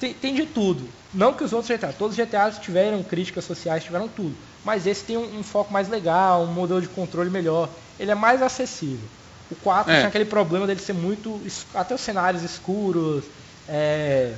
[0.00, 0.82] tem, tem de tudo.
[1.14, 4.34] Não que os outros GTA, todos os GTAs tiveram críticas sociais, tiveram tudo.
[4.64, 7.68] Mas esse tem um, um foco mais legal, um modelo de controle melhor.
[8.00, 9.08] Ele é mais acessível.
[9.52, 9.96] O 4 É.
[9.98, 11.42] tinha aquele problema dele ser muito.
[11.74, 13.30] Até os cenários escuros.
[13.68, 14.34] É,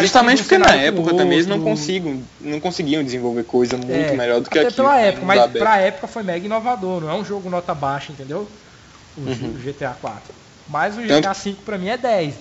[0.00, 4.40] Justamente porque na época também eles não, conseguiam, não conseguiam desenvolver coisa muito É, melhor
[4.40, 4.86] do que até aquilo.
[4.88, 7.74] pela né, época, mundo mas pra época foi mega inovador, não é um jogo nota
[7.74, 8.48] baixa, entendeu?
[9.16, 9.54] O, Uhum.
[9.58, 10.32] GTA 4.
[10.68, 12.38] Mas o Tanto- GTA 5 pra mim é 10.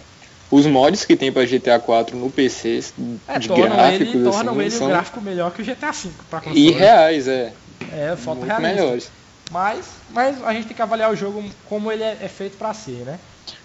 [0.51, 2.79] Os mods que tem pra GTA 4 no PC
[3.27, 5.91] É, de tornam gráficos ele, tornam assim, ele são um gráfico melhor que o GTA
[5.91, 6.59] 5 pra console.
[6.67, 7.55] irreais, é.
[7.91, 8.59] É, muito realista.
[8.61, 9.11] melhores.
[9.51, 12.73] Mas, mas a gente tem que avaliar o jogo como ele é, é feito pra
[12.73, 13.19] ser, né?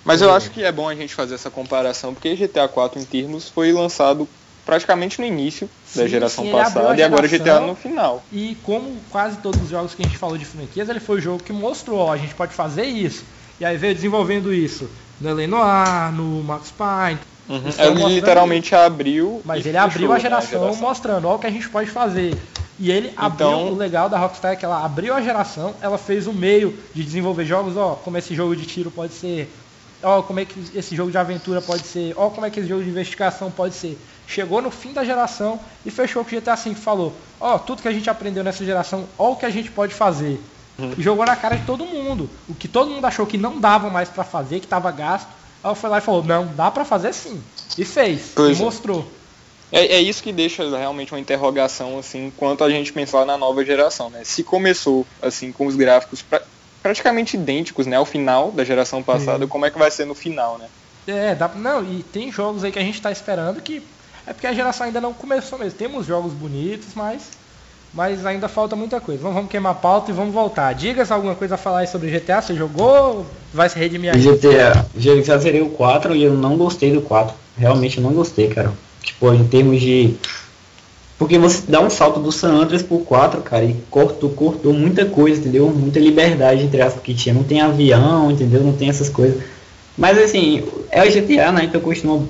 [0.04, 3.04] Mas eu acho que é bom a gente fazer essa comparação, porque GTA 4 em
[3.04, 4.28] termos foi lançado
[4.64, 7.60] praticamente no início da Sim, geração sim, passada a e agora geração.
[7.60, 8.22] GTA no final.
[8.30, 11.20] E como quase todos os jogos que a gente falou de franquias, ele foi o
[11.20, 13.24] jogo que mostrou, ó, a gente pode fazer isso.
[13.58, 14.88] E aí veio desenvolvendo isso
[15.20, 15.46] no L.A.
[15.46, 17.18] Noir, no Max Payne.
[17.48, 17.68] Uhum.
[17.78, 19.42] Ele literalmente abriu.
[19.44, 22.34] Mas ele abriu a né, geração, mostrando ó, o que a gente pode fazer.
[22.82, 25.98] E ele abriu Então- o legal da Rockstar é que ela abriu a geração, ela
[25.98, 29.52] fez o meio de desenvolver jogos, ó, como esse jogo de tiro pode ser,
[30.02, 32.68] ó, como é que esse jogo de aventura pode ser, ó, como é que esse
[32.68, 33.98] jogo de investigação pode ser.
[34.26, 37.88] Chegou no fim da geração e fechou com o GTA V falou, ó, tudo que
[37.88, 40.40] a gente aprendeu nessa geração, ó o que a gente pode fazer.
[40.78, 40.94] Uhum.
[40.96, 42.30] E jogou na cara de todo mundo.
[42.48, 45.28] O que todo mundo achou que não dava mais pra fazer, que tava gasto,
[45.62, 47.42] ela foi lá e falou, não, dá pra fazer sim.
[47.76, 48.64] E fez, Pois e é.
[48.64, 49.06] mostrou.
[49.72, 53.64] É, é isso que deixa realmente uma interrogação, assim, quanto a gente pensar na nova
[53.64, 54.22] geração, né?
[54.24, 56.42] Se começou, assim, com os gráficos pra-
[56.82, 60.58] praticamente idênticos, né, ao final da geração passada, como é que vai ser no final,
[60.58, 60.68] né?
[61.06, 63.82] É, dá, não, e tem jogos aí que a gente tá esperando que.
[64.26, 65.78] É porque a geração ainda não começou mesmo.
[65.78, 67.30] Temos jogos bonitos, mas.
[67.92, 69.20] Mas ainda falta muita coisa.
[69.20, 70.72] Vamos, vamos queimar a pauta e vamos voltar.
[70.74, 72.40] Diga-se alguma coisa a falar aí sobre GTA.
[72.40, 73.26] Você jogou?
[73.52, 74.20] Vai se redimir aí?
[74.20, 77.34] GTA, já, já zerei o 4 e eu não gostei do 4.
[77.56, 78.72] Realmente eu não gostei, cara.
[79.02, 80.14] Tipo, em termos de.
[81.18, 85.04] Porque você dá um salto do San Andreas pro 4, cara, e cortou, cortou muita
[85.04, 85.68] coisa, entendeu?
[85.68, 87.34] Muita liberdade entre aspas que tinha.
[87.34, 88.62] Não tem avião, entendeu?
[88.62, 89.42] Não tem essas coisas.
[89.98, 91.64] Mas assim, é o GTA, né?
[91.64, 92.24] Então continua.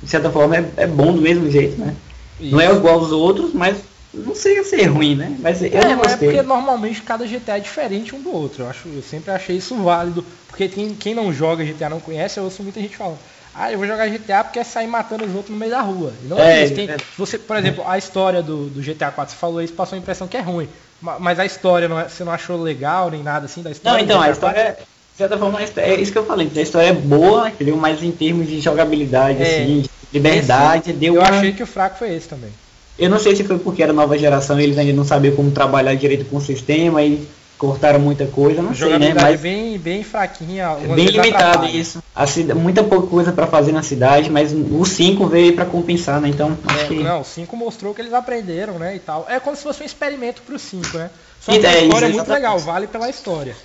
[0.00, 1.94] De certa forma é, é bom do mesmo jeito, né?
[2.40, 3.76] Não é igual aos outros, mas
[4.14, 5.36] não sei se é ruim, né?
[5.40, 6.28] Mas eu É, não é gostei.
[6.28, 8.62] porque normalmente cada GTA é diferente um do outro.
[8.62, 10.24] Eu, acho, eu sempre achei isso válido.
[10.46, 13.18] Porque tem, quem não joga GTA não conhece, eu ouço muita gente falando.
[13.60, 16.14] Ah, eu vou jogar GTA porque é sair matando os outros no meio da rua.
[16.22, 16.74] E não é, É, isso.
[16.74, 16.96] Tem, é.
[17.16, 20.28] você, por exemplo, a história do, do GTA 4, você falou isso, passou a impressão
[20.28, 20.68] que é ruim.
[21.00, 23.98] Ma- Mas a história, não é- você não achou legal nem nada assim da história?
[23.98, 24.84] Não, então, a história, é- de
[25.16, 27.76] certa forma, é isso que eu falei, a história é boa, entendeu?
[27.76, 29.42] Mas em termos de jogabilidade, É.
[29.42, 31.28] assim, de liberdade, deu Eu uma...
[31.28, 32.52] achei que o fraco foi esse também.
[32.96, 35.50] Eu não sei se foi porque era nova geração e eles ainda não sabiam como
[35.50, 37.28] trabalhar direito com o sistema e
[37.58, 38.92] cortaram muita coisa, não sei, né?
[38.92, 40.76] jogabilidade é Mas bem, bem fraquinha.
[40.80, 41.76] é bem limitado atrapalha.
[41.76, 42.02] isso.
[42.14, 46.20] A cida- muita pouca coisa pra fazer na cidade, mas o 5 veio pra compensar,
[46.20, 46.28] né?
[46.28, 46.94] Então, É, que...
[47.02, 49.26] Não, o 5 mostrou que eles aprenderam, né, e tal.
[49.28, 51.10] É como se fosse um experimento pro 5, né?
[51.40, 53.56] Só E que a é isso, história é muito legal, vale pela história.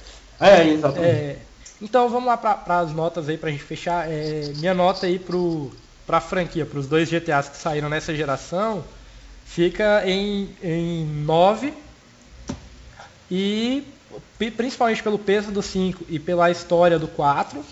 [0.42, 1.10] É, exatamente.
[1.12, 1.36] É,
[1.82, 4.10] então vamos lá para as notas aí pra gente fechar.
[4.10, 5.72] É, minha nota aí pro,
[6.08, 8.84] pra franquia, pros dois GTAs que saíram nessa geração,
[9.46, 11.74] fica em, em 9.
[13.36, 13.84] E
[14.38, 17.66] pri- principalmente pelo peso do 5 e pela história do 4.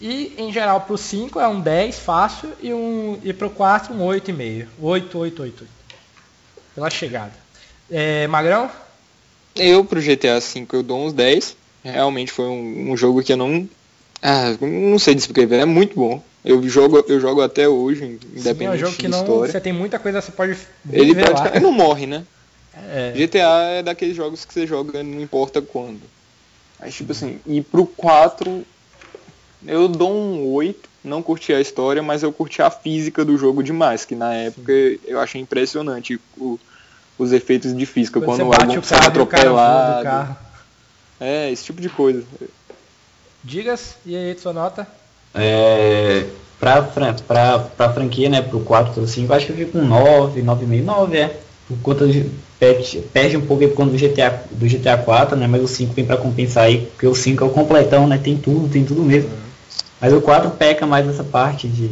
[0.00, 3.98] E em geral pro 5 é um 10 fácil e, um, e pro 4 um
[4.00, 4.66] 8,5.
[4.80, 5.66] 8, 8, 8, 8.
[6.74, 7.32] Pela chegada.
[7.88, 8.68] É, Magrão?
[9.54, 11.54] Eu pro GTA V eu dou uns 10.
[11.84, 13.68] Realmente foi um, um jogo que eu não.
[14.20, 16.20] Ah, não sei descrever, é muito bom.
[16.44, 19.20] Eu jogo, eu jogo até hoje, Sim, é um independente jogo que não.
[19.20, 19.52] história.
[19.52, 20.56] Você tem muita coisa, você pode
[20.90, 21.20] Ele lá.
[21.20, 22.24] praticamente não morre, né?
[22.88, 26.00] É, GTA é daqueles jogos que você joga não importa quando.
[26.78, 28.64] Mas tipo assim, e pro 4
[29.66, 33.62] eu dou um 8, não curti a história, mas eu curti a física do jogo
[33.62, 34.72] demais, que na época
[35.04, 36.58] eu achei impressionante o-
[37.18, 40.04] os efeitos de física, quando quando, você o sai carro atropelado.
[40.04, 40.36] carro.
[41.20, 42.24] É, esse tipo de coisa.
[43.44, 44.86] Digas, e aí, sua nota?
[45.34, 46.26] É,
[46.58, 50.42] pra, pra, pra franquia, né, pro 4, pro 5, acho que eu fico com 9,
[50.42, 51.40] 9,5, 9, é.
[51.70, 52.28] Por conta de,
[52.58, 55.68] perde, perde um pouco aí por conta do GTA, do GTA 4, né, mas o
[55.68, 58.84] 5 vem pra compensar aí, porque o 5 é o completão, né, tem tudo, tem
[58.84, 59.30] tudo mesmo.
[60.00, 61.90] Mas o 4 peca mais nessa parte de,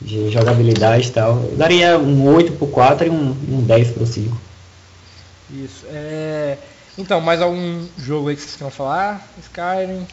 [0.00, 1.42] de jogabilidade e tal.
[1.50, 4.36] Eu daria um 8 pro 4 e um, um 10 pro 5.
[5.50, 5.86] Isso.
[5.88, 6.58] É...
[6.96, 9.26] Então, mais algum jogo aí que vocês queiram falar?
[9.42, 10.06] Skyrim?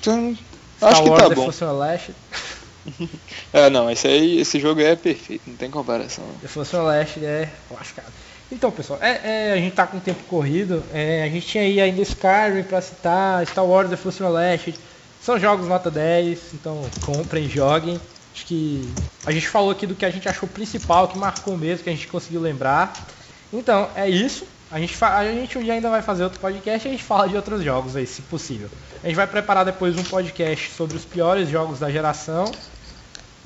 [0.00, 0.36] Então,
[0.76, 1.50] Star acho que Wars tá bom.
[3.52, 6.24] É, não, esse aí, esse jogo é perfeito, não tem comparação.
[6.42, 8.12] The Force Unleashed é lascado.
[8.50, 10.82] Então, pessoal, é, é, a gente tá com o tempo corrido.
[10.92, 14.78] é, a gente tinha aí ainda Skyrim pra citar, Star Wars The Force Unleashed.
[15.20, 17.98] São jogos nota 10, então comprem, joguem.
[18.34, 18.92] Acho que
[19.24, 21.92] a gente falou aqui do que a gente achou principal, que marcou mesmo, que a
[21.92, 22.92] gente conseguiu lembrar.
[23.52, 24.44] Então, é isso.
[24.70, 27.28] A gente, a gente um dia ainda vai fazer outro podcast e a gente fala
[27.28, 28.68] de outros jogos aí, se possível.
[29.02, 32.50] A gente vai preparar depois um podcast sobre os piores jogos da geração.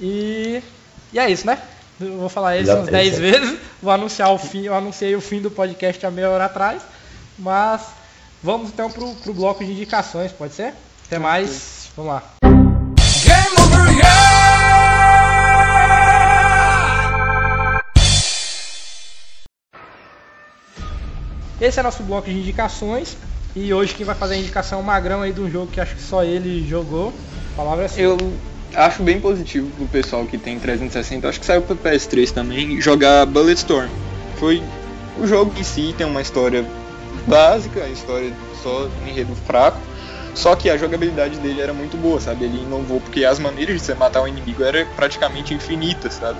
[0.01, 0.63] E,
[1.13, 1.59] e é isso, né?
[2.01, 3.31] Eu vou falar isso uns é 10 isso aí.
[3.31, 3.59] vezes.
[3.83, 4.63] Vou anunciar o fim.
[4.63, 6.83] Eu anunciei o fim do podcast há meia hora atrás.
[7.39, 7.83] Mas
[8.43, 10.75] vamos então pro, pro bloco de indicações, pode ser?
[11.07, 11.91] Até mais.
[11.97, 12.23] Vamos lá.
[21.61, 23.17] Esse é nosso bloco de indicações.
[23.57, 25.81] E hoje quem vai fazer a indicação é o Magrão aí de um jogo que
[25.81, 27.13] acho que só ele jogou.
[27.55, 28.01] A palavra é sua.
[28.01, 28.17] Eu
[28.75, 33.27] acho bem positivo pro pessoal que tem 360, acho que saiu pro PS3 também, jogar
[33.27, 33.89] Bulletstorm.
[34.37, 34.63] Foi
[35.19, 36.65] o jogo em si tem uma história
[37.27, 38.33] básica, a história
[38.63, 39.81] só um enredo fraco.
[40.35, 42.45] Só que a jogabilidade dele era muito boa, sabe?
[42.45, 46.39] Ele inovou porque as maneiras de você matar um inimigo eram praticamente infinitas, sabe?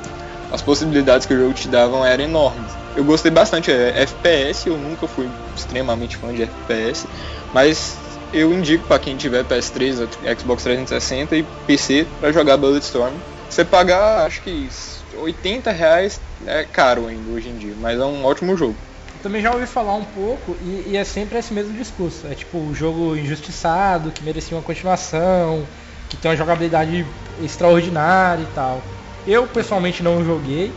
[0.53, 2.71] As possibilidades que o jogo te davam eram enormes.
[2.95, 7.09] Eu gostei bastante, é FPS, eu nunca fui extremamente fã de FPS,
[7.53, 7.97] mas
[8.33, 9.99] eu indico para quem tiver PS3,
[10.39, 13.15] Xbox 360 e PC para jogar Bulletstorm.
[13.49, 14.69] Você pagar, acho que
[15.15, 18.77] 80 reais é caro ainda hoje em dia, mas é um ótimo jogo.
[19.15, 22.27] Eu também já ouvi falar um pouco e, e é sempre esse mesmo discurso.
[22.27, 25.67] É tipo o jogo injustiçado, que merecia uma continuação,
[26.11, 27.05] que tem uma jogabilidade
[27.43, 28.83] extraordinária e tal.
[29.27, 30.73] Eu pessoalmente não joguei,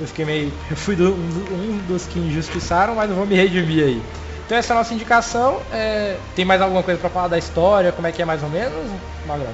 [0.00, 0.52] eu fiquei meio.
[0.70, 4.02] Eu fui um, do- um dos que injustiçaram, mas não vou me redimir aí.
[4.46, 5.60] Então essa é a nossa indicação.
[5.72, 7.92] É, tem mais alguma coisa pra falar da história?
[7.92, 8.90] Como é que é mais ou menos,
[9.26, 9.52] Magrão?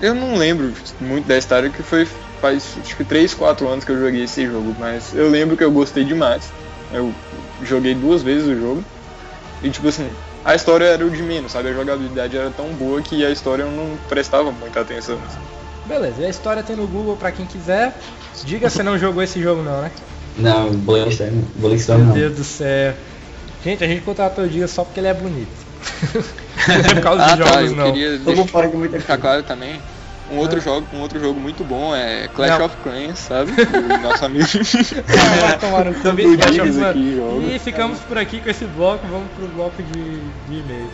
[0.00, 2.06] Eu não lembro muito da história, que foi
[2.40, 5.64] faz acho que 3, 4 anos que eu joguei esse jogo, mas eu lembro que
[5.64, 6.52] eu gostei demais.
[6.92, 7.14] Eu
[7.62, 8.84] joguei duas vezes o jogo.
[9.62, 10.10] E tipo assim,
[10.44, 11.70] a história era o de menos, sabe?
[11.70, 15.18] A jogabilidade era tão boa que a história eu não prestava muita atenção.
[15.86, 17.96] Beleza, e a história tem no Google pra quem quiser.
[18.44, 19.90] Diga se não jogou esse jogo não, né?
[20.36, 22.14] Não, Bulletstorm, Bulletstorm Meu não.
[22.14, 22.94] Deus do céu.
[23.64, 25.48] Gente, a gente contratou o Diga só porque ele é bonito.
[26.68, 27.92] não é por causa Ah dos tá, jogos eu não.
[27.92, 29.80] queria deixar fora de muita ficar claro também.
[30.30, 32.66] Um outro, jogo, um outro jogo muito bom é Clash Não.
[32.66, 33.52] of Clans, sabe?
[33.60, 34.44] O nosso amigo.
[35.40, 37.54] Vai tomar Clash of Clans.
[37.54, 40.90] E ficamos por aqui com esse bloco, vamos pro bloco de, de e-mail.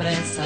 [0.00, 0.42] Voa depressa,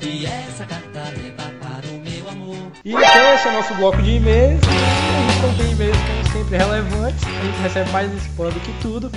[0.00, 2.72] e essa carta leva para o meu amor.
[2.84, 4.60] E então esse é o nosso bloco de e-mails.
[4.62, 8.72] A gente não tem e-mails como sempre relevantes, a gente recebe mais spam do que
[8.80, 9.10] tudo.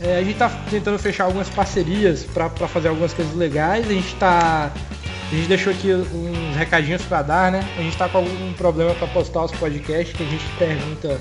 [0.00, 3.86] É, a gente tá tentando fechar algumas parcerias para fazer algumas coisas legais.
[3.88, 4.72] A gente tá.
[5.30, 7.66] A gente deixou aqui uns recadinhos para dar, né?
[7.78, 11.20] A gente tá com algum problema para postar os podcasts que a gente pergunta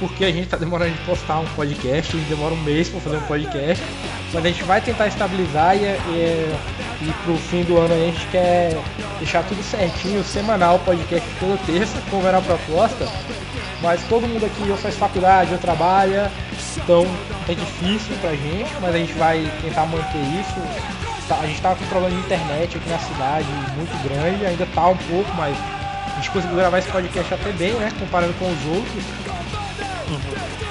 [0.00, 3.22] porque a gente tá demorando de postar um podcast, demora um mês para fazer um
[3.22, 3.84] podcast,
[4.32, 6.56] mas a gente vai tentar estabilizar e, e,
[7.02, 8.76] e pro fim do ano a gente quer
[9.18, 13.06] deixar tudo certinho, semanal, podcast toda terça, como era a proposta,
[13.82, 16.32] mas todo mundo aqui ou faz faculdade ou trabalha,
[16.76, 17.06] então
[17.46, 20.88] é difícil pra gente, mas a gente vai tentar manter isso.
[21.28, 23.46] Tá- A gente tava com problema de internet aqui na cidade
[23.76, 27.72] muito grande, ainda tá um pouco, mas a gente conseguiu gravar esse podcast até bem,
[27.74, 27.92] né?
[28.00, 29.04] Comparando com os outros.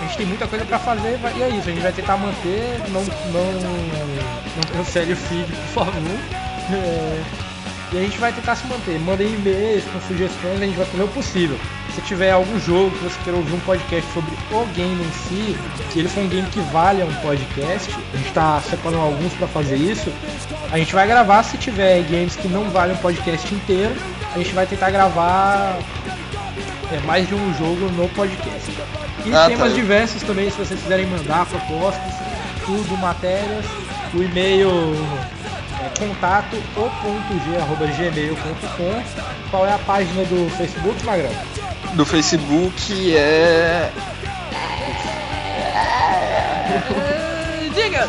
[0.10, 3.03] Gente tem muita coisa pra fazer e é isso, a gente vai tentar manter, não,
[3.31, 3.52] não,
[4.56, 5.94] não cancele o feed, por favor.
[6.72, 7.23] É,
[7.91, 8.99] e a gente vai tentar se manter.
[8.99, 11.60] Mandem e-mails com sugestões, a gente vai fazer o possível.
[11.94, 15.56] Se tiver algum jogo que você queira ouvir um podcast sobre o game em si,
[15.91, 19.48] se ele for um game que valha um podcast, a gente está separando alguns para
[19.48, 20.11] fazer isso,
[20.72, 21.44] a gente vai gravar.
[21.44, 23.95] Se tiver games que não valem um podcast inteiro,
[24.34, 25.77] a gente vai tentar gravar
[26.91, 28.72] é, mais de um jogo no podcast.
[29.25, 29.75] E Ah, temas tá.
[29.75, 32.13] diversos também, se vocês quiserem mandar propostas,
[32.65, 33.65] tudo, matérias,
[34.13, 34.69] o e-mail
[35.83, 39.03] é contato o.g.gmail.com
[39.51, 41.31] Qual é a página do Facebook, Magrão?
[41.93, 43.89] Do Facebook é.
[47.73, 48.07] Diga!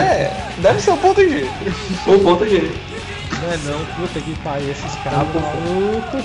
[0.00, 1.46] É, deve ser o ponto G.
[2.06, 2.70] O ponto G.
[3.48, 6.24] Não é não, puta que pariu, esses caras malucos.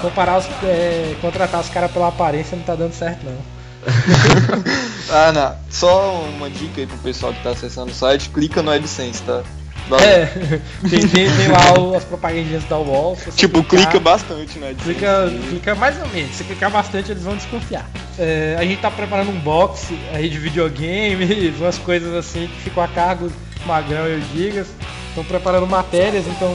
[0.00, 0.46] Comparar os.
[0.64, 3.54] é, contratar os caras pela aparência não tá dando certo não.
[5.10, 5.54] Ah, não.
[5.70, 9.42] Só uma dica aí pro pessoal que tá acessando o site, clica no AdSense, tá?
[9.88, 10.08] Valeu.
[10.08, 10.26] É,
[10.88, 14.82] tem, tem, tem lá o- as propagandinhas da você Tipo, clicar- clica bastante no AdSense.
[14.94, 16.34] Clica, clica mais ou menos.
[16.34, 17.86] Se clicar bastante, eles vão desconfiar.
[18.18, 22.82] É, a gente tá preparando um box aí de videogames, umas coisas assim que ficam
[22.82, 23.30] a cargo
[23.66, 24.68] Magrão e o Gigas.
[25.14, 26.52] Estão preparando matérias, então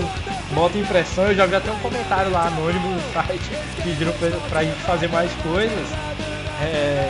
[0.51, 1.25] bota impressão.
[1.25, 3.49] Eu já vi até um comentário lá anônimo no site
[3.81, 5.87] pedindo pra, pra gente fazer mais coisas.
[6.61, 7.09] É,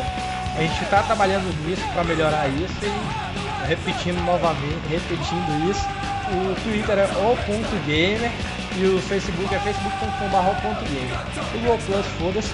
[0.55, 5.83] a gente tá trabalhando nisso para melhorar isso e repetindo novamente, repetindo isso.
[6.31, 8.29] O Twitter é o.gamer
[8.77, 11.19] e o Facebook é facebook.com.gamer.
[11.55, 12.51] O Google Plus, foda-se,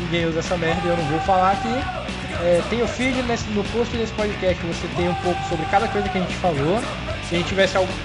[0.00, 1.74] ninguém usa essa merda, eu não vou falar aqui.
[2.42, 5.88] É, tem o feed nesse- no post desse podcast, você tem um pouco sobre cada
[5.88, 6.82] coisa que a gente falou.
[7.28, 7.48] Se a gente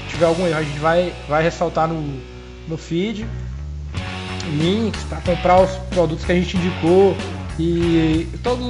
[0.10, 2.22] tiver algum erro, a gente vai, vai ressaltar no,
[2.68, 3.28] no feed
[4.58, 7.16] links para comprar os produtos que a gente indicou
[7.60, 8.66] e todos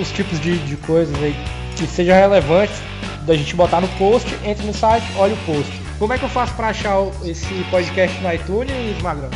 [0.00, 1.36] os tipos de, de coisas aí
[1.76, 2.72] que seja relevante
[3.26, 5.70] da gente botar no post, entre no site, olha o post.
[5.98, 9.30] Como é que eu faço para achar esse podcast no iTunes, Magrão?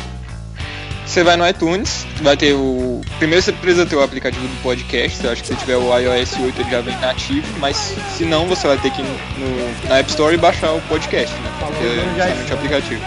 [1.05, 2.99] Você vai no iTunes, vai ter o.
[3.19, 6.37] Primeiro você precisa ter o aplicativo do podcast, eu acho que se tiver o iOS
[6.39, 9.99] 8 ele já vem nativo, mas se não você vai ter que ir no, na
[9.99, 11.51] App Store e baixar o podcast, né?
[11.59, 13.01] Porque é justamente o aplicativo.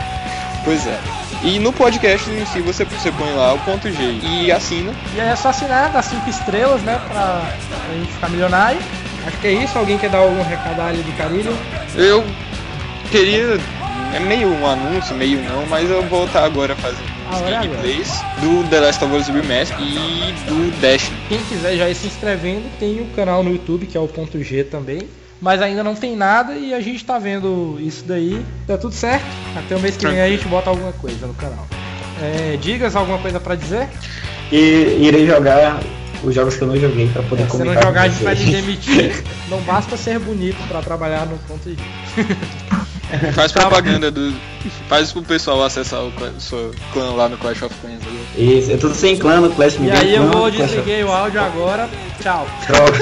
[0.64, 0.98] Pois é.
[1.42, 4.92] E no podcast em si você, você põe lá o ponto G e assina.
[5.14, 8.80] E aí é só assinar, dá 5 estrelas, né, pra, pra gente ficar milionário.
[9.26, 9.76] Acho que é isso.
[9.76, 11.56] Alguém quer dar algum recado ali de carinho?
[11.94, 12.24] Eu
[13.10, 13.58] queria.
[14.14, 18.08] É meio um anúncio, meio não, mas eu vou estar agora fazendo Gameplays
[18.40, 21.10] do The Last of Us Remastered e do Dash.
[21.28, 24.42] Quem quiser já ir se inscrevendo, tem o canal no YouTube, que é o ponto
[24.42, 25.02] G também.
[25.40, 28.44] Mas ainda não tem nada e a gente tá vendo isso daí.
[28.66, 29.24] Tá tudo certo.
[29.56, 31.64] Até o mês que vem a gente bota alguma coisa no canal.
[32.20, 33.88] É, digas alguma coisa pra dizer?
[34.50, 35.78] E irei jogar
[36.24, 37.82] os jogos que eu não joguei pra poder Se não comentar.
[37.84, 38.50] jogar, a gente vai vocês.
[38.50, 39.22] demitir.
[39.48, 41.76] Não basta ser bonito pra trabalhar no ponto G.
[43.34, 44.34] Faz propaganda do.
[44.88, 48.00] Faz pro pessoal acessar o seu clã lá no Clash of Clans.
[48.06, 48.58] ali.
[48.58, 50.66] Isso, eu tô sem clã no Clash E Me aí Dê eu vou Clash of-
[50.66, 51.88] desliguei o áudio agora.
[52.20, 52.46] Tchau.
[52.66, 52.98] Droga.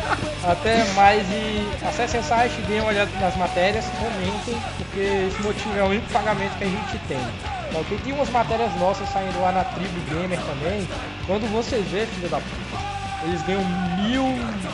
[0.44, 5.78] Até mais e acessem o site, deem uma olhada nas matérias, comentem, porque esse motivo
[5.78, 7.18] é o único pagamento que a gente tem.
[7.18, 7.98] Tá ok?
[8.02, 10.88] Tem umas matérias nossas saindo lá na tribo gamer também.
[11.26, 12.82] Quando vocês vê, filho da puta,
[13.26, 13.62] eles ganham
[14.02, 14.24] mil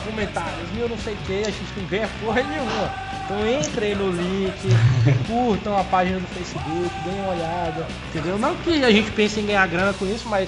[0.05, 2.93] comentários, mil não sei o que, a gente não ganha porra nenhuma.
[3.27, 4.53] Então entrem no link,
[5.27, 8.37] curtam a página do Facebook, deem uma olhada, entendeu?
[8.39, 10.47] Não que a gente pense em ganhar grana com isso, mas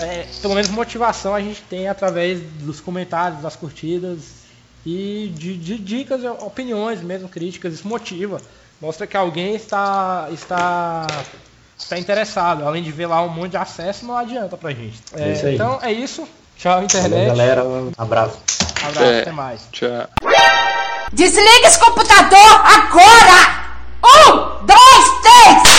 [0.00, 4.42] é, pelo menos motivação a gente tem através dos comentários, das curtidas
[4.84, 7.72] e de, de dicas, opiniões, mesmo críticas.
[7.74, 8.40] Isso motiva,
[8.80, 11.06] mostra que alguém está está
[11.78, 12.66] está interessado.
[12.66, 15.00] Além de ver lá um monte de acesso, não adianta pra gente.
[15.14, 15.54] É, É isso aí.
[15.54, 16.26] Então é isso.
[16.58, 17.26] Tchau, Valeu, internet.
[17.28, 18.38] galera, um abraço.
[18.82, 19.20] Abraço, É.
[19.20, 19.68] até mais.
[19.70, 20.08] Tchau.
[21.12, 23.76] Desliga esse computador agora!
[24.02, 25.71] Um, dois, três!